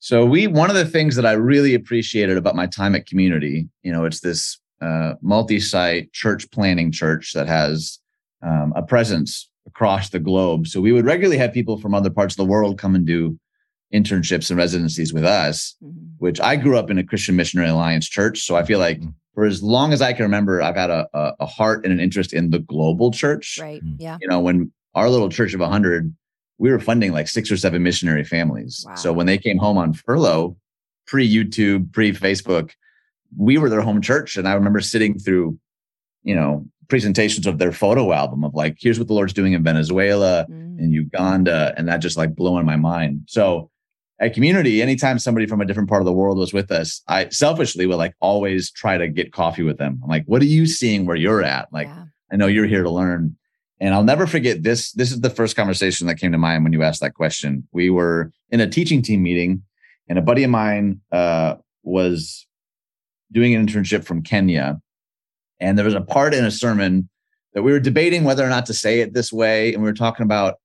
So 0.00 0.24
we 0.24 0.46
one 0.46 0.70
of 0.70 0.76
the 0.76 0.84
things 0.84 1.16
that 1.16 1.26
I 1.26 1.32
really 1.32 1.74
appreciated 1.74 2.36
about 2.36 2.56
my 2.56 2.66
time 2.66 2.94
at 2.94 3.06
Community, 3.06 3.68
you 3.82 3.92
know, 3.92 4.04
it's 4.04 4.20
this 4.20 4.58
uh, 4.80 5.14
multi-site 5.20 6.12
church 6.12 6.50
planning 6.50 6.92
church 6.92 7.32
that 7.32 7.48
has 7.48 7.98
um, 8.42 8.72
a 8.76 8.82
presence 8.82 9.48
across 9.66 10.10
the 10.10 10.20
globe. 10.20 10.66
So 10.66 10.80
we 10.80 10.92
would 10.92 11.04
regularly 11.04 11.38
have 11.38 11.52
people 11.52 11.78
from 11.78 11.94
other 11.94 12.10
parts 12.10 12.34
of 12.34 12.38
the 12.38 12.50
world 12.50 12.78
come 12.78 12.94
and 12.94 13.06
do 13.06 13.38
internships 13.92 14.50
and 14.50 14.58
residencies 14.58 15.12
with 15.12 15.24
us, 15.24 15.76
mm-hmm. 15.82 16.06
which 16.18 16.40
I 16.40 16.56
grew 16.56 16.78
up 16.78 16.90
in 16.90 16.98
a 16.98 17.04
Christian 17.04 17.36
Missionary 17.36 17.68
Alliance 17.68 18.08
church. 18.08 18.40
So 18.40 18.56
I 18.56 18.64
feel 18.64 18.78
like 18.78 19.00
mm-hmm. 19.00 19.10
for 19.34 19.44
as 19.44 19.62
long 19.62 19.92
as 19.92 20.02
I 20.02 20.12
can 20.12 20.24
remember, 20.24 20.60
I've 20.60 20.76
had 20.76 20.90
a, 20.90 21.08
a, 21.14 21.32
a, 21.40 21.46
heart 21.46 21.84
and 21.84 21.92
an 21.92 22.00
interest 22.00 22.32
in 22.32 22.50
the 22.50 22.58
global 22.58 23.10
church. 23.10 23.58
Right. 23.60 23.82
Mm-hmm. 23.82 23.96
Yeah. 23.98 24.18
You 24.20 24.28
know, 24.28 24.40
when 24.40 24.72
our 24.94 25.08
little 25.08 25.28
church 25.28 25.54
of 25.54 25.60
100, 25.60 26.14
we 26.58 26.70
were 26.70 26.80
funding 26.80 27.12
like 27.12 27.28
six 27.28 27.50
or 27.50 27.56
seven 27.56 27.82
missionary 27.82 28.24
families. 28.24 28.84
Wow. 28.86 28.94
So 28.96 29.12
when 29.12 29.26
they 29.26 29.38
came 29.38 29.58
home 29.58 29.78
on 29.78 29.92
furlough, 29.92 30.56
pre 31.06 31.28
YouTube, 31.28 31.92
pre 31.92 32.12
Facebook, 32.12 32.72
we 33.36 33.58
were 33.58 33.70
their 33.70 33.80
home 33.80 34.02
church. 34.02 34.36
And 34.36 34.48
I 34.48 34.54
remember 34.54 34.80
sitting 34.80 35.18
through, 35.18 35.58
you 36.22 36.34
know, 36.34 36.66
presentations 36.88 37.46
of 37.46 37.58
their 37.58 37.72
photo 37.72 38.12
album 38.12 38.44
of 38.44 38.54
like, 38.54 38.76
here's 38.80 38.98
what 38.98 39.08
the 39.08 39.14
Lord's 39.14 39.32
doing 39.32 39.52
in 39.52 39.62
Venezuela 39.62 40.46
mm. 40.50 40.78
and 40.78 40.92
Uganda. 40.92 41.74
And 41.76 41.86
that 41.88 41.98
just 41.98 42.16
like 42.16 42.34
blowing 42.34 42.66
my 42.66 42.76
mind. 42.76 43.22
So 43.26 43.70
at 44.20 44.34
community, 44.34 44.82
anytime 44.82 45.18
somebody 45.18 45.46
from 45.46 45.60
a 45.60 45.64
different 45.64 45.88
part 45.88 46.02
of 46.02 46.06
the 46.06 46.12
world 46.12 46.38
was 46.38 46.52
with 46.52 46.70
us, 46.72 47.02
I 47.06 47.28
selfishly 47.28 47.86
would 47.86 47.96
like 47.96 48.14
always 48.20 48.70
try 48.70 48.98
to 48.98 49.08
get 49.08 49.32
coffee 49.32 49.62
with 49.62 49.78
them. 49.78 50.00
I'm 50.02 50.08
like, 50.08 50.24
what 50.26 50.42
are 50.42 50.46
you 50.46 50.66
seeing 50.66 51.06
where 51.06 51.16
you're 51.16 51.42
at? 51.42 51.72
Like, 51.72 51.86
yeah. 51.86 52.04
I 52.32 52.36
know 52.36 52.46
you're 52.46 52.66
here 52.66 52.82
to 52.82 52.90
learn. 52.90 53.36
And 53.80 53.94
I'll 53.94 54.04
never 54.04 54.26
forget 54.26 54.64
this. 54.64 54.90
This 54.92 55.12
is 55.12 55.20
the 55.20 55.30
first 55.30 55.54
conversation 55.54 56.08
that 56.08 56.16
came 56.16 56.32
to 56.32 56.38
mind 56.38 56.64
when 56.64 56.72
you 56.72 56.82
asked 56.82 57.00
that 57.00 57.14
question. 57.14 57.68
We 57.70 57.90
were 57.90 58.32
in 58.50 58.60
a 58.60 58.68
teaching 58.68 59.02
team 59.02 59.22
meeting, 59.22 59.62
and 60.08 60.18
a 60.18 60.22
buddy 60.22 60.42
of 60.42 60.50
mine 60.50 61.00
uh, 61.12 61.54
was 61.84 62.46
doing 63.30 63.54
an 63.54 63.64
internship 63.64 64.04
from 64.04 64.22
Kenya. 64.22 64.80
And 65.60 65.78
there 65.78 65.84
was 65.84 65.94
a 65.94 66.00
part 66.00 66.34
in 66.34 66.44
a 66.44 66.50
sermon 66.50 67.08
that 67.54 67.62
we 67.62 67.70
were 67.70 67.78
debating 67.78 68.24
whether 68.24 68.44
or 68.44 68.48
not 68.48 68.66
to 68.66 68.74
say 68.74 69.00
it 69.00 69.14
this 69.14 69.32
way. 69.32 69.72
And 69.72 69.82
we 69.82 69.88
were 69.88 69.94
talking 69.94 70.24
about 70.24 70.56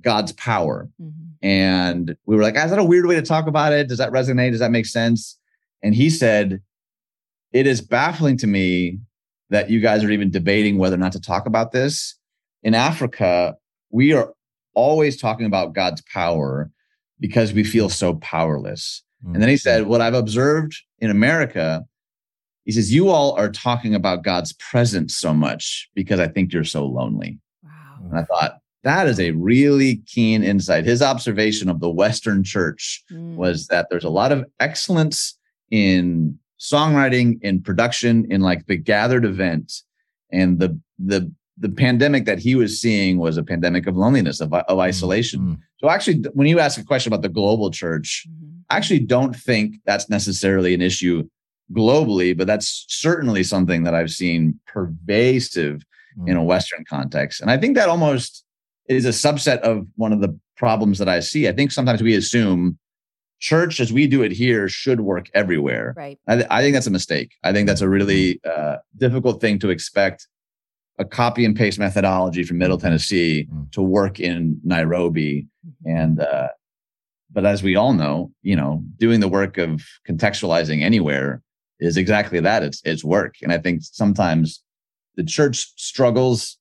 God's 0.00 0.32
power. 0.32 0.88
Mm-hmm. 1.00 1.31
And 1.42 2.16
we 2.26 2.36
were 2.36 2.42
like, 2.42 2.56
is 2.56 2.70
that 2.70 2.78
a 2.78 2.84
weird 2.84 3.06
way 3.06 3.16
to 3.16 3.22
talk 3.22 3.46
about 3.46 3.72
it? 3.72 3.88
Does 3.88 3.98
that 3.98 4.12
resonate? 4.12 4.52
Does 4.52 4.60
that 4.60 4.70
make 4.70 4.86
sense? 4.86 5.38
And 5.82 5.94
he 5.94 6.08
said, 6.08 6.60
It 7.52 7.66
is 7.66 7.80
baffling 7.80 8.36
to 8.38 8.46
me 8.46 8.98
that 9.50 9.68
you 9.68 9.80
guys 9.80 10.02
are 10.04 10.10
even 10.10 10.30
debating 10.30 10.78
whether 10.78 10.94
or 10.94 10.98
not 10.98 11.12
to 11.12 11.20
talk 11.20 11.46
about 11.46 11.72
this. 11.72 12.14
In 12.62 12.74
Africa, 12.74 13.56
we 13.90 14.12
are 14.12 14.32
always 14.74 15.20
talking 15.20 15.46
about 15.46 15.74
God's 15.74 16.00
power 16.02 16.70
because 17.20 17.52
we 17.52 17.64
feel 17.64 17.88
so 17.88 18.14
powerless. 18.14 19.02
Mm-hmm. 19.22 19.34
And 19.34 19.42
then 19.42 19.50
he 19.50 19.56
said, 19.56 19.86
What 19.86 20.00
I've 20.00 20.14
observed 20.14 20.76
in 21.00 21.10
America, 21.10 21.84
he 22.64 22.72
says, 22.72 22.94
You 22.94 23.08
all 23.10 23.32
are 23.32 23.50
talking 23.50 23.94
about 23.94 24.22
God's 24.22 24.52
presence 24.54 25.16
so 25.16 25.34
much 25.34 25.90
because 25.94 26.20
I 26.20 26.28
think 26.28 26.52
you're 26.52 26.64
so 26.64 26.86
lonely. 26.86 27.40
Wow. 27.64 27.70
And 28.10 28.18
I 28.18 28.22
thought, 28.24 28.58
That 28.84 29.06
is 29.06 29.20
a 29.20 29.30
really 29.32 29.96
keen 30.06 30.42
insight. 30.42 30.84
His 30.84 31.02
observation 31.02 31.68
of 31.68 31.80
the 31.80 31.90
Western 31.90 32.42
church 32.42 33.02
Mm. 33.12 33.36
was 33.36 33.66
that 33.68 33.86
there's 33.90 34.04
a 34.04 34.10
lot 34.10 34.32
of 34.32 34.44
excellence 34.60 35.38
in 35.70 36.38
songwriting, 36.60 37.38
in 37.42 37.60
production, 37.62 38.26
in 38.30 38.40
like 38.40 38.66
the 38.66 38.76
gathered 38.76 39.24
event. 39.24 39.72
And 40.32 40.58
the 40.58 40.78
the 40.98 41.32
the 41.58 41.68
pandemic 41.68 42.24
that 42.24 42.38
he 42.38 42.54
was 42.54 42.80
seeing 42.80 43.18
was 43.18 43.36
a 43.36 43.42
pandemic 43.42 43.86
of 43.86 43.94
loneliness, 43.96 44.40
of, 44.40 44.52
of 44.54 44.78
isolation. 44.78 45.40
Mm. 45.40 45.58
So 45.80 45.90
actually, 45.90 46.24
when 46.32 46.46
you 46.48 46.58
ask 46.58 46.80
a 46.80 46.84
question 46.84 47.12
about 47.12 47.22
the 47.22 47.28
global 47.28 47.70
church, 47.70 48.26
Mhm. 48.28 48.62
I 48.70 48.76
actually 48.78 49.00
don't 49.00 49.36
think 49.36 49.76
that's 49.84 50.08
necessarily 50.08 50.72
an 50.74 50.80
issue 50.80 51.28
globally, 51.72 52.36
but 52.36 52.46
that's 52.46 52.86
certainly 52.88 53.42
something 53.44 53.82
that 53.84 53.94
I've 53.94 54.10
seen 54.10 54.58
pervasive 54.66 55.84
in 56.26 56.36
a 56.36 56.44
Western 56.44 56.84
context. 56.88 57.40
And 57.40 57.50
I 57.50 57.56
think 57.58 57.74
that 57.76 57.88
almost 57.88 58.44
is 58.92 59.04
a 59.04 59.08
subset 59.10 59.58
of 59.60 59.86
one 59.96 60.12
of 60.12 60.20
the 60.20 60.38
problems 60.56 60.98
that 60.98 61.08
I 61.08 61.20
see. 61.20 61.48
I 61.48 61.52
think 61.52 61.72
sometimes 61.72 62.02
we 62.02 62.14
assume 62.14 62.78
church 63.40 63.80
as 63.80 63.92
we 63.92 64.06
do 64.06 64.22
it 64.22 64.30
here 64.32 64.68
should 64.68 65.00
work 65.00 65.28
everywhere. 65.34 65.94
Right. 65.96 66.18
I, 66.28 66.34
th- 66.36 66.46
I 66.50 66.60
think 66.62 66.74
that's 66.74 66.86
a 66.86 66.90
mistake. 66.92 67.34
I 67.42 67.52
think 67.52 67.66
that's 67.66 67.80
a 67.80 67.88
really 67.88 68.40
uh, 68.44 68.76
difficult 68.96 69.40
thing 69.40 69.58
to 69.60 69.70
expect 69.70 70.28
a 70.98 71.04
copy 71.04 71.44
and 71.44 71.56
paste 71.56 71.78
methodology 71.78 72.44
from 72.44 72.58
Middle 72.58 72.78
Tennessee 72.78 73.48
Mm. 73.52 73.72
to 73.72 73.82
work 73.82 74.20
in 74.20 74.60
Nairobi. 74.62 75.46
Mhm. 75.66 75.98
And, 76.02 76.20
uh, 76.20 76.48
but 77.32 77.44
as 77.46 77.62
we 77.62 77.74
all 77.76 77.94
know, 77.94 78.30
you 78.42 78.54
know, 78.54 78.84
doing 78.98 79.18
the 79.20 79.28
work 79.28 79.56
of 79.58 79.82
contextualizing 80.08 80.82
anywhere 80.82 81.42
is 81.80 81.96
exactly 81.96 82.38
that. 82.40 82.62
It's 82.62 82.80
it's 82.84 83.02
work, 83.02 83.36
and 83.42 83.50
I 83.50 83.58
think 83.58 83.80
sometimes 83.82 84.62
the 85.16 85.24
church 85.24 85.72
struggles 85.76 86.58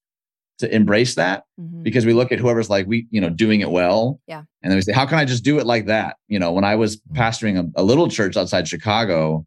to 0.62 0.74
embrace 0.76 1.16
that 1.16 1.44
Mhm. 1.60 1.84
because 1.84 2.06
we 2.06 2.14
look 2.14 2.32
at 2.32 2.40
whoever's 2.40 2.70
like 2.70 2.88
we 2.88 3.06
you 3.12 3.22
know 3.22 3.30
doing 3.30 3.60
it 3.62 3.70
well 3.70 4.20
Yeah. 4.28 4.44
and 4.64 4.72
then 4.72 4.78
we 4.78 4.82
say 4.82 4.94
how 4.94 5.06
can 5.06 5.20
i 5.20 5.26
just 5.26 5.44
do 5.44 5.60
it 5.60 5.66
like 5.66 5.86
that 5.88 6.16
you 6.28 6.40
know 6.40 6.52
when 6.52 6.64
i 6.64 6.76
was 6.76 6.98
Mm. 6.98 7.16
pastoring 7.18 7.56
a, 7.60 7.82
a 7.82 7.84
little 7.84 8.08
church 8.08 8.36
outside 8.38 8.68
chicago 8.68 9.46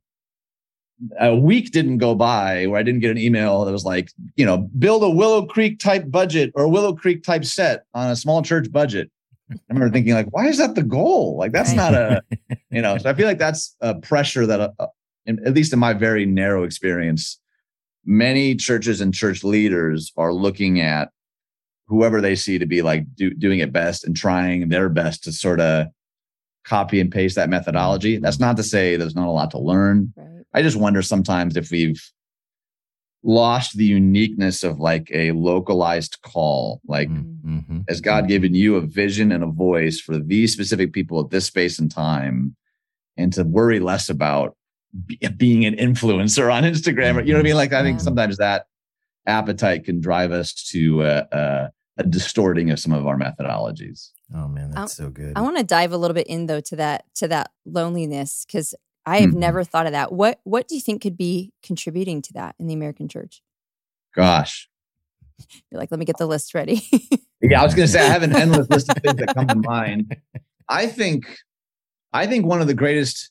a 1.20 1.34
week 1.34 1.72
didn't 1.72 1.98
go 1.98 2.14
by 2.14 2.66
where 2.66 2.78
i 2.78 2.82
didn't 2.82 3.00
get 3.00 3.10
an 3.10 3.18
email 3.18 3.64
that 3.64 3.72
was 3.72 3.84
like 3.84 4.10
you 4.36 4.46
know 4.46 4.58
build 4.78 5.02
a 5.02 5.10
willow 5.10 5.44
creek 5.46 5.78
type 5.80 6.04
budget 6.10 6.52
or 6.54 6.68
willow 6.68 6.94
creek 6.94 7.22
type 7.24 7.44
set 7.44 7.84
on 7.94 8.10
a 8.10 8.16
small 8.16 8.42
church 8.42 8.70
budget 8.70 9.10
i 9.52 9.56
remember 9.68 9.92
thinking 9.92 10.14
like 10.14 10.26
why 10.30 10.46
is 10.46 10.58
that 10.58 10.74
the 10.74 10.82
goal 10.82 11.36
like 11.36 11.52
that's 11.52 11.72
not 11.74 11.94
a 11.94 12.22
you 12.70 12.80
know 12.80 12.96
so 13.00 13.10
i 13.10 13.14
feel 13.14 13.26
like 13.26 13.38
that's 13.38 13.74
a 13.80 13.94
pressure 13.94 14.46
that 14.46 14.60
uh, 14.60 14.70
uh, 14.78 14.86
in, 15.26 15.44
at 15.46 15.52
least 15.54 15.72
in 15.72 15.78
my 15.78 15.92
very 15.92 16.24
narrow 16.26 16.62
experience 16.64 17.40
many 18.05 18.55
churches 18.55 19.00
and 19.00 19.12
church 19.14 19.42
leaders 19.44 20.12
are 20.16 20.32
looking 20.32 20.80
at 20.80 21.11
whoever 21.86 22.20
they 22.20 22.34
see 22.34 22.59
to 22.59 22.66
be 22.66 22.82
like 22.82 23.05
do, 23.14 23.30
doing 23.30 23.59
it 23.61 23.72
best 23.72 24.05
and 24.05 24.16
trying 24.16 24.68
their 24.68 24.88
best 24.88 25.24
to 25.24 25.32
sort 25.32 25.61
of 25.61 25.86
copy 26.64 26.98
and 27.00 27.12
paste 27.12 27.36
that 27.36 27.50
methodology 27.50 28.16
that's 28.16 28.40
not 28.40 28.57
to 28.57 28.62
say 28.62 28.96
there's 28.96 29.14
not 29.14 29.28
a 29.28 29.30
lot 29.30 29.50
to 29.50 29.59
learn 29.59 30.12
Right. 30.16 30.44
i 30.55 30.62
just 30.62 30.76
wonder 30.78 31.02
sometimes 31.02 31.57
if 31.57 31.70
we've 31.70 32.02
lost 33.22 33.76
the 33.76 33.84
uniqueness 33.84 34.62
of 34.64 34.78
like 34.78 35.09
a 35.12 35.32
localized 35.32 36.18
call 36.22 36.80
like 36.86 37.09
Mm, 37.09 37.40
mhm. 37.44 37.84
has 37.88 38.00
God 38.00 38.28
given 38.28 38.55
you 38.55 38.76
a 38.76 38.80
vision 38.82 39.32
and 39.32 39.42
a 39.42 39.46
voice 39.46 39.98
for 40.00 40.18
these 40.18 40.52
specific 40.52 40.92
people 40.92 41.20
at 41.20 41.30
this 41.30 41.46
space 41.46 41.78
and 41.78 41.90
time, 41.90 42.55
and 43.16 43.32
to 43.32 43.44
worry 43.44 43.80
less 43.80 44.09
about 44.11 44.57
be- 45.07 45.18
being 45.36 45.64
an 45.64 45.74
influencer 45.76 46.53
on 46.53 46.62
Instagram? 46.64 47.16
Or, 47.16 47.20
you 47.22 47.32
know 47.32 47.38
what 47.38 47.47
I 47.47 47.49
mean? 47.49 47.57
Like, 47.57 47.72
I 47.72 47.82
think 47.82 48.01
sometimes 48.01 48.36
that 48.38 48.66
appetite 49.26 49.84
can 49.84 50.01
drive 50.01 50.32
us 50.32 50.53
to 50.70 51.03
uh, 51.03 51.24
uh, 51.32 51.68
a 51.99 52.03
distorting 52.05 52.70
of 52.70 52.78
some 52.80 52.92
of 52.92 53.07
our 53.07 53.16
methodologies. 53.16 54.11
Oh 54.34 54.49
man, 54.49 54.70
that's 54.70 54.95
so 54.97 55.11
good. 55.11 55.32
I 55.36 55.40
want 55.42 55.59
to 55.59 55.64
dive 55.64 55.92
a 55.92 55.97
little 55.97 56.14
bit 56.14 56.26
in 56.26 56.47
though 56.47 56.61
to 56.61 56.76
that 56.76 57.05
to 57.16 57.28
that 57.28 57.51
loneliness 57.64 58.45
because 58.47 58.74
I 59.07 59.20
have 59.20 59.30
Mhm. 59.30 59.34
never 59.34 59.64
thought 59.64 59.86
of 59.86 59.92
that. 59.92 60.12
What 60.12 60.40
what 60.45 60.66
do 60.66 60.74
you 60.74 60.80
think 60.80 61.03
could 61.03 61.16
be 61.16 61.53
contributing 61.62 62.22
to 62.22 62.32
that 62.34 62.55
in 62.59 62.66
the 62.66 62.74
American 62.74 63.07
church? 63.09 63.42
Gosh. 64.14 64.68
You're 65.70 65.78
like, 65.80 65.90
let 65.90 65.99
me 66.01 66.05
get 66.07 66.16
the 66.18 66.26
list 66.26 66.55
ready. 66.55 66.82
Yeah, 67.42 67.61
I 67.61 67.64
was 67.64 67.74
going 67.74 67.84
to 67.86 67.92
say 67.92 68.01
I 68.01 68.05
have 68.09 68.22
an 68.22 68.34
endless 68.34 68.70
list 68.70 68.88
of 68.88 68.97
things 69.03 69.16
that 69.18 69.34
come 69.34 69.47
to 69.49 69.55
mind. 69.68 70.16
I 70.66 70.86
think, 70.86 71.26
I 72.11 72.26
think 72.26 72.47
one 72.47 72.62
of 72.62 72.66
the 72.68 72.72
greatest 72.72 73.30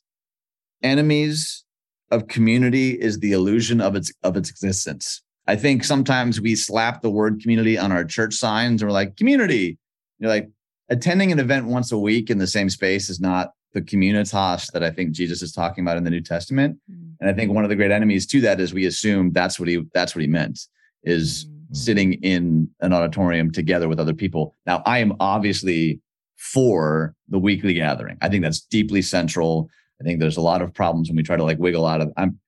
enemies 0.84 1.63
of 2.11 2.27
community 2.27 2.91
is 2.91 3.19
the 3.19 3.31
illusion 3.31 3.81
of 3.81 3.95
its 3.95 4.13
of 4.23 4.38
its 4.38 4.49
existence. 4.49 5.21
I 5.47 5.55
think 5.55 5.84
sometimes 5.84 6.39
we 6.39 6.55
slap 6.55 7.01
the 7.01 7.09
word 7.09 7.41
community 7.41 7.77
on 7.77 7.91
our 7.91 8.05
church 8.05 8.34
signs 8.36 8.81
and 8.81 8.89
we're 8.89 8.93
like 8.93 9.17
community. 9.17 9.77
You're 10.19 10.29
like 10.29 10.49
attending 10.89 11.31
an 11.31 11.39
event 11.39 11.65
once 11.65 11.91
a 11.91 11.97
week 11.97 12.29
in 12.29 12.38
the 12.38 12.47
same 12.47 12.69
space 12.69 13.09
is 13.09 13.19
not 13.19 13.51
the 13.73 13.81
communitas 13.81 14.71
that 14.71 14.84
I 14.84 14.91
think 14.91 15.11
Jesus 15.11 15.41
is 15.41 15.51
talking 15.51 15.84
about 15.84 15.97
in 15.97 16.03
the 16.03 16.11
New 16.11 16.21
Testament. 16.21 16.77
Mm, 16.89 17.15
And 17.19 17.29
I 17.29 17.34
think 17.34 17.51
one 17.51 17.63
of 17.65 17.69
the 17.69 17.75
great 17.75 17.91
enemies 17.91 18.27
to 18.27 18.41
that 18.41 18.59
is 18.59 18.73
we 18.73 18.86
assume 18.86 19.31
that's 19.31 19.59
what 19.59 19.67
he 19.67 19.84
that's 19.93 20.15
what 20.15 20.21
he 20.21 20.27
meant 20.27 20.59
is 21.03 21.45
mm, 21.45 21.75
sitting 21.75 22.13
in 22.13 22.69
an 22.81 22.93
auditorium 22.93 23.51
together 23.51 23.89
with 23.89 23.99
other 23.99 24.13
people. 24.13 24.55
Now, 24.65 24.84
I 24.86 24.99
am 24.99 25.13
obviously 25.19 25.99
for 26.38 27.15
the 27.29 27.39
weekly 27.39 27.73
gathering. 27.73 28.17
I 28.21 28.29
think 28.29 28.43
that's 28.43 28.61
deeply 28.61 29.01
central. 29.01 29.69
I 30.04 30.06
think 30.06 30.20
there's 30.20 30.38
a 30.38 30.41
lot 30.41 30.62
of 30.62 30.74
problems 30.74 31.08
when 31.08 31.16
we 31.16 31.24
try 31.24 31.38
to 31.38 31.43
like 31.43 31.60
wiggle 31.60 31.86
out 31.86 32.01
of. 32.01 32.12
I'm 32.18 32.39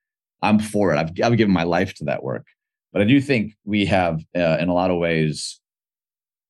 I'm 0.42 0.60
for 0.60 0.94
it. 0.94 0.98
I've 0.98 1.12
I've 1.24 1.38
given 1.38 1.54
my 1.54 1.64
life 1.64 1.94
to 1.96 2.06
that 2.06 2.24
work, 2.24 2.46
but 2.92 3.02
I 3.02 3.06
do 3.06 3.22
think 3.22 3.54
we 3.64 3.86
have, 3.86 4.22
uh, 4.36 4.58
in 4.60 4.68
a 4.68 4.74
lot 4.74 4.92
of 4.92 4.98
ways, 4.98 5.60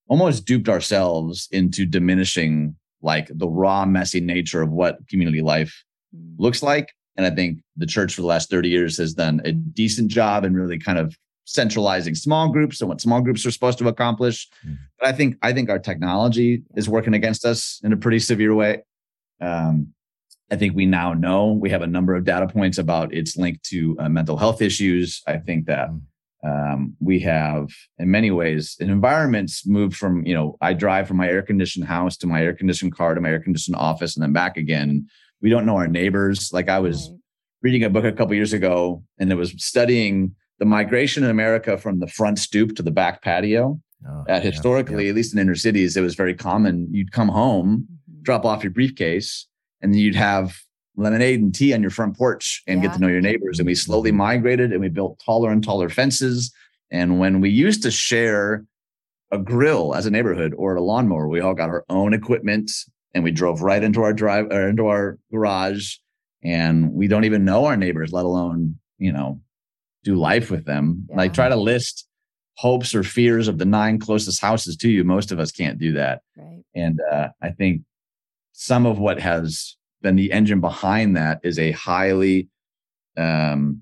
almost 0.07 0.45
duped 0.45 0.67
ourselves 0.67 1.47
into 1.51 1.85
diminishing 1.85 2.75
like 3.01 3.29
the 3.29 3.47
raw, 3.47 3.85
messy 3.85 4.19
nature 4.19 4.61
of 4.61 4.71
what 4.71 5.07
community 5.07 5.41
life 5.41 5.83
mm. 6.15 6.33
looks 6.37 6.63
like. 6.63 6.91
And 7.17 7.25
I 7.25 7.29
think 7.29 7.59
the 7.77 7.85
church 7.85 8.15
for 8.15 8.21
the 8.21 8.27
last 8.27 8.49
30 8.49 8.67
years 8.69 8.97
has 8.97 9.13
done 9.13 9.41
a 9.45 9.51
decent 9.51 10.09
job 10.11 10.43
in 10.43 10.53
really 10.53 10.79
kind 10.79 10.97
of 10.97 11.15
centralizing 11.45 12.15
small 12.15 12.49
groups 12.49 12.81
and 12.81 12.89
what 12.89 12.99
small 12.99 13.21
groups 13.21 13.45
are 13.45 13.51
supposed 13.51 13.77
to 13.77 13.87
accomplish. 13.87 14.49
Mhm. 14.65 14.77
But 14.99 15.07
I 15.09 15.11
think 15.11 15.37
I 15.43 15.53
think 15.53 15.69
our 15.69 15.79
technology 15.79 16.63
is 16.75 16.89
working 16.89 17.13
against 17.13 17.45
us 17.45 17.79
in 17.83 17.93
a 17.93 17.97
pretty 17.97 18.19
severe 18.19 18.55
way. 18.55 18.83
Um, 19.39 19.93
I 20.51 20.55
think 20.55 20.75
we 20.75 20.85
now 20.85 21.13
know 21.13 21.51
we 21.53 21.69
have 21.71 21.81
a 21.81 21.87
number 21.87 22.13
of 22.15 22.23
data 22.23 22.47
points 22.47 22.77
about 22.77 23.13
its 23.13 23.35
link 23.35 23.61
to 23.63 23.95
uh, 23.99 24.09
mental 24.09 24.37
health 24.37 24.61
issues. 24.61 25.21
I 25.27 25.37
think 25.37 25.65
that 25.65 25.89
Mm. 25.89 26.01
um, 26.73 26.95
we 26.99 27.19
have, 27.21 27.69
in 27.97 28.11
many 28.11 28.29
ways, 28.29 28.75
an 28.79 28.91
environment's 28.91 29.65
moved 29.65 29.95
from, 29.97 30.23
you 30.27 30.33
know, 30.35 30.55
I 30.61 30.73
drive 30.73 31.07
from 31.07 31.17
my 31.17 31.27
air 31.27 31.41
conditioned 31.41 31.85
house 31.87 32.15
to 32.17 32.27
my 32.27 32.43
air 32.43 32.53
conditioned 32.53 32.93
car 32.95 33.15
to 33.15 33.21
my 33.21 33.29
air 33.29 33.39
conditioned 33.39 33.75
office 33.77 34.15
and 34.15 34.21
then 34.23 34.33
back 34.33 34.55
again. 34.55 35.07
We 35.41 35.49
don't 35.49 35.65
know 35.65 35.77
our 35.77 35.87
neighbors. 35.87 36.51
Like 36.53 36.69
I 36.69 36.77
was 36.79 37.09
Right. 37.09 37.19
reading 37.63 37.83
a 37.83 37.89
book 37.89 38.05
a 38.05 38.11
couple 38.11 38.35
years 38.35 38.53
ago 38.53 39.03
and 39.17 39.31
it 39.31 39.35
was 39.35 39.53
studying 39.57 40.35
the 40.59 40.65
migration 40.65 41.23
in 41.23 41.31
America 41.31 41.77
from 41.79 41.99
the 41.99 42.07
front 42.07 42.37
stoop 42.37 42.75
to 42.75 42.83
the 42.83 42.91
back 42.91 43.23
patio. 43.23 43.81
Oh, 44.07 44.23
Uh, 44.29 44.39
historically, 44.39 45.05
yeah. 45.05 45.09
at 45.09 45.15
least 45.15 45.33
in 45.33 45.39
inner 45.39 45.55
cities, 45.55 45.97
it 45.97 46.01
was 46.01 46.13
very 46.13 46.35
common. 46.35 46.87
You'd 46.91 47.11
come 47.11 47.29
home, 47.29 47.87
Mhm. 47.89 48.21
drop 48.21 48.45
off 48.45 48.63
your 48.63 48.71
briefcase, 48.71 49.47
and 49.85 49.93
then 49.93 50.01
you'd 50.01 50.15
have 50.15 50.57
lemonade 50.97 51.39
and 51.39 51.53
tea 51.53 51.71
on 51.71 51.81
your 51.81 51.91
front 51.91 52.17
porch 52.17 52.63
and 52.65 52.81
get 52.81 52.91
to 52.93 52.99
know 52.99 53.07
your 53.07 53.21
neighbors. 53.21 53.59
And 53.59 53.67
we 53.67 53.75
slowly 53.75 54.11
migrated 54.11 54.71
and 54.71 54.81
we 54.81 54.89
built 54.89 55.21
taller 55.23 55.51
and 55.51 55.63
taller 55.63 55.89
fences. 55.89 56.51
And 56.89 57.19
when 57.19 57.39
we 57.39 57.51
used 57.51 57.83
to 57.83 57.91
share 57.91 58.65
a 59.29 59.37
grill 59.37 59.93
as 59.93 60.07
a 60.07 60.09
neighborhood 60.09 60.55
or 60.57 60.75
a 60.75 60.81
lawnmower, 60.81 61.27
we 61.27 61.39
all 61.39 61.53
got 61.53 61.69
our 61.69 61.85
own 61.87 62.15
equipment 62.15 62.71
and 63.13 63.23
we 63.23 63.29
drove 63.29 63.61
right 63.61 63.83
into 63.83 64.01
our 64.01 64.11
drive 64.11 64.47
or 64.47 64.69
into 64.69 64.87
our 64.87 65.19
garage. 65.31 65.97
And 66.43 66.91
we 66.91 67.07
don't 67.07 67.25
even 67.25 67.45
know 67.45 67.65
our 67.65 67.77
neighbors, 67.77 68.11
let 68.11 68.25
alone, 68.25 68.79
you 68.97 69.11
know, 69.11 69.39
do 70.03 70.15
life 70.15 70.49
with 70.49 70.65
them. 70.65 71.07
Like 71.13 71.35
try 71.35 71.47
to 71.47 71.55
list 71.55 72.07
hopes 72.55 72.95
or 72.95 73.03
fears 73.03 73.47
of 73.47 73.59
the 73.59 73.65
nine 73.65 73.99
closest 73.99 74.41
houses 74.41 74.77
to 74.77 74.89
you. 74.89 75.03
Most 75.03 75.31
of 75.31 75.39
us 75.39 75.51
can't 75.51 75.77
do 75.77 75.91
that. 75.93 76.21
Right. 76.35 76.63
And 76.73 76.99
uh, 77.11 77.27
I 77.39 77.51
think 77.51 77.83
some 78.57 78.85
of 78.85 78.99
what 78.99 79.19
has 79.19 79.75
been 80.01 80.15
the 80.15 80.31
engine 80.31 80.61
behind 80.61 81.17
that 81.17 81.41
is 81.43 81.59
a 81.59 81.71
highly 81.71 82.47
um, 83.17 83.81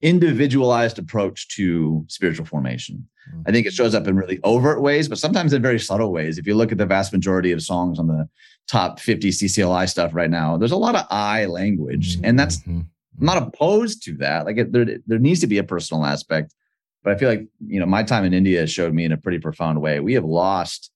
individualized 0.00 0.98
approach 0.98 1.48
to 1.56 2.04
spiritual 2.06 2.46
formation. 2.46 3.08
Mm. 3.34 3.42
I 3.48 3.50
think 3.50 3.66
it 3.66 3.72
shows 3.72 3.94
up 3.94 4.06
in 4.06 4.14
really 4.14 4.38
overt 4.44 4.80
ways, 4.80 5.08
but 5.08 5.18
sometimes 5.18 5.52
in 5.52 5.60
very 5.60 5.80
subtle 5.80 6.12
ways. 6.12 6.38
If 6.38 6.46
you 6.46 6.54
look 6.54 6.70
at 6.70 6.78
the 6.78 6.86
vast 6.86 7.12
majority 7.12 7.50
of 7.50 7.62
songs 7.62 7.98
on 7.98 8.06
the 8.06 8.28
top 8.68 9.00
50 9.00 9.30
CCLI 9.30 9.88
stuff 9.88 10.14
right 10.14 10.30
now, 10.30 10.56
there's 10.56 10.70
a 10.70 10.76
lot 10.76 10.94
of 10.94 11.04
I 11.10 11.46
language, 11.46 12.16
and 12.22 12.38
that's. 12.38 12.58
I'm 12.66 13.26
not 13.26 13.42
opposed 13.42 14.02
to 14.04 14.16
that. 14.18 14.46
Like 14.46 14.56
it, 14.56 14.72
there, 14.72 14.86
there 15.06 15.18
needs 15.18 15.40
to 15.40 15.46
be 15.46 15.58
a 15.58 15.64
personal 15.64 16.06
aspect, 16.06 16.54
but 17.02 17.12
I 17.12 17.18
feel 17.18 17.28
like 17.28 17.46
you 17.66 17.80
know 17.80 17.86
my 17.86 18.02
time 18.02 18.24
in 18.24 18.32
India 18.32 18.66
showed 18.66 18.94
me 18.94 19.04
in 19.04 19.12
a 19.12 19.18
pretty 19.18 19.40
profound 19.40 19.82
way. 19.82 20.00
We 20.00 20.14
have 20.14 20.24
lost 20.24 20.90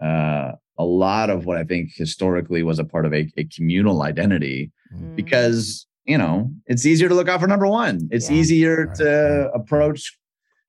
uh, 0.00 0.52
a 0.78 0.84
lot 0.84 1.28
of 1.30 1.44
what 1.44 1.56
I 1.58 1.64
think 1.64 1.90
historically 1.94 2.62
was 2.62 2.78
a 2.78 2.84
part 2.84 3.04
of 3.04 3.12
a, 3.12 3.30
a 3.36 3.44
communal 3.44 4.02
identity 4.02 4.70
Mm. 4.94 5.16
because 5.16 5.86
you 6.06 6.16
know 6.16 6.50
it's 6.64 6.86
easier 6.86 7.10
to 7.10 7.14
look 7.14 7.28
out 7.28 7.40
for 7.40 7.46
number 7.46 7.66
one. 7.66 8.08
It's 8.10 8.30
Yeah. 8.30 8.36
easier 8.38 8.86
Right, 8.86 8.96
to 8.96 9.50
approach 9.52 10.16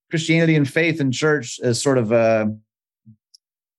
Christianity 0.10 0.56
and 0.56 0.68
faith 0.70 1.00
and 1.00 1.14
church 1.14 1.58
as 1.64 1.82
sort 1.82 1.98
of 1.98 2.12
a 2.12 2.54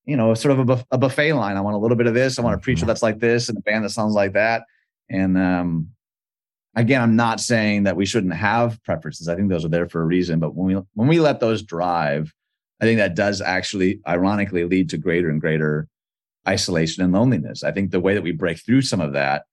you 0.06 0.16
know, 0.16 0.32
sort 0.34 0.52
of 0.52 0.58
a, 0.60 0.64
buff- 0.64 0.86
a 0.90 0.98
buffet 0.98 1.34
line. 1.34 1.56
I 1.56 1.60
want 1.60 1.76
a 1.76 1.78
little 1.78 1.96
bit 1.96 2.06
of 2.06 2.14
this. 2.14 2.38
I 2.38 2.42
want 2.42 2.54
a 2.56 2.58
preacher 2.58 2.84
Mhm. 2.84 2.88
that's 2.88 3.02
like 3.02 3.20
this 3.20 3.48
and 3.50 3.58
a 3.58 3.60
band 3.60 3.84
that 3.84 3.90
sounds 3.90 4.14
like 4.14 4.32
that. 4.32 4.62
And 5.10 5.36
um, 5.38 5.88
again, 6.74 7.02
I'm 7.02 7.16
not 7.16 7.38
saying 7.38 7.82
that 7.84 7.96
we 7.96 8.06
shouldn't 8.06 8.32
have 8.34 8.82
preferences. 8.82 9.28
I 9.28 9.36
think 9.36 9.50
those 9.50 9.64
are 9.64 9.68
there 9.68 9.88
for 9.88 10.00
a 10.00 10.06
reason. 10.06 10.40
But 10.40 10.54
when 10.56 10.66
we 10.74 10.82
when 10.94 11.06
we 11.08 11.20
let 11.20 11.38
those 11.40 11.62
drive, 11.62 12.32
I 12.80 12.86
think 12.86 12.96
that 12.98 13.14
does 13.14 13.40
actually, 13.42 14.00
ironically, 14.08 14.64
lead 14.64 14.88
to 14.90 14.96
greater 14.98 15.28
and 15.28 15.40
greater 15.40 15.86
isolation 16.48 17.02
and 17.02 17.12
loneliness. 17.12 17.62
I 17.62 17.72
think 17.72 17.90
the 17.90 18.00
way 18.00 18.14
that 18.14 18.22
we 18.22 18.32
break 18.32 18.58
through 18.64 18.82
some 18.82 19.00
of 19.00 19.12
that 19.12 19.44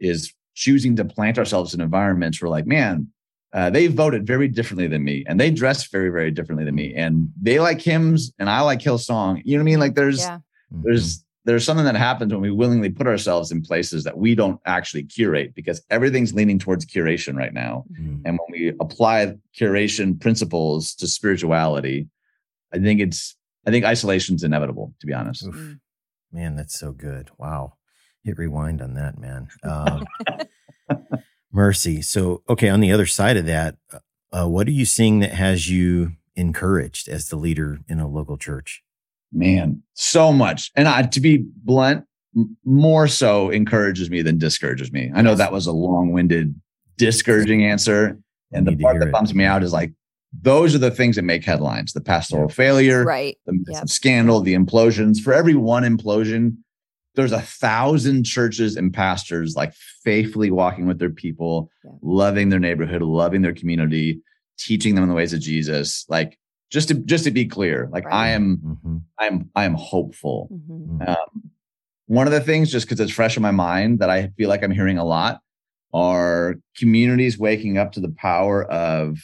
is 0.00 0.32
choosing 0.54 0.96
to 0.96 1.04
plant 1.04 1.38
ourselves 1.38 1.74
in 1.74 1.80
environments 1.80 2.40
where, 2.40 2.50
like, 2.50 2.66
man, 2.66 3.08
uh, 3.52 3.70
they 3.70 3.86
voted 3.86 4.26
very 4.26 4.48
differently 4.48 4.86
than 4.86 5.04
me, 5.04 5.24
and 5.26 5.40
they 5.40 5.50
dress 5.50 5.88
very, 5.88 6.10
very 6.10 6.30
differently 6.30 6.64
than 6.64 6.74
me, 6.74 6.94
and 6.94 7.30
they 7.40 7.58
like 7.58 7.80
hymns, 7.80 8.32
and 8.38 8.50
I 8.50 8.60
like 8.60 8.80
Hillsong. 8.80 9.40
You 9.44 9.56
know 9.56 9.62
what 9.62 9.68
I 9.68 9.72
mean? 9.72 9.80
Like, 9.80 9.94
there's 9.94 10.20
Yeah. 10.20 10.38
There's 10.70 11.22
there's 11.44 11.64
something 11.64 11.84
that 11.84 11.94
happens 11.94 12.32
when 12.32 12.42
we 12.42 12.50
willingly 12.50 12.90
put 12.90 13.06
ourselves 13.06 13.52
in 13.52 13.62
places 13.62 14.02
that 14.02 14.18
we 14.18 14.34
don't 14.34 14.60
actually 14.66 15.04
curate 15.04 15.54
because 15.54 15.80
everything's 15.90 16.34
leaning 16.34 16.58
towards 16.58 16.84
curation 16.84 17.36
right 17.36 17.54
now. 17.54 17.84
Mhm. 17.92 18.22
And 18.24 18.36
when 18.36 18.50
we 18.50 18.72
apply 18.80 19.36
curation 19.56 20.20
principles 20.20 20.92
to 20.96 21.06
spirituality, 21.06 22.08
I 22.74 22.80
think 22.80 23.00
it's 23.00 23.36
I 23.64 23.70
think 23.70 23.84
isolation's 23.84 24.42
inevitable, 24.42 24.92
to 25.00 25.06
be 25.06 25.12
honest. 25.12 25.46
Oof. 25.46 25.76
Man, 26.32 26.56
that's 26.56 26.78
so 26.78 26.92
good. 26.92 27.30
Wow. 27.38 27.74
Hit 28.22 28.38
rewind 28.38 28.82
on 28.82 28.94
that, 28.94 29.18
man. 29.18 29.48
Um, 29.62 30.06
mercy. 31.52 32.02
So, 32.02 32.42
okay, 32.48 32.68
on 32.68 32.80
the 32.80 32.92
other 32.92 33.06
side 33.06 33.36
of 33.36 33.46
that, 33.46 33.76
uh, 34.32 34.48
what 34.48 34.66
are 34.66 34.72
you 34.72 34.84
seeing 34.84 35.20
that 35.20 35.32
has 35.32 35.70
you 35.70 36.12
encouraged 36.34 37.08
as 37.08 37.28
the 37.28 37.36
leader 37.36 37.78
in 37.88 37.98
a 38.00 38.08
local 38.08 38.36
church? 38.36 38.82
Man, 39.32 39.82
so 39.94 40.32
much. 40.32 40.70
And 40.76 40.86
I, 40.86 41.02
to 41.02 41.20
be 41.20 41.44
blunt, 41.64 42.04
m- 42.36 42.56
more 42.64 43.08
so 43.08 43.50
encourages 43.50 44.10
me 44.10 44.22
than 44.22 44.38
discourages 44.38 44.92
me. 44.92 45.10
I 45.14 45.22
know 45.22 45.34
that 45.34 45.52
was 45.52 45.66
a 45.66 45.72
long-winded, 45.72 46.54
discouraging 46.96 47.64
answer. 47.64 48.18
And 48.52 48.66
the 48.66 48.76
part 48.76 49.00
that 49.00 49.08
it. 49.08 49.12
bums 49.12 49.34
me 49.34 49.44
out 49.44 49.62
is 49.62 49.72
like 49.72 49.92
those 50.42 50.74
are 50.74 50.78
the 50.78 50.90
things 50.90 51.16
that 51.16 51.22
make 51.22 51.44
headlines: 51.44 51.92
the 51.92 52.00
pastoral 52.00 52.48
failure, 52.48 53.04
Right. 53.04 53.36
the 53.46 53.58
Yep. 53.68 53.88
scandal, 53.88 54.40
the 54.40 54.54
implosions. 54.54 55.20
For 55.20 55.32
every 55.32 55.54
one 55.54 55.82
implosion, 55.84 56.56
there's 57.14 57.32
a 57.32 57.40
thousand 57.40 58.24
churches 58.24 58.76
and 58.76 58.92
pastors 58.92 59.54
like 59.56 59.72
faithfully 60.04 60.50
walking 60.50 60.86
with 60.86 60.98
their 60.98 61.10
people, 61.10 61.70
Yeah. 61.84 61.92
loving 62.02 62.48
their 62.50 62.60
neighborhood, 62.60 63.02
loving 63.02 63.42
their 63.42 63.54
community, 63.54 64.20
teaching 64.58 64.94
them 64.94 65.04
in 65.04 65.08
the 65.08 65.14
ways 65.14 65.32
of 65.32 65.40
Jesus. 65.40 66.04
Like 66.08 66.38
just 66.70 66.88
to 66.88 66.94
just 66.94 67.24
to 67.24 67.30
be 67.30 67.46
clear, 67.46 67.88
like 67.92 68.04
Right. 68.06 68.14
I 68.14 68.28
am 68.30 68.56
Mhm. 68.58 69.02
I'm 69.18 69.50
I 69.54 69.64
am 69.64 69.74
hopeful. 69.74 70.50
Mhm. 70.52 71.08
Um, 71.08 71.50
one 72.06 72.26
of 72.26 72.32
the 72.32 72.40
things, 72.40 72.70
just 72.70 72.86
because 72.86 73.00
it's 73.00 73.12
fresh 73.12 73.36
in 73.36 73.42
my 73.42 73.50
mind, 73.50 73.98
that 74.00 74.10
I 74.10 74.28
feel 74.36 74.48
like 74.48 74.62
I'm 74.62 74.70
hearing 74.70 74.98
a 74.98 75.04
lot 75.04 75.40
are 75.94 76.56
communities 76.76 77.38
waking 77.38 77.78
up 77.78 77.92
to 77.92 78.00
the 78.00 78.10
power 78.10 78.64
of 78.64 79.18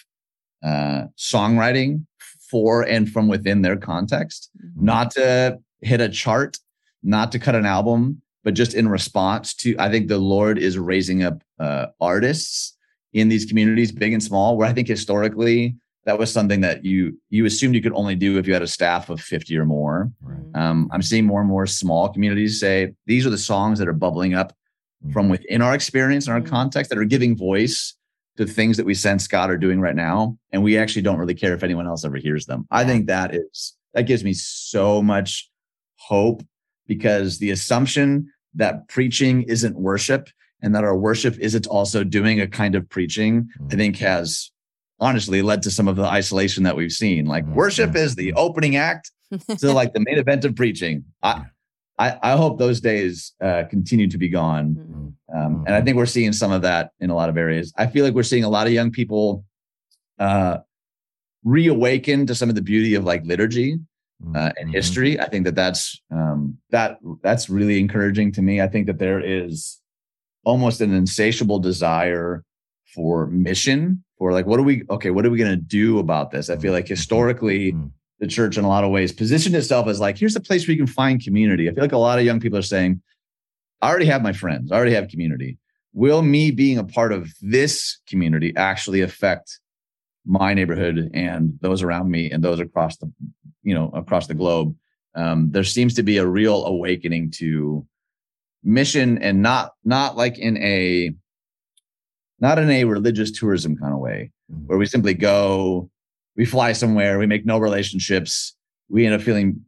uh, 0.62 1.04
songwriting 1.18 2.04
for 2.50 2.82
and 2.82 3.10
from 3.10 3.28
within 3.28 3.62
their 3.62 3.76
context, 3.76 4.50
Mm-hmm. 4.64 4.84
not 4.84 5.10
to 5.12 5.58
hit 5.80 6.00
a 6.00 6.08
chart, 6.08 6.58
not 7.02 7.32
to 7.32 7.38
cut 7.38 7.54
an 7.54 7.66
album, 7.66 8.22
but 8.44 8.54
just 8.54 8.74
in 8.74 8.88
response 8.88 9.54
to. 9.54 9.74
I 9.78 9.90
think 9.90 10.08
the 10.08 10.18
Lord 10.18 10.58
is 10.58 10.78
raising 10.78 11.22
up 11.24 11.42
uh, 11.58 11.86
artists 12.00 12.76
in 13.12 13.28
these 13.28 13.44
communities, 13.44 13.90
big 13.92 14.12
and 14.12 14.22
small, 14.22 14.56
where 14.56 14.68
I 14.68 14.72
think 14.72 14.88
historically 14.88 15.76
that 16.04 16.18
was 16.18 16.32
something 16.32 16.60
that 16.62 16.84
you 16.84 17.18
you 17.30 17.44
assumed 17.46 17.74
you 17.74 17.82
could 17.82 17.92
only 17.94 18.14
do 18.16 18.38
if 18.38 18.46
you 18.46 18.52
had 18.52 18.62
a 18.62 18.66
staff 18.68 19.08
of 19.10 19.20
50 19.20 19.56
or 19.56 19.64
more. 19.64 20.10
Right. 20.20 20.38
Um, 20.60 20.88
I'm 20.92 21.02
seeing 21.02 21.24
more 21.26 21.40
and 21.40 21.48
more 21.48 21.66
small 21.66 22.08
communities 22.08 22.58
say 22.60 22.92
these 23.06 23.24
are 23.26 23.30
the 23.30 23.38
songs 23.38 23.78
that 23.78 23.88
are 23.88 23.92
bubbling 23.92 24.34
up 24.34 24.52
from 25.12 25.28
within 25.28 25.62
our 25.62 25.74
experience 25.74 26.26
and 26.26 26.34
our 26.34 26.40
Mhm. 26.40 26.46
context 26.48 26.88
that 26.90 26.98
are 26.98 27.04
giving 27.04 27.36
voice 27.36 27.94
to 28.36 28.46
things 28.46 28.76
that 28.76 28.86
we 28.86 28.94
sense 28.94 29.26
God 29.26 29.50
are 29.50 29.58
doing 29.58 29.80
right 29.80 29.94
now. 29.94 30.38
And 30.52 30.62
we 30.62 30.78
actually 30.78 31.02
don't 31.02 31.18
really 31.18 31.34
care 31.34 31.54
if 31.54 31.62
anyone 31.62 31.86
else 31.86 32.04
ever 32.04 32.16
hears 32.16 32.46
them. 32.46 32.66
I 32.70 32.84
think 32.84 33.06
that 33.06 33.34
is, 33.34 33.74
that 33.94 34.02
gives 34.04 34.24
me 34.24 34.32
so 34.32 35.02
much 35.02 35.50
hope 35.96 36.42
because 36.86 37.38
the 37.38 37.50
assumption 37.50 38.30
that 38.54 38.88
preaching 38.88 39.42
isn't 39.44 39.76
worship 39.76 40.28
and 40.62 40.74
that 40.74 40.84
our 40.84 40.96
worship 40.96 41.36
isn't 41.38 41.66
also 41.66 42.04
doing 42.04 42.40
a 42.40 42.46
kind 42.46 42.74
of 42.74 42.88
preaching, 42.88 43.48
I 43.70 43.74
think 43.76 43.96
has 43.98 44.50
honestly 45.00 45.42
led 45.42 45.62
to 45.62 45.70
some 45.70 45.88
of 45.88 45.96
the 45.96 46.04
isolation 46.04 46.62
that 46.62 46.76
we've 46.76 46.92
seen. 46.92 47.26
Like 47.26 47.44
Mhm. 47.44 47.54
worship 47.54 47.96
is 47.96 48.14
the 48.14 48.32
opening 48.34 48.76
act 48.76 49.10
to 49.58 49.72
like 49.72 49.92
the 49.92 50.00
main 50.00 50.18
event 50.18 50.44
of 50.44 50.54
preaching. 50.54 51.04
I, 51.22 51.46
I, 51.98 52.18
I 52.22 52.36
hope 52.36 52.58
those 52.58 52.80
days 52.80 53.32
uh, 53.40 53.64
continue 53.68 54.08
to 54.08 54.16
be 54.18 54.28
gone. 54.28 54.76
Um, 55.34 55.64
and 55.66 55.74
I 55.74 55.80
think 55.80 55.96
we're 55.96 56.06
seeing 56.06 56.32
some 56.32 56.52
of 56.52 56.62
that 56.62 56.90
in 57.00 57.10
a 57.10 57.14
lot 57.14 57.28
of 57.28 57.36
areas. 57.36 57.72
I 57.78 57.86
feel 57.86 58.04
like 58.04 58.14
we're 58.14 58.22
seeing 58.22 58.44
a 58.44 58.48
lot 58.50 58.66
of 58.66 58.72
young 58.72 58.90
people 58.90 59.44
uh, 60.18 60.58
reawaken 61.44 62.26
to 62.26 62.34
some 62.34 62.48
of 62.48 62.54
the 62.54 62.62
beauty 62.62 62.94
of 62.94 63.04
like 63.04 63.24
liturgy 63.24 63.78
uh, 64.34 64.52
and 64.58 64.68
Mhm. 64.68 64.72
history. 64.72 65.18
I 65.18 65.28
think 65.28 65.44
that 65.46 65.54
that's 65.56 66.00
um, 66.10 66.58
that 66.70 66.98
that's 67.22 67.50
really 67.50 67.80
encouraging 67.80 68.30
to 68.32 68.42
me. 68.42 68.60
I 68.60 68.68
think 68.68 68.86
that 68.86 68.98
there 68.98 69.20
is 69.20 69.80
almost 70.44 70.80
an 70.80 70.92
insatiable 70.92 71.58
desire 71.58 72.44
for 72.94 73.26
mission 73.26 74.04
for 74.18 74.32
like 74.32 74.44
what 74.46 74.60
are 74.60 74.64
we 74.64 74.82
okay 74.90 75.10
what 75.10 75.24
are 75.24 75.30
we 75.30 75.38
going 75.38 75.50
to 75.50 75.56
do 75.56 75.98
about 75.98 76.30
this 76.30 76.50
i 76.50 76.56
feel 76.56 76.72
like 76.72 76.86
historically 76.86 77.72
Mhm. 77.72 77.90
the 78.18 78.26
church 78.26 78.58
in 78.58 78.64
a 78.64 78.68
lot 78.68 78.84
of 78.84 78.90
ways 78.90 79.12
positioned 79.12 79.54
itself 79.56 79.86
as 79.88 79.98
like 79.98 80.18
here's 80.18 80.36
a 80.36 80.40
place 80.40 80.66
where 80.66 80.72
you 80.72 80.78
can 80.84 80.86
find 80.92 81.24
community 81.24 81.70
i 81.70 81.72
feel 81.72 81.82
like 81.82 81.92
a 81.92 81.96
lot 81.96 82.18
of 82.18 82.24
young 82.24 82.38
people 82.40 82.58
are 82.58 82.62
saying 82.76 83.00
i 83.82 83.88
already 83.90 84.06
have 84.06 84.22
my 84.22 84.32
friends. 84.32 84.70
I 84.72 84.76
already 84.76 84.94
have 84.94 85.08
community. 85.08 85.58
Will 85.92 86.22
me 86.22 86.50
being 86.50 86.78
a 86.78 86.84
part 86.84 87.12
of 87.12 87.30
this 87.42 87.98
community 88.08 88.54
actually 88.56 89.02
affect 89.02 89.58
my 90.24 90.54
neighborhood 90.54 91.10
and 91.12 91.58
those 91.60 91.82
around 91.82 92.10
me 92.10 92.30
and 92.30 92.42
those 92.42 92.60
across 92.60 92.96
the 92.96 93.12
you 93.62 93.74
know 93.74 93.90
across 93.90 94.26
the 94.28 94.34
globe? 94.34 94.74
Um, 95.14 95.50
there 95.50 95.64
seems 95.64 95.92
to 95.94 96.02
be 96.02 96.16
a 96.16 96.26
real 96.26 96.64
awakening 96.64 97.32
to 97.32 97.86
mission 98.64 99.18
and 99.18 99.42
not 99.42 99.72
not 99.84 100.16
like 100.16 100.38
in 100.38 100.56
a 100.58 101.12
not 102.40 102.58
in 102.58 102.70
a 102.70 102.84
religious 102.84 103.30
tourism 103.32 103.76
kind 103.76 103.92
of 103.92 103.98
way 103.98 104.30
Mhm. 104.50 104.66
where 104.66 104.78
we 104.78 104.86
simply 104.86 105.14
go 105.14 105.90
we 106.36 106.44
fly 106.46 106.72
somewhere 106.72 107.18
we 107.18 107.26
make 107.26 107.44
no 107.44 107.58
relationships 107.58 108.56
we 108.88 109.04
end 109.04 109.14
up 109.14 109.20
feeling 109.22 109.60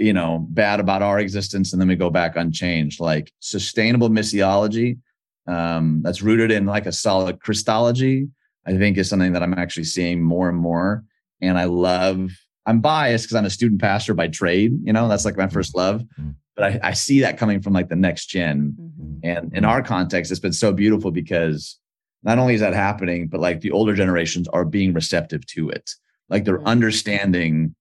you 0.00 0.12
know 0.14 0.46
bad 0.50 0.80
about 0.80 1.02
our 1.02 1.18
existence 1.20 1.72
and 1.72 1.80
then 1.80 1.88
we 1.88 1.94
go 1.94 2.10
back 2.10 2.34
unchanged 2.34 2.98
like 3.00 3.32
sustainable 3.40 4.08
missiology 4.08 4.98
um, 5.46 6.00
that's 6.02 6.22
rooted 6.22 6.50
in 6.50 6.64
like 6.66 6.86
a 6.86 6.92
solid 6.92 7.40
christology 7.40 8.26
i 8.66 8.72
think 8.76 8.96
is 8.96 9.08
something 9.08 9.32
that 9.32 9.42
i'm 9.42 9.54
actually 9.54 9.84
seeing 9.84 10.22
more 10.22 10.48
and 10.48 10.58
more 10.58 11.04
and 11.42 11.58
i 11.58 11.64
love 11.64 12.30
i'm 12.66 12.80
biased 12.80 13.24
because 13.26 13.36
i'm 13.36 13.44
a 13.44 13.50
student 13.50 13.80
pastor 13.80 14.14
by 14.14 14.26
trade 14.26 14.72
you 14.84 14.92
know 14.92 15.06
that's 15.06 15.24
like 15.24 15.36
my 15.36 15.48
first 15.48 15.76
love 15.76 16.02
Mhm. 16.18 16.34
but 16.56 16.64
I, 16.64 16.80
I 16.90 16.92
see 16.94 17.20
that 17.20 17.36
coming 17.38 17.60
from 17.60 17.74
like 17.74 17.88
the 17.88 17.96
next 17.96 18.26
gen 18.26 18.74
Mhm. 18.80 19.20
and 19.22 19.56
in 19.56 19.64
our 19.66 19.82
context, 19.82 20.30
it's 20.30 20.40
been 20.40 20.52
so 20.64 20.72
beautiful 20.72 21.10
because 21.10 21.78
not 22.22 22.38
only 22.38 22.54
is 22.54 22.60
that 22.60 22.74
happening, 22.74 23.28
but 23.28 23.40
like 23.40 23.60
the 23.60 23.70
older 23.70 23.94
generations 23.94 24.46
are 24.48 24.64
being 24.64 24.92
receptive 24.94 25.44
to 25.54 25.68
it. 25.70 25.90
Like 26.28 26.44
they're 26.44 26.66
understanding, 26.66 27.74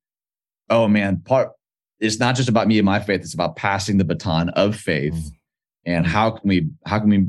oh 0.69 0.87
man, 0.87 1.21
part 1.23 1.51
it's 1.99 2.19
not 2.19 2.35
just 2.35 2.49
about 2.49 2.67
me 2.67 2.77
and 2.79 2.85
my 2.85 2.99
faith, 2.99 3.21
it's 3.21 3.33
about 3.33 3.55
passing 3.55 3.97
the 3.97 4.05
baton 4.05 4.49
of 4.49 4.75
faith. 4.75 5.13
Mhm. 5.13 5.31
And 5.85 6.05
how 6.07 6.31
can 6.31 6.47
we 6.47 6.69
how 6.85 6.99
can 6.99 7.09
we 7.09 7.27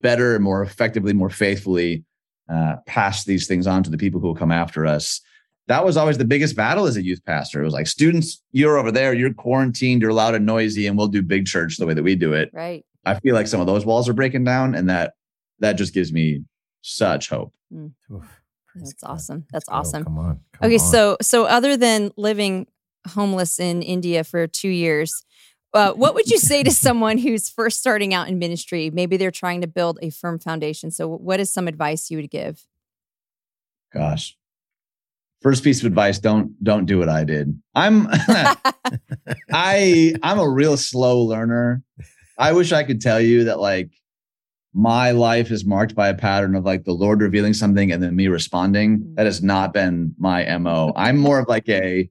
better, 0.00 0.34
and 0.34 0.44
more 0.44 0.62
effectively, 0.62 1.12
more 1.12 1.30
faithfully 1.30 2.04
uh, 2.48 2.76
pass 2.86 3.24
these 3.24 3.46
things 3.46 3.66
on 3.66 3.82
to 3.82 3.90
the 3.90 3.96
people 3.96 4.20
who 4.20 4.26
will 4.28 4.34
come 4.34 4.52
after 4.52 4.84
us? 4.86 5.20
That 5.66 5.82
was 5.84 5.96
always 5.96 6.18
the 6.18 6.26
biggest 6.26 6.54
battle 6.56 6.84
as 6.86 6.96
a 6.98 7.02
youth 7.02 7.24
pastor. 7.24 7.62
It 7.62 7.64
was 7.64 7.72
like, 7.72 7.86
students, 7.86 8.42
you're 8.52 8.76
over 8.76 8.92
there, 8.92 9.14
you're 9.14 9.32
quarantined, 9.32 10.02
you're 10.02 10.12
loud 10.12 10.34
and 10.34 10.44
noisy, 10.44 10.86
and 10.86 10.98
we'll 10.98 11.08
do 11.08 11.22
big 11.22 11.46
church 11.46 11.78
the 11.78 11.86
way 11.86 11.94
that 11.94 12.02
we 12.02 12.16
do 12.16 12.34
it. 12.34 12.50
Right. 12.52 12.84
I 13.06 13.18
feel 13.20 13.34
like 13.34 13.46
some 13.46 13.60
of 13.62 13.66
those 13.66 13.86
walls 13.86 14.06
are 14.08 14.12
breaking 14.12 14.44
down, 14.44 14.74
and 14.74 14.88
that 14.90 15.14
that 15.60 15.74
just 15.74 15.94
gives 15.94 16.12
me 16.12 16.44
such 16.82 17.30
hope. 17.30 17.54
Oof. 17.74 17.90
That's 18.74 18.92
God. 18.94 19.10
awesome. 19.12 19.46
That's 19.52 19.66
Let's 19.68 19.68
go. 19.68 19.74
awesome. 19.74 20.04
Come 20.04 20.18
on. 20.18 20.40
Come 20.52 20.66
Okay, 20.66 20.74
on. 20.82 20.90
so 20.90 21.16
so 21.22 21.44
other 21.46 21.76
than 21.78 22.10
living 22.16 22.66
homeless 23.08 23.58
in 23.58 23.82
India 23.82 24.24
for 24.24 24.46
two 24.46 24.68
years, 24.68 25.24
uh, 25.74 25.92
what 25.92 26.14
would 26.14 26.30
you 26.30 26.38
say 26.38 26.62
to 26.62 26.70
someone 26.86 27.18
who's 27.18 27.50
first 27.50 27.80
starting 27.80 28.14
out 28.14 28.28
in 28.28 28.38
ministry? 28.38 28.90
Maybe 28.90 29.16
they're 29.16 29.30
trying 29.30 29.60
to 29.60 29.66
build 29.66 29.98
a 30.00 30.10
firm 30.10 30.38
foundation. 30.38 30.90
So, 30.90 31.08
what 31.08 31.40
is 31.40 31.52
some 31.52 31.68
advice 31.68 32.10
you 32.10 32.18
would 32.18 32.30
give? 32.30 32.66
Gosh, 33.92 34.36
first 35.42 35.62
piece 35.64 35.80
of 35.80 35.86
advice: 35.86 36.18
don't 36.18 36.62
don't 36.62 36.86
do 36.86 36.98
what 36.98 37.08
I 37.08 37.24
did. 37.24 37.60
I'm 37.74 38.08
I 39.52 40.14
I'm 40.22 40.38
a 40.38 40.48
real 40.48 40.76
slow 40.76 41.20
learner. 41.20 41.82
I 42.38 42.52
wish 42.52 42.72
I 42.72 42.82
could 42.82 43.00
tell 43.00 43.20
you 43.20 43.44
that 43.44 43.60
like 43.60 43.90
my 44.72 45.12
life 45.12 45.52
is 45.52 45.64
marked 45.64 45.94
by 45.94 46.08
a 46.08 46.14
pattern 46.14 46.56
of 46.56 46.64
like 46.64 46.84
the 46.84 46.92
Lord 46.92 47.20
revealing 47.20 47.54
something 47.54 47.92
and 47.92 48.02
then 48.02 48.16
me 48.16 48.26
responding. 48.26 49.14
That 49.14 49.26
has 49.26 49.42
not 49.42 49.72
been 49.72 50.14
my 50.18 50.58
MO. 50.58 50.92
I'm 50.96 51.16
more 51.16 51.38
of 51.38 51.48
like 51.48 51.68
a 51.68 52.10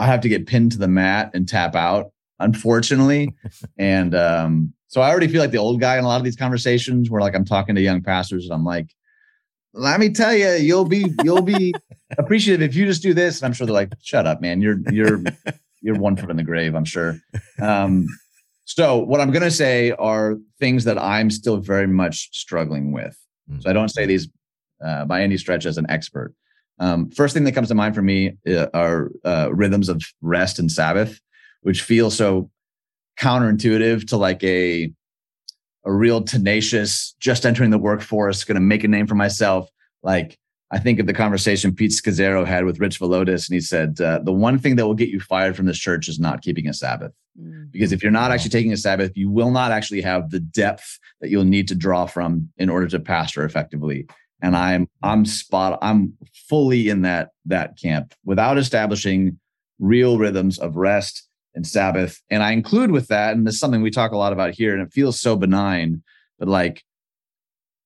I 0.00 0.06
have 0.06 0.22
to 0.22 0.28
get 0.28 0.46
pinned 0.46 0.72
to 0.72 0.78
the 0.78 0.88
mat 0.88 1.30
and 1.34 1.46
tap 1.46 1.76
out, 1.76 2.12
unfortunately. 2.38 3.34
and 3.78 4.14
um, 4.14 4.72
so 4.88 5.02
I 5.02 5.10
already 5.10 5.28
feel 5.28 5.42
like 5.42 5.50
the 5.50 5.58
old 5.58 5.78
guy 5.78 5.98
in 5.98 6.04
a 6.04 6.08
lot 6.08 6.16
of 6.16 6.24
these 6.24 6.36
conversations 6.36 7.10
where 7.10 7.20
like 7.20 7.34
I'm 7.34 7.44
talking 7.44 7.74
to 7.74 7.82
young 7.82 8.02
pastors 8.02 8.44
and 8.44 8.54
I'm 8.54 8.64
like, 8.64 8.94
let 9.74 10.00
me 10.00 10.08
tell 10.10 10.34
you, 10.34 10.52
you'll 10.52 10.86
be 10.86 11.12
you'll 11.22 11.42
be 11.42 11.74
appreciative 12.18 12.62
if 12.62 12.74
you 12.74 12.86
just 12.86 13.02
do 13.02 13.12
this. 13.12 13.40
And 13.40 13.46
I'm 13.46 13.52
sure 13.52 13.66
they're 13.66 13.74
like, 13.74 13.92
shut 14.02 14.26
up, 14.26 14.40
man. 14.40 14.62
You're 14.62 14.78
you're 14.90 15.22
you're 15.82 15.98
one 15.98 16.16
foot 16.16 16.30
in 16.30 16.36
the 16.36 16.42
grave, 16.42 16.74
I'm 16.74 16.86
sure. 16.86 17.20
Um, 17.60 18.06
so 18.64 18.98
what 18.98 19.20
I'm 19.20 19.30
gonna 19.30 19.50
say 19.50 19.92
are 19.92 20.36
things 20.58 20.84
that 20.84 20.98
I'm 20.98 21.30
still 21.30 21.58
very 21.58 21.86
much 21.86 22.30
struggling 22.32 22.90
with. 22.90 23.16
So 23.58 23.68
I 23.68 23.72
don't 23.72 23.88
say 23.88 24.06
these 24.06 24.28
uh, 24.84 25.04
by 25.04 25.22
any 25.22 25.36
stretch 25.36 25.66
as 25.66 25.76
an 25.76 25.86
expert. 25.88 26.34
Um, 26.80 27.10
first 27.10 27.34
thing 27.34 27.44
that 27.44 27.52
comes 27.52 27.68
to 27.68 27.74
mind 27.74 27.94
for 27.94 28.02
me 28.02 28.36
uh, 28.48 28.66
are 28.72 29.12
uh, 29.24 29.50
rhythms 29.52 29.88
of 29.88 30.02
rest 30.22 30.58
and 30.58 30.72
Sabbath, 30.72 31.20
which 31.60 31.82
feel 31.82 32.10
so 32.10 32.50
counterintuitive 33.18 34.08
to 34.08 34.16
like 34.16 34.42
a 34.42 34.92
a 35.84 35.92
real 35.92 36.22
tenacious, 36.22 37.14
just 37.20 37.46
entering 37.46 37.70
the 37.70 37.78
workforce, 37.78 38.44
going 38.44 38.56
to 38.56 38.60
make 38.60 38.84
a 38.84 38.88
name 38.88 39.06
for 39.06 39.14
myself. 39.14 39.68
Like 40.02 40.38
I 40.70 40.78
think 40.78 40.98
of 40.98 41.06
the 41.06 41.14
conversation 41.14 41.74
Pete 41.74 41.90
Scazzero 41.90 42.46
had 42.46 42.64
with 42.64 42.80
Rich 42.80 42.98
Villodas, 42.98 43.48
and 43.48 43.54
he 43.54 43.60
said 43.60 44.00
uh, 44.00 44.20
the 44.22 44.32
one 44.32 44.58
thing 44.58 44.76
that 44.76 44.86
will 44.86 44.94
get 44.94 45.08
you 45.08 45.20
fired 45.20 45.56
from 45.56 45.66
this 45.66 45.78
church 45.78 46.08
is 46.08 46.18
not 46.18 46.42
keeping 46.42 46.66
a 46.66 46.74
Sabbath. 46.74 47.12
Mm. 47.38 47.70
Because 47.70 47.92
if 47.92 48.02
you're 48.02 48.12
not 48.12 48.30
actually 48.30 48.50
taking 48.50 48.72
a 48.72 48.76
Sabbath, 48.76 49.12
you 49.14 49.30
will 49.30 49.50
not 49.50 49.70
actually 49.70 50.00
have 50.00 50.30
the 50.30 50.40
depth 50.40 50.98
that 51.20 51.28
you'll 51.28 51.44
need 51.44 51.68
to 51.68 51.74
draw 51.74 52.06
from 52.06 52.50
in 52.56 52.70
order 52.70 52.86
to 52.88 53.00
pastor 53.00 53.44
effectively 53.44 54.06
and 54.42 54.56
i'm 54.56 54.88
i'm 55.02 55.24
spot 55.24 55.78
i'm 55.82 56.12
fully 56.48 56.88
in 56.88 57.02
that 57.02 57.30
that 57.44 57.78
camp 57.78 58.14
without 58.24 58.58
establishing 58.58 59.38
real 59.78 60.18
rhythms 60.18 60.58
of 60.58 60.76
rest 60.76 61.26
and 61.54 61.66
sabbath. 61.66 62.20
And 62.30 62.42
i 62.42 62.52
include 62.52 62.90
with 62.90 63.08
that 63.08 63.36
and 63.36 63.46
this 63.46 63.54
is 63.54 63.60
something 63.60 63.82
we 63.82 63.90
talk 63.90 64.12
a 64.12 64.16
lot 64.16 64.32
about 64.32 64.54
here 64.54 64.72
and 64.72 64.82
it 64.82 64.92
feels 64.92 65.20
so 65.20 65.36
benign 65.36 66.02
but 66.38 66.48
like 66.48 66.84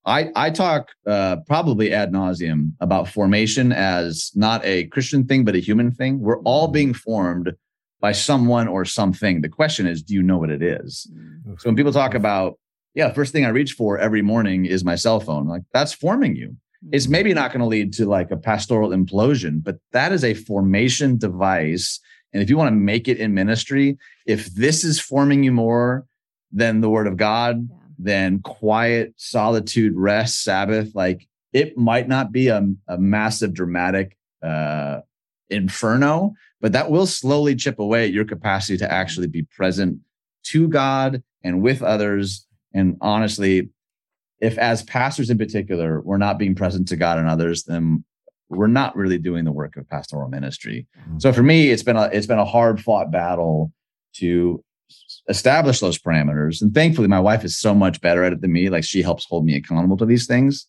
i 0.05 0.31
i 0.37 0.51
talk 0.51 0.91
uh, 1.07 1.37
probably 1.47 1.93
ad 1.93 2.13
nauseum 2.13 2.73
about 2.81 3.09
formation 3.09 3.73
as 3.73 4.31
not 4.35 4.65
a 4.65 4.85
christian 4.89 5.25
thing 5.25 5.45
but 5.45 5.55
a 5.55 5.61
human 5.61 5.91
thing. 5.91 6.21
We're 6.21 6.41
all 6.41 6.69
being 6.69 6.93
formed 6.95 7.53
by 8.01 8.13
someone 8.13 8.69
or 8.69 8.85
something. 8.85 9.41
The 9.41 9.49
question 9.49 9.87
is 9.87 10.03
do 10.03 10.13
you 10.13 10.23
know 10.23 10.37
what 10.37 10.51
it 10.51 10.63
is? 10.63 11.11
Mm. 11.13 11.59
so 11.61 11.69
when 11.69 11.77
people 11.77 11.93
talk 11.93 12.15
about 12.15 12.59
yeah, 12.95 13.13
first 13.13 13.33
thing 13.33 13.45
I 13.45 13.49
reach 13.49 13.73
for 13.73 13.99
every 13.99 14.23
morning 14.23 14.67
is 14.67 14.85
my 14.85 14.95
cell 14.95 15.21
phone. 15.21 15.47
Like 15.47 15.63
that's 15.73 15.93
forming 15.93 16.37
you. 16.37 16.57
It's 16.93 17.09
maybe 17.09 17.31
mm-hmm. 17.31 17.37
not 17.37 17.51
going 17.51 17.61
to 17.61 17.67
lead 17.67 17.93
to 17.95 18.07
like 18.07 18.31
a 18.31 18.37
pastoral 18.37 18.91
implosion, 18.91 19.63
but 19.63 19.79
that 19.93 20.13
is 20.13 20.23
a 20.23 20.35
formation 20.35 21.17
device. 21.17 21.99
And 22.33 22.43
if 22.43 22.51
you 22.51 22.57
want 22.57 22.69
to 22.69 22.77
make 22.77 23.09
it 23.09 23.19
in 23.19 23.35
ministry, 23.35 23.97
if 24.27 24.47
this 24.55 24.85
is 24.85 25.01
forming 25.01 25.43
you 25.45 25.53
more 25.53 26.05
than 26.53 26.81
the 26.81 26.91
word 26.91 27.07
of 27.07 27.17
God, 27.17 27.69
yeah. 27.69 27.77
then 27.99 28.41
quiet, 28.41 29.15
solitude, 29.17 29.95
rest, 29.97 30.45
Sabbath, 30.45 30.95
like 30.95 31.27
it 31.53 31.77
might 31.77 32.09
not 32.09 32.33
be 32.33 32.49
a, 32.49 32.67
a 32.89 32.99
massive, 32.99 33.55
dramatic 33.55 34.17
uh, 34.43 35.01
inferno, 35.49 36.35
but 36.61 36.73
that 36.73 36.91
will 36.91 37.07
slowly 37.07 37.55
chip 37.55 37.79
away 37.79 38.05
at 38.05 38.13
your 38.13 38.25
capacity 38.25 38.77
to 38.79 38.93
actually 38.93 39.27
be 39.27 39.43
present 39.43 39.99
to 40.45 40.69
God 40.69 41.23
and 41.43 41.63
with 41.63 41.83
others 41.83 42.47
and 42.75 42.97
honestly, 43.01 43.71
if 44.41 44.59
as 44.59 44.83
pastors 44.83 45.31
in 45.31 45.39
particular, 45.39 46.01
we're 46.03 46.19
not 46.19 46.39
being 46.39 46.55
present 46.55 46.89
to 46.89 46.97
God 46.97 47.19
and 47.19 47.29
others, 47.29 47.65
then 47.65 48.05
we're 48.49 48.67
not 48.67 48.95
really 48.97 49.19
doing 49.19 49.45
the 49.45 49.53
work 49.53 49.77
of 49.77 49.89
pastoral 49.89 50.29
ministry. 50.29 50.87
Mm-hmm. 51.01 51.19
So 51.21 51.33
for 51.33 51.43
me, 51.43 51.71
it's 51.71 51.83
been 51.83 51.97
a 51.97 52.11
it's 52.13 52.27
been 52.27 52.39
a 52.39 52.45
hard 52.45 52.83
fought 52.83 53.11
battle 53.11 53.73
to 54.17 54.63
establish 55.29 55.81
those 55.81 55.99
parameters. 55.99 56.61
And 56.61 56.75
thankfully, 56.75 57.09
my 57.09 57.21
wife 57.21 57.45
is 57.45 57.57
so 57.57 57.75
much 57.75 58.01
better 58.01 58.23
at 58.23 58.33
it 58.33 58.41
than 58.41 58.53
me. 58.53 58.69
Like 58.69 58.85
she 58.85 59.03
helps 59.03 59.25
hold 59.25 59.45
me 59.47 59.57
accountable 59.57 59.97
to 59.97 60.07
these 60.07 60.27
things. 60.27 60.67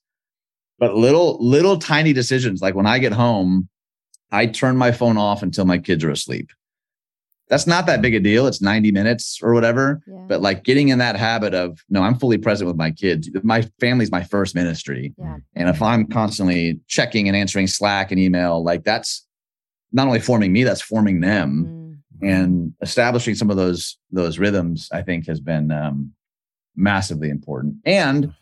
But 0.77 0.95
little 0.95 1.37
little 1.45 1.77
tiny 1.77 2.13
decisions, 2.13 2.61
like 2.61 2.75
when 2.75 2.87
I 2.87 2.99
get 2.99 3.13
home, 3.13 3.67
I 4.31 4.45
turn 4.45 4.77
my 4.77 4.91
phone 4.91 5.17
off 5.17 5.43
until 5.43 5.65
my 5.65 5.79
kids 5.79 6.03
are 6.03 6.11
asleep 6.11 6.49
that's 7.47 7.67
not 7.67 7.85
that 7.85 8.01
big 8.01 8.15
a 8.15 8.19
deal. 8.19 8.47
It's 8.47 8.61
90 8.61 8.91
minutes 8.91 9.39
or 9.41 9.53
whatever. 9.53 10.01
Yeah. 10.07 10.25
But 10.27 10.41
like 10.41 10.63
getting 10.63 10.89
in 10.89 10.97
that 10.97 11.15
habit 11.15 11.53
of, 11.53 11.83
no, 11.89 12.01
I'm 12.01 12.17
fully 12.17 12.37
present 12.37 12.67
with 12.67 12.77
my 12.77 12.91
kids. 12.91 13.29
My 13.43 13.67
family's 13.79 14.11
my 14.11 14.23
first 14.23 14.55
ministry. 14.55 15.13
Yeah. 15.17 15.37
And 15.55 15.69
if 15.69 15.81
I'm 15.81 16.07
constantly 16.07 16.79
checking 16.87 17.27
and 17.27 17.37
answering 17.37 17.67
Slack 17.67 18.11
and 18.11 18.19
email, 18.19 18.63
like 18.63 18.83
that's 18.83 19.27
not 19.91 20.07
only 20.07 20.19
forming 20.19 20.51
me, 20.51 20.63
that's 20.63 20.81
forming 20.81 21.21
them. 21.21 21.65
Mm. 21.65 22.27
And 22.27 22.73
establishing 22.81 23.35
some 23.35 23.49
of 23.49 23.57
those 23.57 23.97
those 24.09 24.39
rhythms, 24.39 24.89
I 24.91 25.01
think, 25.01 25.27
has 25.27 25.41
been 25.41 25.69
um, 25.69 26.13
massively 26.75 27.29
important. 27.29 27.75
And 27.85 28.33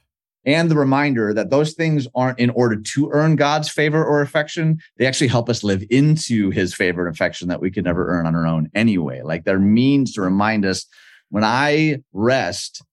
and 0.46 0.70
the 0.70 0.76
reminder 0.76 1.34
that 1.34 1.50
those 1.50 1.74
things 1.74 2.08
aren't 2.16 2.40
in 2.40 2.50
order 2.52 2.76
to 2.76 3.10
earn 3.12 3.36
God's 3.36 3.70
favor 3.70 4.04
or 4.04 4.22
affection. 4.22 4.80
They 4.98 5.06
actually 5.06 5.28
help 5.28 5.50
us 5.50 5.64
live 5.64 5.84
into 5.90 6.50
his 6.50 6.74
favor 6.74 7.08
and 7.08 7.16
affection 7.16 7.48
that 7.48 7.62
we 7.62 7.72
could 7.72 7.86
never 7.86 8.10
earn 8.10 8.26
on 8.26 8.36
our 8.36 8.46
own 8.46 8.70
anyway. 8.76 9.22
Like 9.22 9.46
they're 9.46 9.60
means 9.60 10.14
to 10.14 10.22
remind 10.22 10.66
us 10.66 10.86
when 11.30 11.44
I 11.44 12.00
rest, 12.12 12.84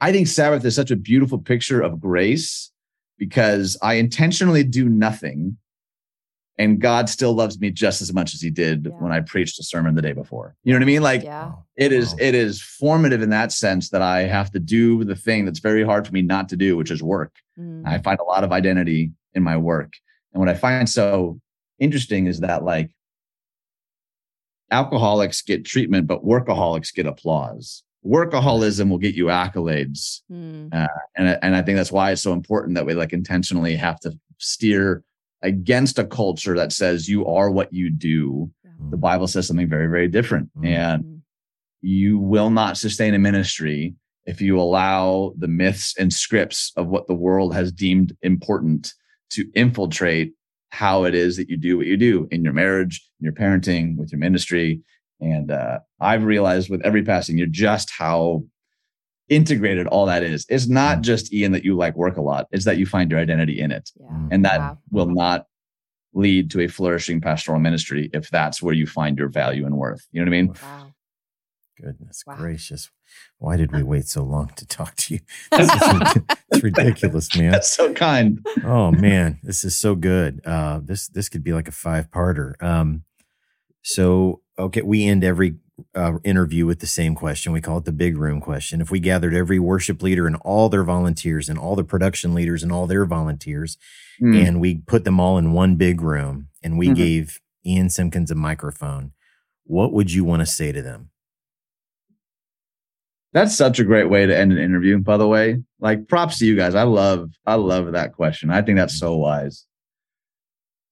I 0.00 0.12
think 0.12 0.28
Sabbath 0.28 0.64
is 0.64 0.76
such 0.76 0.90
a 0.90 0.96
beautiful 0.96 1.38
picture 1.38 1.80
of 1.80 2.00
grace 2.00 2.70
because 3.18 3.76
I 3.82 3.94
intentionally 3.94 4.62
do 4.62 4.88
nothing 4.88 5.58
and 6.58 6.80
God 6.80 7.08
still 7.08 7.32
loves 7.32 7.60
me 7.60 7.70
just 7.70 8.02
as 8.02 8.12
much 8.12 8.34
as 8.34 8.40
he 8.40 8.50
did 8.50 8.86
yeah. 8.86 8.96
when 8.98 9.12
I 9.12 9.20
preached 9.20 9.58
a 9.60 9.62
sermon 9.62 9.94
the 9.94 10.02
day 10.02 10.12
before. 10.12 10.56
You 10.64 10.72
know 10.72 10.78
what 10.78 10.82
I 10.82 10.86
mean? 10.86 11.02
Like 11.02 11.22
yeah. 11.22 11.52
it 11.76 11.92
is 11.92 12.14
it 12.18 12.34
is 12.34 12.60
formative 12.60 13.22
in 13.22 13.30
that 13.30 13.52
sense 13.52 13.90
that 13.90 14.02
I 14.02 14.22
have 14.22 14.50
to 14.52 14.58
do 14.58 15.04
the 15.04 15.14
thing 15.14 15.44
that's 15.44 15.60
very 15.60 15.84
hard 15.84 16.06
for 16.06 16.12
me 16.12 16.22
not 16.22 16.48
to 16.50 16.56
do, 16.56 16.76
which 16.76 16.90
is 16.90 17.02
work. 17.02 17.36
Mm. 17.58 17.86
I 17.86 17.98
find 17.98 18.18
a 18.18 18.24
lot 18.24 18.44
of 18.44 18.52
identity 18.52 19.12
in 19.34 19.42
my 19.42 19.56
work. 19.56 19.92
And 20.32 20.40
what 20.40 20.48
I 20.48 20.54
find 20.54 20.88
so 20.88 21.40
interesting 21.78 22.26
is 22.26 22.40
that 22.40 22.64
like 22.64 22.90
alcoholics 24.70 25.42
get 25.42 25.64
treatment, 25.64 26.06
but 26.06 26.24
workaholics 26.24 26.92
get 26.92 27.06
applause. 27.06 27.84
Workaholism 28.04 28.90
will 28.90 28.98
get 28.98 29.14
you 29.14 29.26
accolades, 29.26 30.20
mm. 30.30 30.72
uh, 30.72 30.86
and 31.16 31.38
and 31.42 31.56
I 31.56 31.62
think 31.62 31.76
that's 31.76 31.92
why 31.92 32.12
it's 32.12 32.22
so 32.22 32.32
important 32.32 32.76
that 32.76 32.86
we 32.86 32.94
like 32.94 33.12
intentionally 33.12 33.74
have 33.74 33.98
to 34.00 34.16
steer 34.38 35.02
against 35.42 35.98
a 35.98 36.04
culture 36.04 36.56
that 36.56 36.72
says 36.72 37.08
you 37.08 37.26
are 37.26 37.50
what 37.50 37.72
you 37.72 37.90
do. 37.90 38.50
The 38.90 38.96
Bible 38.96 39.26
says 39.26 39.46
something 39.46 39.68
very, 39.68 39.88
very 39.88 40.06
different. 40.06 40.50
Mm-hmm. 40.56 40.66
And 40.66 41.22
you 41.80 42.18
will 42.18 42.50
not 42.50 42.76
sustain 42.76 43.14
a 43.14 43.18
ministry 43.18 43.94
if 44.24 44.40
you 44.40 44.60
allow 44.60 45.32
the 45.36 45.48
myths 45.48 45.94
and 45.98 46.12
scripts 46.12 46.72
of 46.76 46.86
what 46.86 47.06
the 47.06 47.14
world 47.14 47.54
has 47.54 47.72
deemed 47.72 48.16
important 48.22 48.92
to 49.30 49.50
infiltrate 49.54 50.34
how 50.70 51.04
it 51.04 51.14
is 51.14 51.36
that 51.36 51.48
you 51.48 51.56
do 51.56 51.76
what 51.76 51.86
you 51.86 51.96
do 51.96 52.28
in 52.30 52.44
your 52.44 52.52
marriage, 52.52 53.04
in 53.20 53.24
your 53.24 53.32
parenting, 53.32 53.96
with 53.96 54.12
your 54.12 54.18
ministry. 54.18 54.80
And 55.20 55.50
uh, 55.50 55.80
I've 56.00 56.24
realized 56.24 56.70
with 56.70 56.82
every 56.84 57.02
passing, 57.02 57.38
you're 57.38 57.46
just 57.46 57.90
how 57.90 58.44
integrated 59.28 59.86
all 59.86 60.06
that 60.06 60.22
is. 60.22 60.46
It's 60.48 60.68
not 60.68 60.98
mm. 60.98 61.02
just 61.02 61.32
Ian 61.32 61.52
that 61.52 61.64
you 61.64 61.76
like 61.76 61.96
work 61.96 62.16
a 62.16 62.22
lot, 62.22 62.46
it's 62.52 62.64
that 62.64 62.78
you 62.78 62.86
find 62.86 63.10
your 63.10 63.20
identity 63.20 63.60
in 63.60 63.70
it. 63.70 63.90
Yeah. 63.98 64.28
And 64.30 64.44
that 64.44 64.60
wow. 64.60 64.78
will 64.90 65.06
not 65.06 65.46
lead 66.14 66.50
to 66.50 66.60
a 66.60 66.68
flourishing 66.68 67.20
pastoral 67.20 67.60
ministry 67.60 68.10
if 68.12 68.30
that's 68.30 68.62
where 68.62 68.74
you 68.74 68.86
find 68.86 69.18
your 69.18 69.28
value 69.28 69.66
and 69.66 69.76
worth. 69.76 70.06
You 70.12 70.20
know 70.20 70.30
what 70.30 70.36
I 70.36 70.42
mean? 70.42 70.54
Wow. 70.62 70.92
Goodness 71.80 72.24
wow. 72.26 72.36
gracious. 72.36 72.90
Why 73.38 73.56
did 73.56 73.72
we 73.72 73.82
wait 73.82 74.06
so 74.06 74.24
long 74.24 74.50
to 74.56 74.66
talk 74.66 74.96
to 74.96 75.14
you? 75.14 75.20
It's 76.50 76.64
ridiculous, 76.64 77.36
man. 77.36 77.52
That's 77.52 77.70
so 77.70 77.92
kind. 77.92 78.44
Oh 78.64 78.90
man, 78.90 79.38
this 79.42 79.64
is 79.64 79.76
so 79.76 79.94
good. 79.94 80.40
Uh, 80.46 80.80
this 80.82 81.08
this 81.08 81.28
could 81.28 81.44
be 81.44 81.52
like 81.52 81.68
a 81.68 81.72
five 81.72 82.10
parter. 82.10 82.60
Um, 82.62 83.04
so 83.82 84.40
okay, 84.58 84.82
we 84.82 85.04
end 85.04 85.24
every 85.24 85.56
uh, 85.94 86.18
interview 86.24 86.66
with 86.66 86.80
the 86.80 86.86
same 86.86 87.14
question. 87.14 87.52
We 87.52 87.60
call 87.60 87.78
it 87.78 87.84
the 87.84 87.92
big 87.92 88.16
room 88.16 88.40
question. 88.40 88.80
If 88.80 88.90
we 88.90 89.00
gathered 89.00 89.34
every 89.34 89.58
worship 89.58 90.02
leader 90.02 90.26
and 90.26 90.36
all 90.36 90.68
their 90.68 90.84
volunteers 90.84 91.48
and 91.48 91.58
all 91.58 91.76
the 91.76 91.84
production 91.84 92.34
leaders 92.34 92.62
and 92.62 92.72
all 92.72 92.86
their 92.86 93.04
volunteers, 93.04 93.76
mm. 94.20 94.46
and 94.46 94.60
we 94.60 94.76
put 94.78 95.04
them 95.04 95.20
all 95.20 95.38
in 95.38 95.52
one 95.52 95.76
big 95.76 96.00
room 96.00 96.48
and 96.62 96.78
we 96.78 96.86
mm-hmm. 96.86 96.94
gave 96.94 97.40
Ian 97.64 97.88
Simkins 97.88 98.30
a 98.30 98.34
microphone, 98.34 99.12
what 99.64 99.92
would 99.92 100.12
you 100.12 100.24
want 100.24 100.40
to 100.40 100.46
say 100.46 100.72
to 100.72 100.82
them? 100.82 101.10
That's 103.32 103.54
such 103.54 103.78
a 103.78 103.84
great 103.84 104.08
way 104.08 104.24
to 104.24 104.36
end 104.36 104.52
an 104.52 104.58
interview, 104.58 104.98
by 104.98 105.18
the 105.18 105.28
way. 105.28 105.62
Like 105.80 106.08
props 106.08 106.38
to 106.38 106.46
you 106.46 106.56
guys. 106.56 106.74
I 106.74 106.84
love, 106.84 107.30
I 107.46 107.56
love 107.56 107.92
that 107.92 108.14
question. 108.14 108.50
I 108.50 108.62
think 108.62 108.78
that's 108.78 108.98
so 108.98 109.16
wise. 109.16 109.66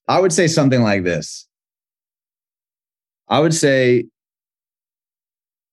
I 0.06 0.20
would 0.20 0.32
say 0.32 0.46
something 0.46 0.82
like 0.82 1.02
this. 1.02 1.48
I 3.28 3.40
would 3.40 3.54
say 3.54 4.04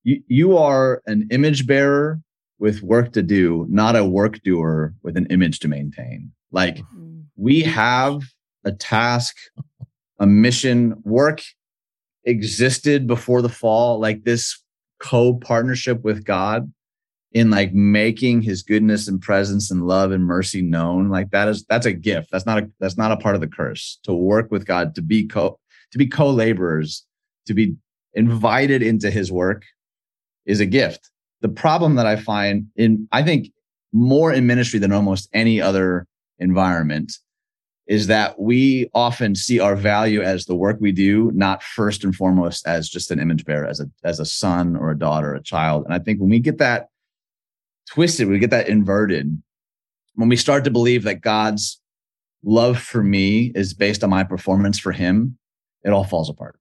you, 0.04 0.22
you 0.28 0.56
are 0.56 1.02
an 1.06 1.26
image 1.30 1.66
bearer 1.66 2.20
with 2.58 2.82
work 2.82 3.12
to 3.12 3.22
do, 3.22 3.66
not 3.68 3.96
a 3.96 4.04
work 4.04 4.40
doer 4.42 4.94
with 5.02 5.16
an 5.16 5.26
image 5.26 5.58
to 5.60 5.68
maintain. 5.68 6.30
Like 6.52 6.76
mm-hmm. 6.76 7.22
we 7.36 7.62
have 7.62 8.22
a 8.64 8.72
task, 8.72 9.36
a 10.20 10.26
mission, 10.26 10.94
work 11.04 11.42
existed 12.24 13.06
before 13.06 13.42
the 13.42 13.48
fall, 13.48 13.98
like 13.98 14.24
this 14.24 14.62
co-partnership 15.00 16.02
with 16.04 16.24
God 16.24 16.72
in 17.32 17.50
like 17.50 17.74
making 17.74 18.40
his 18.42 18.62
goodness 18.62 19.08
and 19.08 19.20
presence 19.20 19.70
and 19.70 19.86
love 19.86 20.12
and 20.12 20.24
mercy 20.24 20.62
known 20.62 21.08
like 21.08 21.30
that 21.30 21.48
is 21.48 21.64
that's 21.64 21.84
a 21.84 21.92
gift 21.92 22.30
that's 22.30 22.46
not 22.46 22.62
a 22.62 22.70
that's 22.78 22.96
not 22.96 23.10
a 23.10 23.16
part 23.16 23.34
of 23.34 23.40
the 23.40 23.48
curse 23.48 23.98
to 24.04 24.14
work 24.14 24.50
with 24.52 24.64
god 24.64 24.94
to 24.94 25.02
be 25.02 25.26
co 25.26 25.58
to 25.90 25.98
be 25.98 26.06
co-laborers 26.06 27.04
to 27.44 27.52
be 27.52 27.74
invited 28.14 28.82
into 28.82 29.10
his 29.10 29.32
work 29.32 29.64
is 30.46 30.60
a 30.60 30.66
gift 30.66 31.10
the 31.40 31.48
problem 31.48 31.94
that 31.94 32.06
i 32.06 32.16
find 32.16 32.66
in 32.76 33.08
i 33.12 33.22
think 33.22 33.50
more 33.92 34.32
in 34.32 34.46
ministry 34.46 34.78
than 34.78 34.92
almost 34.92 35.28
any 35.32 35.60
other 35.60 36.06
environment 36.38 37.12
is 37.86 38.06
that 38.06 38.40
we 38.40 38.88
often 38.94 39.34
see 39.34 39.60
our 39.60 39.76
value 39.76 40.22
as 40.22 40.46
the 40.46 40.54
work 40.54 40.78
we 40.80 40.90
do 40.90 41.30
not 41.34 41.62
first 41.62 42.02
and 42.02 42.16
foremost 42.16 42.66
as 42.66 42.88
just 42.88 43.10
an 43.10 43.20
image 43.20 43.44
bearer 43.44 43.66
as 43.66 43.80
a 43.80 43.86
as 44.04 44.20
a 44.20 44.24
son 44.24 44.74
or 44.76 44.90
a 44.90 44.98
daughter 44.98 45.34
a 45.34 45.42
child 45.42 45.84
and 45.84 45.94
i 45.94 45.98
think 45.98 46.20
when 46.20 46.30
we 46.30 46.38
get 46.38 46.58
that 46.58 46.88
twisted, 47.86 48.28
we 48.28 48.38
get 48.38 48.50
that 48.50 48.68
inverted. 48.68 49.40
When 50.14 50.28
we 50.28 50.36
start 50.36 50.64
to 50.64 50.70
believe 50.70 51.04
that 51.04 51.20
God's 51.20 51.80
love 52.42 52.78
for 52.78 53.02
me 53.02 53.52
is 53.54 53.74
based 53.74 54.04
on 54.04 54.10
my 54.10 54.24
performance 54.24 54.78
for 54.78 54.92
him, 54.92 55.38
it 55.82 55.90
all 55.90 56.04
falls 56.04 56.30
apart. 56.30 56.58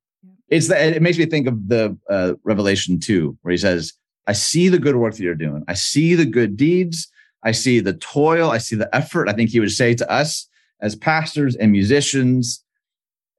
It's 0.53 0.67
that 0.67 0.95
it 0.95 1.01
makes 1.01 1.17
me 1.17 1.25
think 1.25 1.47
of 1.47 1.67
the 1.67 1.97
uh, 2.07 2.33
Revelation 2.43 2.99
2, 2.99 3.39
where 3.41 3.51
he 3.51 3.57
says, 3.57 3.91
I 4.27 4.33
see 4.33 4.69
the 4.69 4.77
good 4.77 4.95
work 4.95 5.15
that 5.15 5.23
you're 5.23 5.33
doing. 5.33 5.63
I 5.67 5.73
see 5.73 6.13
the 6.13 6.27
good 6.27 6.55
deeds. 6.55 7.11
I 7.43 7.51
see 7.51 7.79
the 7.79 7.95
toil. 7.95 8.51
I 8.51 8.59
see 8.59 8.75
the 8.75 8.93
effort. 8.95 9.27
I 9.27 9.33
think 9.33 9.49
he 9.49 9.59
would 9.59 9.71
say 9.71 9.95
to 9.95 10.11
us 10.11 10.47
as 10.79 10.95
pastors 10.95 11.55
and 11.55 11.71
musicians, 11.71 12.63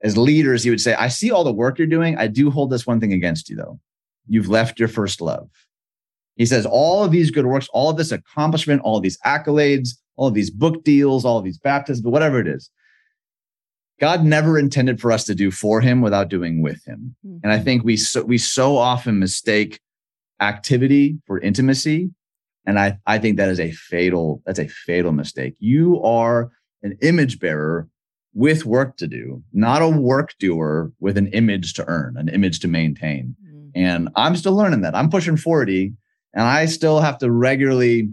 as 0.02 0.18
leaders, 0.18 0.64
he 0.64 0.70
would 0.70 0.80
say, 0.80 0.94
I 0.94 1.06
see 1.06 1.30
all 1.30 1.44
the 1.44 1.52
work 1.52 1.78
you're 1.78 1.86
doing. 1.86 2.18
I 2.18 2.26
do 2.26 2.50
hold 2.50 2.70
this 2.70 2.84
one 2.84 2.98
thing 2.98 3.12
against 3.12 3.48
you, 3.48 3.54
though. 3.54 3.78
You've 4.26 4.48
left 4.48 4.80
your 4.80 4.88
first 4.88 5.20
love. 5.20 5.48
He 6.34 6.46
says 6.46 6.66
all 6.66 7.04
of 7.04 7.12
these 7.12 7.30
good 7.30 7.46
works, 7.46 7.68
all 7.72 7.90
of 7.90 7.96
this 7.96 8.10
accomplishment, 8.10 8.82
all 8.82 8.96
of 8.96 9.04
these 9.04 9.18
accolades, 9.24 9.90
all 10.16 10.26
of 10.26 10.34
these 10.34 10.50
book 10.50 10.82
deals, 10.82 11.24
all 11.24 11.38
of 11.38 11.44
these 11.44 11.58
baptisms, 11.58 12.04
whatever 12.04 12.40
it 12.40 12.48
is, 12.48 12.70
God 14.00 14.24
never 14.24 14.58
intended 14.58 15.00
for 15.00 15.12
us 15.12 15.24
to 15.24 15.34
do 15.34 15.50
for 15.50 15.80
him 15.80 16.00
without 16.00 16.28
doing 16.28 16.62
with 16.62 16.84
him. 16.84 17.14
Mm-hmm. 17.24 17.38
And 17.44 17.52
I 17.52 17.58
think 17.58 17.84
we 17.84 17.96
so, 17.96 18.22
we 18.22 18.38
so 18.38 18.76
often 18.76 19.18
mistake 19.18 19.80
activity 20.40 21.18
for 21.26 21.40
intimacy. 21.40 22.10
And 22.66 22.78
I, 22.78 22.98
I 23.06 23.18
think 23.18 23.36
that 23.36 23.48
is 23.48 23.60
a 23.60 23.70
fatal, 23.72 24.42
that's 24.46 24.58
a 24.58 24.68
fatal 24.68 25.12
mistake. 25.12 25.54
You 25.58 26.02
are 26.02 26.50
an 26.82 26.98
image 27.02 27.38
bearer 27.38 27.88
with 28.32 28.66
work 28.66 28.96
to 28.96 29.06
do, 29.06 29.42
not 29.52 29.80
a 29.80 29.88
work 29.88 30.34
doer 30.40 30.92
with 30.98 31.16
an 31.16 31.28
image 31.28 31.74
to 31.74 31.84
earn, 31.86 32.16
an 32.16 32.28
image 32.28 32.60
to 32.60 32.68
maintain. 32.68 33.36
Mm-hmm. 33.44 33.68
And 33.74 34.08
I'm 34.16 34.34
still 34.34 34.56
learning 34.56 34.80
that. 34.80 34.94
I'm 34.94 35.10
pushing 35.10 35.36
40 35.36 35.92
and 36.34 36.42
I 36.42 36.66
still 36.66 37.00
have 37.00 37.18
to 37.18 37.30
regularly, 37.30 38.10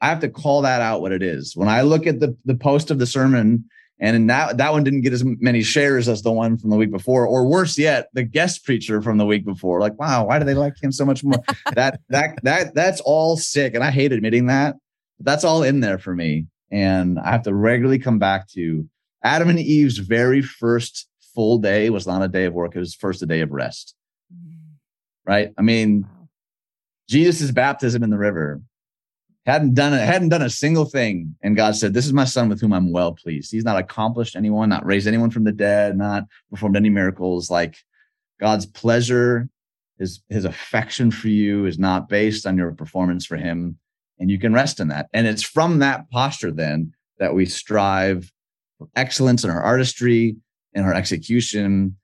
I 0.00 0.08
have 0.08 0.20
to 0.20 0.28
call 0.30 0.62
that 0.62 0.80
out 0.80 1.02
what 1.02 1.12
it 1.12 1.22
is. 1.22 1.54
When 1.54 1.68
I 1.68 1.82
look 1.82 2.06
at 2.06 2.20
the, 2.20 2.36
the 2.46 2.54
post 2.54 2.90
of 2.90 2.98
the 2.98 3.06
sermon, 3.06 3.66
and 3.98 4.28
that, 4.28 4.58
that 4.58 4.72
one 4.72 4.84
didn't 4.84 5.00
get 5.00 5.14
as 5.14 5.24
many 5.24 5.62
shares 5.62 6.08
as 6.08 6.22
the 6.22 6.30
one 6.30 6.58
from 6.58 6.70
the 6.70 6.76
week 6.76 6.90
before, 6.90 7.26
or 7.26 7.46
worse 7.46 7.78
yet, 7.78 8.08
the 8.12 8.22
guest 8.22 8.64
preacher 8.64 9.00
from 9.00 9.16
the 9.16 9.24
week 9.24 9.44
before. 9.44 9.80
Like, 9.80 9.98
wow, 9.98 10.26
why 10.26 10.38
do 10.38 10.44
they 10.44 10.54
like 10.54 10.74
him 10.82 10.92
so 10.92 11.06
much 11.06 11.24
more? 11.24 11.42
that 11.74 12.00
that 12.10 12.38
that 12.42 12.74
that's 12.74 13.00
all 13.00 13.36
sick. 13.36 13.74
And 13.74 13.82
I 13.82 13.90
hate 13.90 14.12
admitting 14.12 14.46
that. 14.46 14.76
But 15.18 15.26
that's 15.26 15.44
all 15.44 15.62
in 15.62 15.80
there 15.80 15.98
for 15.98 16.14
me. 16.14 16.46
And 16.70 17.18
I 17.18 17.30
have 17.30 17.44
to 17.44 17.54
regularly 17.54 17.98
come 17.98 18.18
back 18.18 18.48
to 18.50 18.86
Adam 19.22 19.48
and 19.48 19.58
Eve's 19.58 19.98
very 19.98 20.42
first 20.42 21.08
full 21.34 21.58
day 21.58 21.90
was 21.90 22.06
not 22.06 22.22
a 22.22 22.28
day 22.28 22.44
of 22.44 22.54
work, 22.54 22.76
it 22.76 22.80
was 22.80 22.94
first 22.94 23.22
a 23.22 23.26
day 23.26 23.40
of 23.40 23.50
rest. 23.50 23.94
Mm-hmm. 24.34 25.30
Right? 25.30 25.52
I 25.56 25.62
mean, 25.62 26.06
Jesus' 27.08 27.50
baptism 27.50 28.02
in 28.02 28.10
the 28.10 28.18
river 28.18 28.60
hadn't 29.46 29.74
done 29.74 29.94
it, 29.94 30.00
hadn't 30.00 30.30
done 30.30 30.42
a 30.42 30.50
single 30.50 30.84
thing. 30.84 31.36
And 31.42 31.56
God 31.56 31.76
said, 31.76 31.94
This 31.94 32.06
is 32.06 32.12
my 32.12 32.24
son 32.24 32.48
with 32.48 32.60
whom 32.60 32.72
I'm 32.72 32.92
well 32.92 33.12
pleased. 33.12 33.52
He's 33.52 33.64
not 33.64 33.78
accomplished 33.78 34.36
anyone, 34.36 34.68
not 34.68 34.84
raised 34.84 35.06
anyone 35.06 35.30
from 35.30 35.44
the 35.44 35.52
dead, 35.52 35.96
not 35.96 36.24
performed 36.50 36.76
any 36.76 36.90
miracles. 36.90 37.50
Like 37.50 37.76
God's 38.40 38.66
pleasure, 38.66 39.48
his 39.98 40.20
his 40.28 40.44
affection 40.44 41.10
for 41.10 41.28
you 41.28 41.66
is 41.66 41.78
not 41.78 42.08
based 42.08 42.46
on 42.46 42.58
your 42.58 42.72
performance 42.72 43.24
for 43.24 43.36
him. 43.36 43.78
And 44.18 44.30
you 44.30 44.38
can 44.38 44.52
rest 44.52 44.80
in 44.80 44.88
that. 44.88 45.08
And 45.12 45.26
it's 45.26 45.42
from 45.42 45.78
that 45.78 46.10
posture 46.10 46.50
then 46.50 46.92
that 47.18 47.34
we 47.34 47.46
strive 47.46 48.32
for 48.78 48.88
excellence 48.96 49.44
in 49.44 49.50
our 49.50 49.62
artistry, 49.62 50.36
in 50.72 50.84
our 50.84 50.94
execution, 50.94 51.96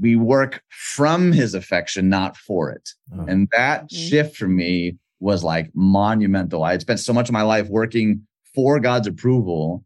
we 0.00 0.16
work 0.16 0.62
from 0.68 1.32
his 1.32 1.54
affection, 1.54 2.08
not 2.08 2.36
for 2.36 2.70
it. 2.70 2.90
Oh. 3.12 3.24
And 3.26 3.48
that 3.52 3.84
mm-hmm. 3.84 3.96
shift 3.96 4.36
for 4.36 4.48
me 4.48 4.96
was 5.20 5.42
like 5.42 5.70
monumental. 5.74 6.62
I 6.62 6.72
had 6.72 6.80
spent 6.80 7.00
so 7.00 7.12
much 7.12 7.28
of 7.28 7.32
my 7.32 7.42
life 7.42 7.68
working 7.68 8.26
for 8.54 8.80
God's 8.80 9.06
approval. 9.06 9.84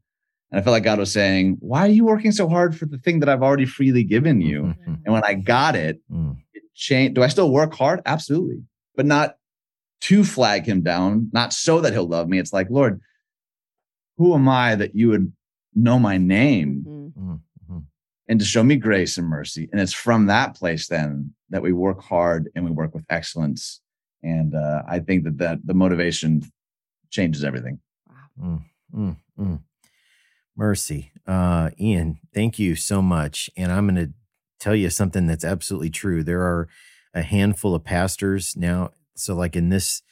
And 0.51 0.61
I 0.61 0.63
felt 0.63 0.73
like 0.73 0.85
God 0.85 0.99
was 0.99 1.13
saying, 1.13 1.57
Why 1.61 1.81
are 1.81 1.91
you 1.91 2.05
working 2.05 2.33
so 2.33 2.49
hard 2.49 2.77
for 2.77 2.87
the 2.87 2.99
thing 2.99 3.21
that 3.21 3.29
I've 3.29 3.43
already 3.43 3.65
freely 3.65 4.05
given 4.05 4.41
you? 4.41 4.63
Mm-hmm. 4.63 4.95
And 5.05 5.15
when 5.15 5.25
I 5.25 5.35
got 5.35 5.77
it, 5.77 6.01
mm. 6.11 6.37
it 6.53 6.63
changed. 6.75 7.15
Do 7.15 7.23
I 7.23 7.29
still 7.29 7.51
work 7.51 7.75
hard? 7.75 8.01
Absolutely. 8.05 8.63
But 8.95 9.07
not 9.07 9.37
to 10.03 10.25
flag 10.25 10.67
him 10.67 10.83
down, 10.83 11.31
not 11.33 11.53
so 11.53 11.81
that 11.81 11.93
he'll 11.93 12.09
love 12.09 12.29
me. 12.29 12.39
It's 12.39 12.53
like, 12.53 12.69
Lord, 12.71 13.01
who 14.19 14.35
am 14.35 14.49
I 14.49 14.75
that 14.75 14.95
you 14.95 15.09
would 15.09 15.33
know 15.75 15.99
my 15.99 16.19
name? 16.19 16.85
Mm-hmm 16.87 17.35
and 18.33 18.41
to 18.41 18.47
show 18.47 18.63
me 18.63 18.77
grace 18.77 19.19
and 19.19 19.29
mercy. 19.29 19.69
And 19.73 19.81
it's 19.81 19.93
from 19.93 20.25
that 20.27 20.57
place 20.57 20.89
then 20.89 21.35
that 21.51 21.61
we 21.61 21.75
work 21.75 22.03
hard 22.03 22.49
and 22.55 22.65
we 22.65 22.71
work 22.71 22.95
with 22.95 23.05
excellence. 23.11 23.83
And 24.23 24.55
uh, 24.55 24.83
I 24.89 25.01
think 25.01 25.25
that, 25.25 25.39
that 25.39 25.59
the 25.65 25.75
motivation 25.75 26.43
changes 27.11 27.45
everything. 27.45 27.81
Mm, 28.41 28.65
mm, 28.95 29.17
mm. 29.39 29.61
Mercy. 30.57 31.13
Uh, 31.27 31.71
Ian, 31.81 32.19
thank 32.35 32.59
you 32.59 32.77
so 32.77 33.03
much. 33.03 33.51
And 33.57 33.73
I'm 33.73 33.87
going 33.89 34.07
to 34.07 34.13
tell 34.61 34.75
you 34.75 34.91
something 34.91 35.27
that's 35.27 35.45
absolutely 35.45 35.91
true. 35.91 36.23
There 36.23 36.43
are 36.43 36.69
a 37.15 37.23
handful 37.23 37.75
of 37.75 37.85
pastors 37.85 38.55
now. 38.57 38.91
So, 39.15 39.35
like 39.35 39.57
in 39.57 39.69
this 39.69 40.03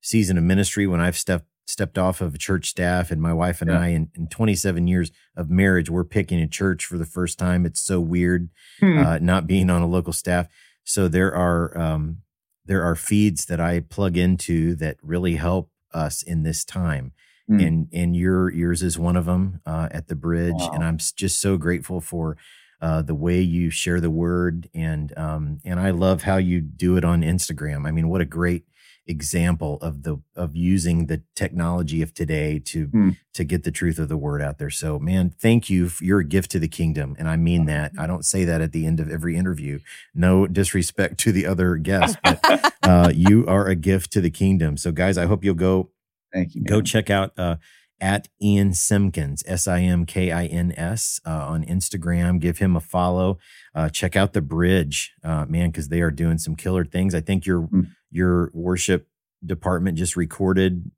season 0.00 0.38
of 0.38 0.44
ministry, 0.44 0.86
when 0.86 1.00
I've 1.00 1.16
stepped 1.16 1.46
stepped 1.66 1.98
off 1.98 2.20
of 2.20 2.34
a 2.34 2.38
church 2.38 2.68
staff 2.68 3.10
and 3.10 3.20
my 3.20 3.32
wife 3.32 3.60
and 3.60 3.70
yeah. 3.70 3.80
I 3.80 3.88
in, 3.88 4.08
in 4.14 4.28
27 4.28 4.86
years 4.86 5.10
of 5.36 5.50
marriage, 5.50 5.90
we're 5.90 6.04
picking 6.04 6.40
a 6.40 6.46
church 6.46 6.86
for 6.86 6.96
the 6.96 7.04
first 7.04 7.38
time. 7.38 7.66
It's 7.66 7.80
so 7.80 8.00
weird 8.00 8.48
hmm. 8.80 8.98
uh, 8.98 9.18
not 9.18 9.46
being 9.46 9.68
on 9.68 9.82
a 9.82 9.86
local 9.86 10.12
staff. 10.12 10.46
So 10.84 11.08
there 11.08 11.34
are 11.34 11.76
um, 11.76 12.18
there 12.66 12.82
are 12.82 12.94
feeds 12.94 13.46
that 13.46 13.60
I 13.60 13.80
plug 13.80 14.16
into 14.16 14.74
that 14.76 14.96
really 15.02 15.36
help 15.36 15.70
us 15.92 16.22
in 16.22 16.42
this 16.42 16.64
time. 16.64 17.12
Hmm. 17.48 17.60
And 17.60 17.88
and 17.92 18.16
your 18.16 18.50
yours 18.50 18.82
is 18.82 18.98
one 18.98 19.16
of 19.16 19.26
them 19.26 19.60
uh, 19.64 19.88
at 19.92 20.08
the 20.08 20.16
bridge, 20.16 20.54
wow. 20.56 20.72
and 20.74 20.82
I'm 20.82 20.98
just 20.98 21.40
so 21.40 21.56
grateful 21.56 22.00
for 22.00 22.36
uh, 22.80 23.02
the 23.02 23.14
way 23.14 23.40
you 23.40 23.70
share 23.70 24.00
the 24.00 24.10
word, 24.10 24.68
and 24.74 25.16
um, 25.16 25.60
and 25.64 25.78
I 25.78 25.90
love 25.90 26.22
how 26.22 26.38
you 26.38 26.60
do 26.60 26.96
it 26.96 27.04
on 27.04 27.22
Instagram. 27.22 27.86
I 27.86 27.92
mean, 27.92 28.08
what 28.08 28.20
a 28.20 28.24
great 28.24 28.64
example 29.06 29.78
of 29.80 30.02
the 30.02 30.20
of 30.34 30.56
using 30.56 31.06
the 31.06 31.22
technology 31.34 32.02
of 32.02 32.12
today 32.12 32.58
to 32.58 32.86
hmm. 32.86 33.10
to 33.34 33.44
get 33.44 33.64
the 33.64 33.70
truth 33.70 33.98
of 33.98 34.08
the 34.08 34.16
word 34.16 34.42
out 34.42 34.58
there. 34.58 34.70
So, 34.70 34.98
man, 34.98 35.30
thank 35.30 35.70
you. 35.70 35.90
You're 36.00 36.20
a 36.20 36.24
gift 36.24 36.50
to 36.52 36.58
the 36.58 36.68
kingdom, 36.68 37.16
and 37.18 37.28
I 37.28 37.36
mean 37.36 37.66
that. 37.66 37.92
I 37.98 38.06
don't 38.06 38.24
say 38.24 38.44
that 38.44 38.60
at 38.60 38.72
the 38.72 38.86
end 38.86 39.00
of 39.00 39.10
every 39.10 39.36
interview. 39.36 39.78
No 40.14 40.46
disrespect 40.46 41.18
to 41.20 41.32
the 41.32 41.46
other 41.46 41.76
guests, 41.76 42.16
but 42.24 42.74
uh, 42.82 43.10
you 43.14 43.46
are 43.46 43.66
a 43.66 43.76
gift 43.76 44.12
to 44.12 44.20
the 44.20 44.30
kingdom. 44.30 44.76
So, 44.76 44.92
guys, 44.92 45.18
I 45.18 45.26
hope 45.26 45.44
you'll 45.44 45.54
go. 45.54 45.90
Thank 46.32 46.54
you. 46.54 46.62
Man. 46.62 46.70
Go 46.70 46.82
check 46.82 47.10
out. 47.10 47.32
Uh, 47.38 47.56
at 48.00 48.28
Ian 48.42 48.72
Simkins, 48.72 49.42
S 49.46 49.66
I 49.66 49.80
M 49.80 50.04
K 50.04 50.30
I 50.30 50.44
N 50.46 50.72
S, 50.76 51.18
uh, 51.24 51.30
on 51.30 51.64
Instagram. 51.64 52.40
Give 52.40 52.58
him 52.58 52.76
a 52.76 52.80
follow. 52.80 53.38
Uh, 53.74 53.88
check 53.88 54.16
out 54.16 54.32
the 54.32 54.42
bridge, 54.42 55.14
uh, 55.24 55.46
man, 55.46 55.70
because 55.70 55.88
they 55.88 56.02
are 56.02 56.10
doing 56.10 56.38
some 56.38 56.56
killer 56.56 56.84
things. 56.84 57.14
I 57.14 57.20
think 57.20 57.46
your 57.46 57.62
mm. 57.62 57.86
Your 58.10 58.50
worship 58.54 59.08
department 59.44 59.98
just 59.98 60.16
recorded 60.16 60.90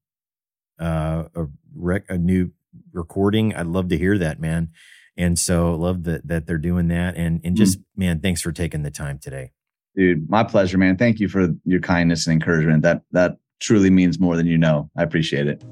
uh, 0.79 1.25
a 1.35 1.47
rec- 1.75 2.09
a 2.09 2.19
new 2.19 2.53
recording. 2.93 3.55
I'd 3.55 3.67
love 3.67 3.89
to 3.89 3.99
hear 3.99 4.19
that, 4.19 4.41
man. 4.41 4.71
And 5.17 5.39
so 5.39 5.75
love 5.75 6.05
that 6.05 6.27
that 6.29 6.47
they're 6.47 6.59
doing 6.59 6.89
that. 6.89 7.17
And 7.17 7.41
and 7.45 7.57
just 7.57 7.81
mm. 7.81 7.85
man, 7.97 8.21
thanks 8.21 8.41
for 8.41 8.53
taking 8.53 8.83
the 8.83 8.91
time 8.91 9.19
today. 9.19 9.53
Dude, 9.97 10.31
my 10.31 10.45
pleasure, 10.45 10.79
man. 10.79 10.97
Thank 10.97 11.19
you 11.19 11.29
for 11.29 11.49
your 11.65 11.81
kindness 11.81 12.27
and 12.27 12.35
encouragement. 12.35 12.83
That 12.83 13.03
that 13.11 13.39
truly 13.61 13.91
means 13.91 14.21
more 14.21 14.37
than 14.37 14.47
you 14.47 14.59
know. 14.59 14.91
I 14.97 15.03
appreciate 15.03 15.49
it. 15.49 15.65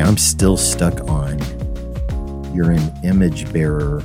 Okay, 0.00 0.08
I'm 0.08 0.16
still 0.16 0.56
stuck 0.56 0.98
on 1.10 1.38
you're 2.54 2.70
an 2.70 2.90
image 3.04 3.52
bearer 3.52 3.98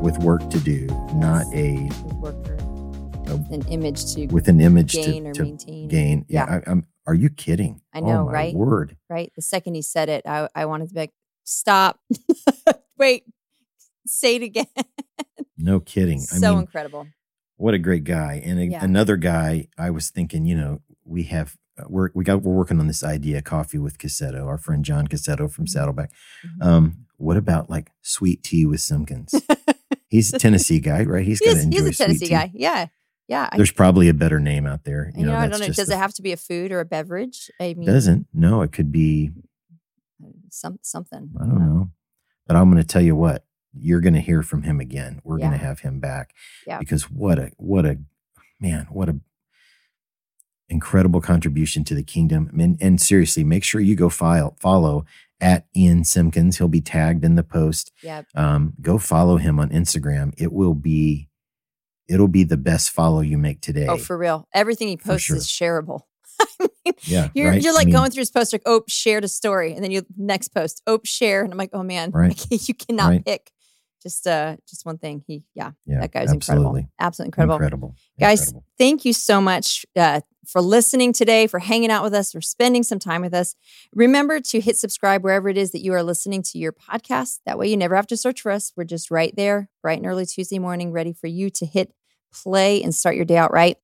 with 0.00 0.16
work 0.20 0.48
to 0.48 0.58
do, 0.60 0.86
not 1.12 1.44
a 1.52 1.90
a 3.26 3.34
an 3.52 3.66
image 3.68 4.14
to 4.14 4.26
with 4.28 4.48
an 4.48 4.62
image 4.62 4.94
gain 4.94 5.24
to, 5.24 5.28
or 5.30 5.32
to 5.34 5.42
maintain. 5.42 5.88
gain. 5.88 6.24
Yeah, 6.26 6.46
Yeah. 6.46 6.60
I, 6.66 6.70
am 6.70 6.86
Are 7.06 7.12
you 7.14 7.28
kidding? 7.28 7.82
I 7.92 7.98
oh 7.98 8.06
know, 8.06 8.20
oh, 8.22 8.26
my 8.26 8.32
right? 8.32 8.54
Word. 8.54 8.96
Right. 9.10 9.30
The 9.36 9.42
second 9.42 9.74
he 9.74 9.82
said 9.82 10.08
it, 10.08 10.22
I, 10.26 10.48
I 10.54 10.64
wanted 10.64 10.88
to 10.88 10.94
be 10.94 11.00
like, 11.00 11.12
stop. 11.44 12.00
Wait, 12.98 13.24
say 14.06 14.36
it 14.36 14.42
again. 14.42 14.66
No 15.58 15.80
kidding. 15.80 16.20
I 16.20 16.36
so 16.36 16.52
mean, 16.52 16.60
incredible. 16.60 17.08
what 17.58 17.74
a 17.74 17.78
great 17.78 18.04
guy. 18.04 18.40
And 18.42 18.58
a, 18.58 18.64
Yeah. 18.68 18.82
another 18.82 19.18
guy, 19.18 19.68
I 19.76 19.90
was 19.90 20.08
thinking, 20.08 20.46
you 20.46 20.56
know, 20.56 20.80
we 21.04 21.24
have 21.24 21.58
we're 21.88 22.10
we 22.14 22.24
got 22.24 22.42
we're 22.42 22.54
working 22.54 22.78
on 22.80 22.86
this 22.86 23.02
idea 23.02 23.42
coffee 23.42 23.78
with 23.78 23.98
Cassetto, 23.98 24.46
our 24.46 24.58
friend 24.58 24.84
John 24.84 25.06
Cassetto 25.08 25.50
from 25.50 25.64
Mhm. 25.66 25.68
Saddleback. 25.70 26.12
Mhm. 26.46 26.64
Um, 26.66 27.06
what 27.16 27.36
about 27.36 27.68
like 27.70 27.90
sweet 28.02 28.42
tea 28.42 28.64
with 28.66 28.80
Simkins? 28.80 29.34
He's 30.08 30.32
a 30.32 30.38
Tennessee 30.38 30.78
guy, 30.80 31.02
right? 31.04 31.24
He's 31.24 31.38
He 31.40 31.46
got 31.46 31.54
to 31.54 31.62
enjoy 31.62 31.84
he's 31.86 32.00
a 32.00 32.04
Tennessee 32.04 32.28
guy. 32.28 32.50
Yeah. 32.54 32.86
Yeah. 33.26 33.48
I, 33.50 33.56
There's 33.56 33.72
probably 33.72 34.08
a 34.08 34.14
better 34.14 34.38
name 34.38 34.66
out 34.66 34.84
there. 34.84 35.10
You 35.14 35.20
you 35.20 35.26
know, 35.26 35.32
know, 35.32 35.38
I 35.38 35.48
don't 35.48 35.58
know. 35.60 35.66
Does 35.66 35.88
the- 35.88 35.94
it 35.94 35.98
have 35.98 36.14
to 36.14 36.22
be 36.22 36.30
a 36.32 36.36
food 36.36 36.70
or 36.72 36.80
a 36.80 36.84
beverage? 36.84 37.50
I 37.60 37.74
mean, 37.74 37.86
doesn't? 37.86 38.26
No, 38.32 38.62
it 38.62 38.70
could 38.72 38.92
be. 38.92 39.30
some 40.50 40.78
something. 40.82 41.30
I 41.40 41.44
don't 41.46 41.58
know, 41.58 41.90
but 42.46 42.56
I'm 42.56 42.70
going 42.70 42.80
to 42.82 42.86
tell 42.86 43.02
you 43.02 43.16
what. 43.16 43.44
You're 43.76 44.00
going 44.00 44.14
to 44.14 44.20
hear 44.20 44.42
from 44.44 44.62
him 44.62 44.78
again. 44.78 45.20
We're 45.24 45.38
going 45.38 45.50
to 45.50 45.56
have 45.56 45.80
him 45.80 45.98
back 45.98 46.32
Yeah. 46.64 46.78
because 46.78 47.10
what 47.10 47.40
a 47.40 47.50
what 47.56 47.84
a 47.84 47.98
man, 48.60 48.86
what 48.90 49.08
a 49.08 49.18
incredible 50.68 51.20
contribution 51.20 51.84
to 51.84 51.94
the 51.94 52.02
kingdom. 52.02 52.50
And, 52.58 52.76
and 52.80 53.00
seriously, 53.00 53.44
make 53.44 53.64
sure 53.64 53.80
you 53.80 53.94
go 53.96 54.08
file 54.08 54.56
follow 54.60 55.04
at 55.40 55.66
Ian 55.76 56.02
Simkins. 56.02 56.58
He'll 56.58 56.68
be 56.68 56.80
tagged 56.80 57.24
in 57.24 57.34
the 57.34 57.42
post. 57.42 57.92
Yeah. 58.02 58.22
Um, 58.34 58.74
go 58.80 58.98
follow 58.98 59.36
him 59.36 59.58
on 59.60 59.70
Instagram. 59.70 60.32
It 60.38 60.52
will 60.52 60.74
be 60.74 61.28
it'll 62.08 62.28
be 62.28 62.44
the 62.44 62.56
best 62.58 62.90
follow 62.90 63.20
you 63.20 63.38
make 63.38 63.60
today. 63.60 63.86
Oh, 63.88 63.96
for 63.96 64.16
real. 64.18 64.46
Everything 64.52 64.88
he 64.88 64.96
posts 64.96 65.26
sure. 65.26 65.36
is 65.36 65.46
shareable. 65.46 66.00
yeah, 67.04 67.28
You're 67.34 67.50
right? 67.50 67.62
you're 67.62 67.72
I 67.72 67.76
like 67.76 67.86
mean, 67.86 67.94
going 67.94 68.10
through 68.10 68.22
his 68.22 68.30
post 68.30 68.52
like, 68.52 68.62
oh, 68.66 68.82
shared 68.88 69.24
a 69.24 69.28
story, 69.28 69.72
and 69.72 69.82
then 69.82 69.90
you 69.90 70.04
next 70.16 70.48
post, 70.48 70.82
oh, 70.86 70.98
share, 71.04 71.42
and 71.44 71.52
I'm 71.52 71.58
like, 71.58 71.70
oh 71.72 71.82
man, 71.82 72.10
Right. 72.10 72.44
you 72.68 72.74
cannot 72.74 73.08
Right. 73.08 73.24
pick 73.24 73.50
just 74.04 74.26
uh 74.26 74.56
just 74.68 74.86
one 74.86 74.98
thing. 74.98 75.24
He 75.26 75.42
yeah, 75.54 75.72
Yeah, 75.86 76.00
that 76.00 76.12
guy's 76.12 76.32
incredible, 76.32 76.78
absolutely. 77.00 77.28
incredible. 77.28 77.54
incredible, 77.54 77.96
Guys, 78.20 78.40
incredible. 78.40 78.64
Thank 78.78 79.04
you 79.04 79.12
so 79.12 79.40
much 79.40 79.84
uh, 79.96 80.20
for 80.46 80.60
listening 80.60 81.12
today, 81.12 81.46
for 81.46 81.58
hanging 81.58 81.90
out 81.90 82.04
with 82.04 82.14
us, 82.14 82.32
for 82.32 82.40
spending 82.40 82.82
some 82.82 82.98
time 82.98 83.22
with 83.22 83.34
us. 83.34 83.56
Remember 83.94 84.38
to 84.40 84.60
hit 84.60 84.76
subscribe 84.76 85.24
wherever 85.24 85.48
it 85.48 85.56
is 85.56 85.72
that 85.72 85.80
you 85.80 85.92
are 85.94 86.02
listening 86.02 86.42
to 86.42 86.58
your 86.58 86.72
podcast. 86.72 87.40
That 87.46 87.58
way, 87.58 87.68
you 87.68 87.76
never 87.76 87.96
have 87.96 88.06
to 88.08 88.16
search 88.16 88.42
for 88.42 88.52
us. 88.52 88.72
We're 88.76 88.84
just 88.84 89.10
right 89.10 89.34
there, 89.36 89.70
bright 89.82 89.98
and 89.98 90.06
early 90.06 90.26
Tuesday 90.26 90.58
morning, 90.58 90.92
ready 90.92 91.12
for 91.12 91.26
you 91.26 91.50
to 91.50 91.66
hit 91.66 91.92
play 92.32 92.82
and 92.82 92.94
start 92.94 93.16
your 93.16 93.24
day 93.24 93.36
out 93.36 93.52
right. 93.52 93.76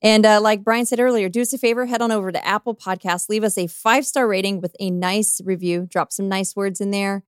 And 0.00 0.24
uh, 0.24 0.40
like 0.40 0.62
Brian 0.62 0.86
said 0.86 1.00
earlier, 1.00 1.28
do 1.28 1.40
us 1.40 1.52
a 1.52 1.58
favor, 1.58 1.86
head 1.86 2.00
on 2.00 2.12
over 2.12 2.30
to 2.30 2.46
Apple 2.46 2.74
Podcasts, 2.74 3.28
leave 3.28 3.42
us 3.44 3.58
a 3.58 3.66
five 3.66 4.06
star 4.06 4.28
rating 4.28 4.60
with 4.60 4.76
a 4.78 4.90
nice 4.90 5.40
review, 5.44 5.86
drop 5.90 6.12
some 6.12 6.28
nice 6.28 6.54
words 6.54 6.80
in 6.80 6.92
there. 6.92 7.24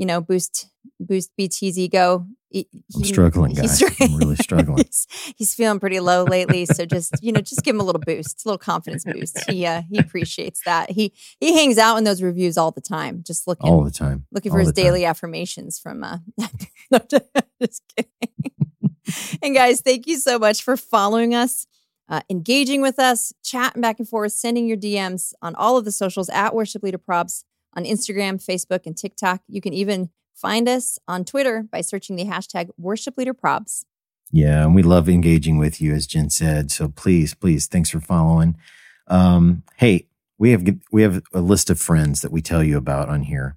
You 0.00 0.06
know, 0.06 0.22
boost 0.22 0.70
boost 0.98 1.30
BT's 1.38 1.78
ego. 1.78 2.26
He- 2.48 2.66
I'm 2.96 3.04
struggling, 3.04 3.52
guys. 3.52 3.82
I'm 4.00 4.16
really 4.16 4.36
struggling. 4.48 4.78
he's, 4.86 5.06
he's 5.36 5.54
feeling 5.54 5.78
pretty 5.78 6.00
low 6.00 6.24
lately, 6.24 6.64
so 6.64 6.86
just 6.86 7.22
you 7.22 7.32
know, 7.32 7.42
just 7.42 7.62
give 7.62 7.74
him 7.74 7.82
a 7.82 7.84
little 7.84 8.00
boost, 8.00 8.46
a 8.46 8.48
little 8.48 8.56
confidence 8.58 9.04
boost. 9.04 9.38
He 9.50 9.66
uh, 9.66 9.82
he 9.90 9.98
appreciates 9.98 10.62
that. 10.64 10.90
He 10.90 11.12
he 11.38 11.54
hangs 11.54 11.76
out 11.76 11.98
in 11.98 12.04
those 12.04 12.22
reviews 12.22 12.56
all 12.56 12.70
the 12.70 12.80
time, 12.80 13.22
just 13.26 13.46
looking 13.46 13.70
all 13.70 13.84
the 13.84 13.90
time. 13.90 14.24
looking 14.32 14.50
all 14.52 14.56
for 14.56 14.60
his 14.60 14.68
time. 14.72 14.84
daily 14.84 15.04
affirmations 15.04 15.78
from. 15.78 16.02
Uh, 16.02 16.18
just 17.60 17.82
kidding. 17.94 18.96
and 19.42 19.54
guys, 19.54 19.82
thank 19.82 20.06
you 20.06 20.16
so 20.16 20.38
much 20.38 20.62
for 20.62 20.78
following 20.78 21.34
us. 21.34 21.66
Uh, 22.08 22.22
engaging 22.30 22.80
with 22.80 22.98
us, 22.98 23.34
chatting 23.44 23.82
back 23.82 23.98
and 23.98 24.08
forth, 24.08 24.32
sending 24.32 24.66
your 24.66 24.78
DMs 24.78 25.34
on 25.42 25.54
all 25.54 25.76
of 25.76 25.84
the 25.84 25.92
socials 25.92 26.30
at 26.30 26.54
Worship 26.54 26.82
Leader 26.82 26.98
Probs 26.98 27.44
on 27.74 27.84
Instagram, 27.84 28.44
Facebook, 28.44 28.86
and 28.86 28.96
TikTok. 28.96 29.42
You 29.48 29.60
can 29.60 29.72
even 29.72 30.10
find 30.34 30.68
us 30.68 30.98
on 31.06 31.24
Twitter 31.24 31.66
by 31.70 31.80
searching 31.80 32.16
the 32.16 32.24
hashtag 32.24 32.70
Worship 32.78 33.16
Leader 33.16 33.34
Probs. 33.34 33.84
Yeah, 34.32 34.64
and 34.64 34.74
we 34.74 34.82
love 34.82 35.08
engaging 35.08 35.58
with 35.58 35.80
you, 35.80 35.92
as 35.92 36.06
Jen 36.06 36.30
said. 36.30 36.70
So 36.70 36.88
please, 36.88 37.34
please, 37.34 37.66
thanks 37.66 37.90
for 37.90 38.00
following. 38.00 38.56
Um, 39.08 39.64
hey, 39.76 40.06
we 40.38 40.52
have 40.52 40.64
we 40.92 41.02
have 41.02 41.22
a 41.34 41.40
list 41.40 41.68
of 41.68 41.80
friends 41.80 42.22
that 42.22 42.32
we 42.32 42.40
tell 42.40 42.62
you 42.62 42.78
about 42.78 43.08
on 43.08 43.22
here. 43.22 43.56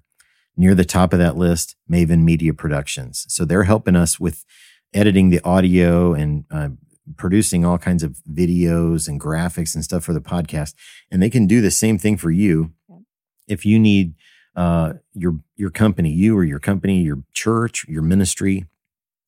Near 0.56 0.74
the 0.74 0.84
top 0.84 1.12
of 1.12 1.18
that 1.18 1.36
list, 1.36 1.76
Maven 1.90 2.22
Media 2.22 2.52
Productions. 2.52 3.24
So 3.28 3.44
they're 3.44 3.64
helping 3.64 3.96
us 3.96 4.20
with 4.20 4.44
editing 4.92 5.30
the 5.30 5.40
audio 5.42 6.14
and 6.14 6.44
uh, 6.50 6.68
producing 7.16 7.64
all 7.64 7.78
kinds 7.78 8.02
of 8.02 8.18
videos 8.32 9.08
and 9.08 9.20
graphics 9.20 9.74
and 9.74 9.82
stuff 9.82 10.04
for 10.04 10.12
the 10.12 10.20
podcast. 10.20 10.74
And 11.10 11.22
they 11.22 11.30
can 11.30 11.46
do 11.46 11.60
the 11.60 11.70
same 11.70 11.98
thing 11.98 12.16
for 12.16 12.30
you. 12.30 12.72
If 13.48 13.66
you 13.66 13.78
need 13.78 14.14
uh, 14.56 14.94
your 15.14 15.40
your 15.56 15.70
company, 15.70 16.10
you 16.10 16.36
or 16.36 16.44
your 16.44 16.60
company, 16.60 17.02
your 17.02 17.22
church, 17.32 17.84
your 17.88 18.02
ministry 18.02 18.66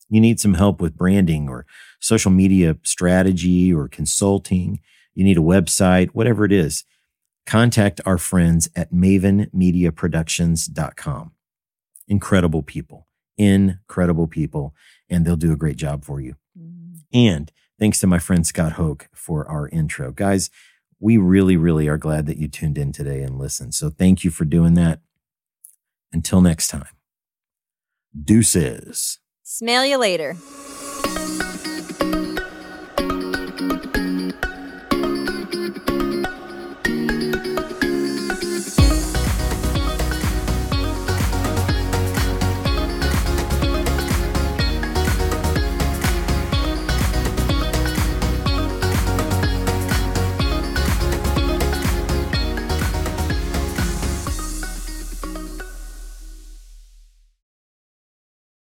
you 0.08 0.20
need 0.20 0.38
some 0.38 0.54
help 0.54 0.80
with 0.80 0.96
branding 0.96 1.48
or 1.48 1.66
social 2.00 2.30
media 2.30 2.76
strategy 2.82 3.74
or 3.74 3.88
consulting, 3.88 4.78
you 5.14 5.24
need 5.24 5.38
a 5.38 5.40
website, 5.40 6.10
whatever 6.10 6.44
it 6.44 6.52
is, 6.52 6.84
contact 7.44 8.00
our 8.06 8.18
friends 8.18 8.68
at 8.76 8.92
mavenmediaproductions.com. 8.92 11.32
Incredible 12.08 12.62
people, 12.62 13.08
incredible 13.36 14.28
people, 14.28 14.72
and 15.10 15.24
they'll 15.24 15.34
do 15.36 15.52
a 15.52 15.56
great 15.56 15.76
job 15.76 16.04
for 16.04 16.20
you. 16.20 16.36
And 17.12 17.50
thanks 17.78 18.00
to 18.00 18.06
my 18.06 18.18
friend 18.18 18.46
Scott 18.46 18.72
Hoke 18.72 19.08
for 19.12 19.46
our 19.48 19.68
intro. 19.68 20.10
Guys, 20.12 20.50
we 20.98 21.16
really, 21.16 21.56
really 21.56 21.88
are 21.88 21.98
glad 21.98 22.26
that 22.26 22.38
you 22.38 22.48
tuned 22.48 22.78
in 22.78 22.92
today 22.92 23.22
and 23.22 23.38
listened. 23.38 23.74
So 23.74 23.90
thank 23.90 24.24
you 24.24 24.30
for 24.30 24.44
doing 24.44 24.74
that. 24.74 25.00
Until 26.12 26.40
next 26.40 26.68
time, 26.68 26.88
deuces. 28.24 29.18
Smell 29.42 29.84
you 29.84 29.98
later. 29.98 30.36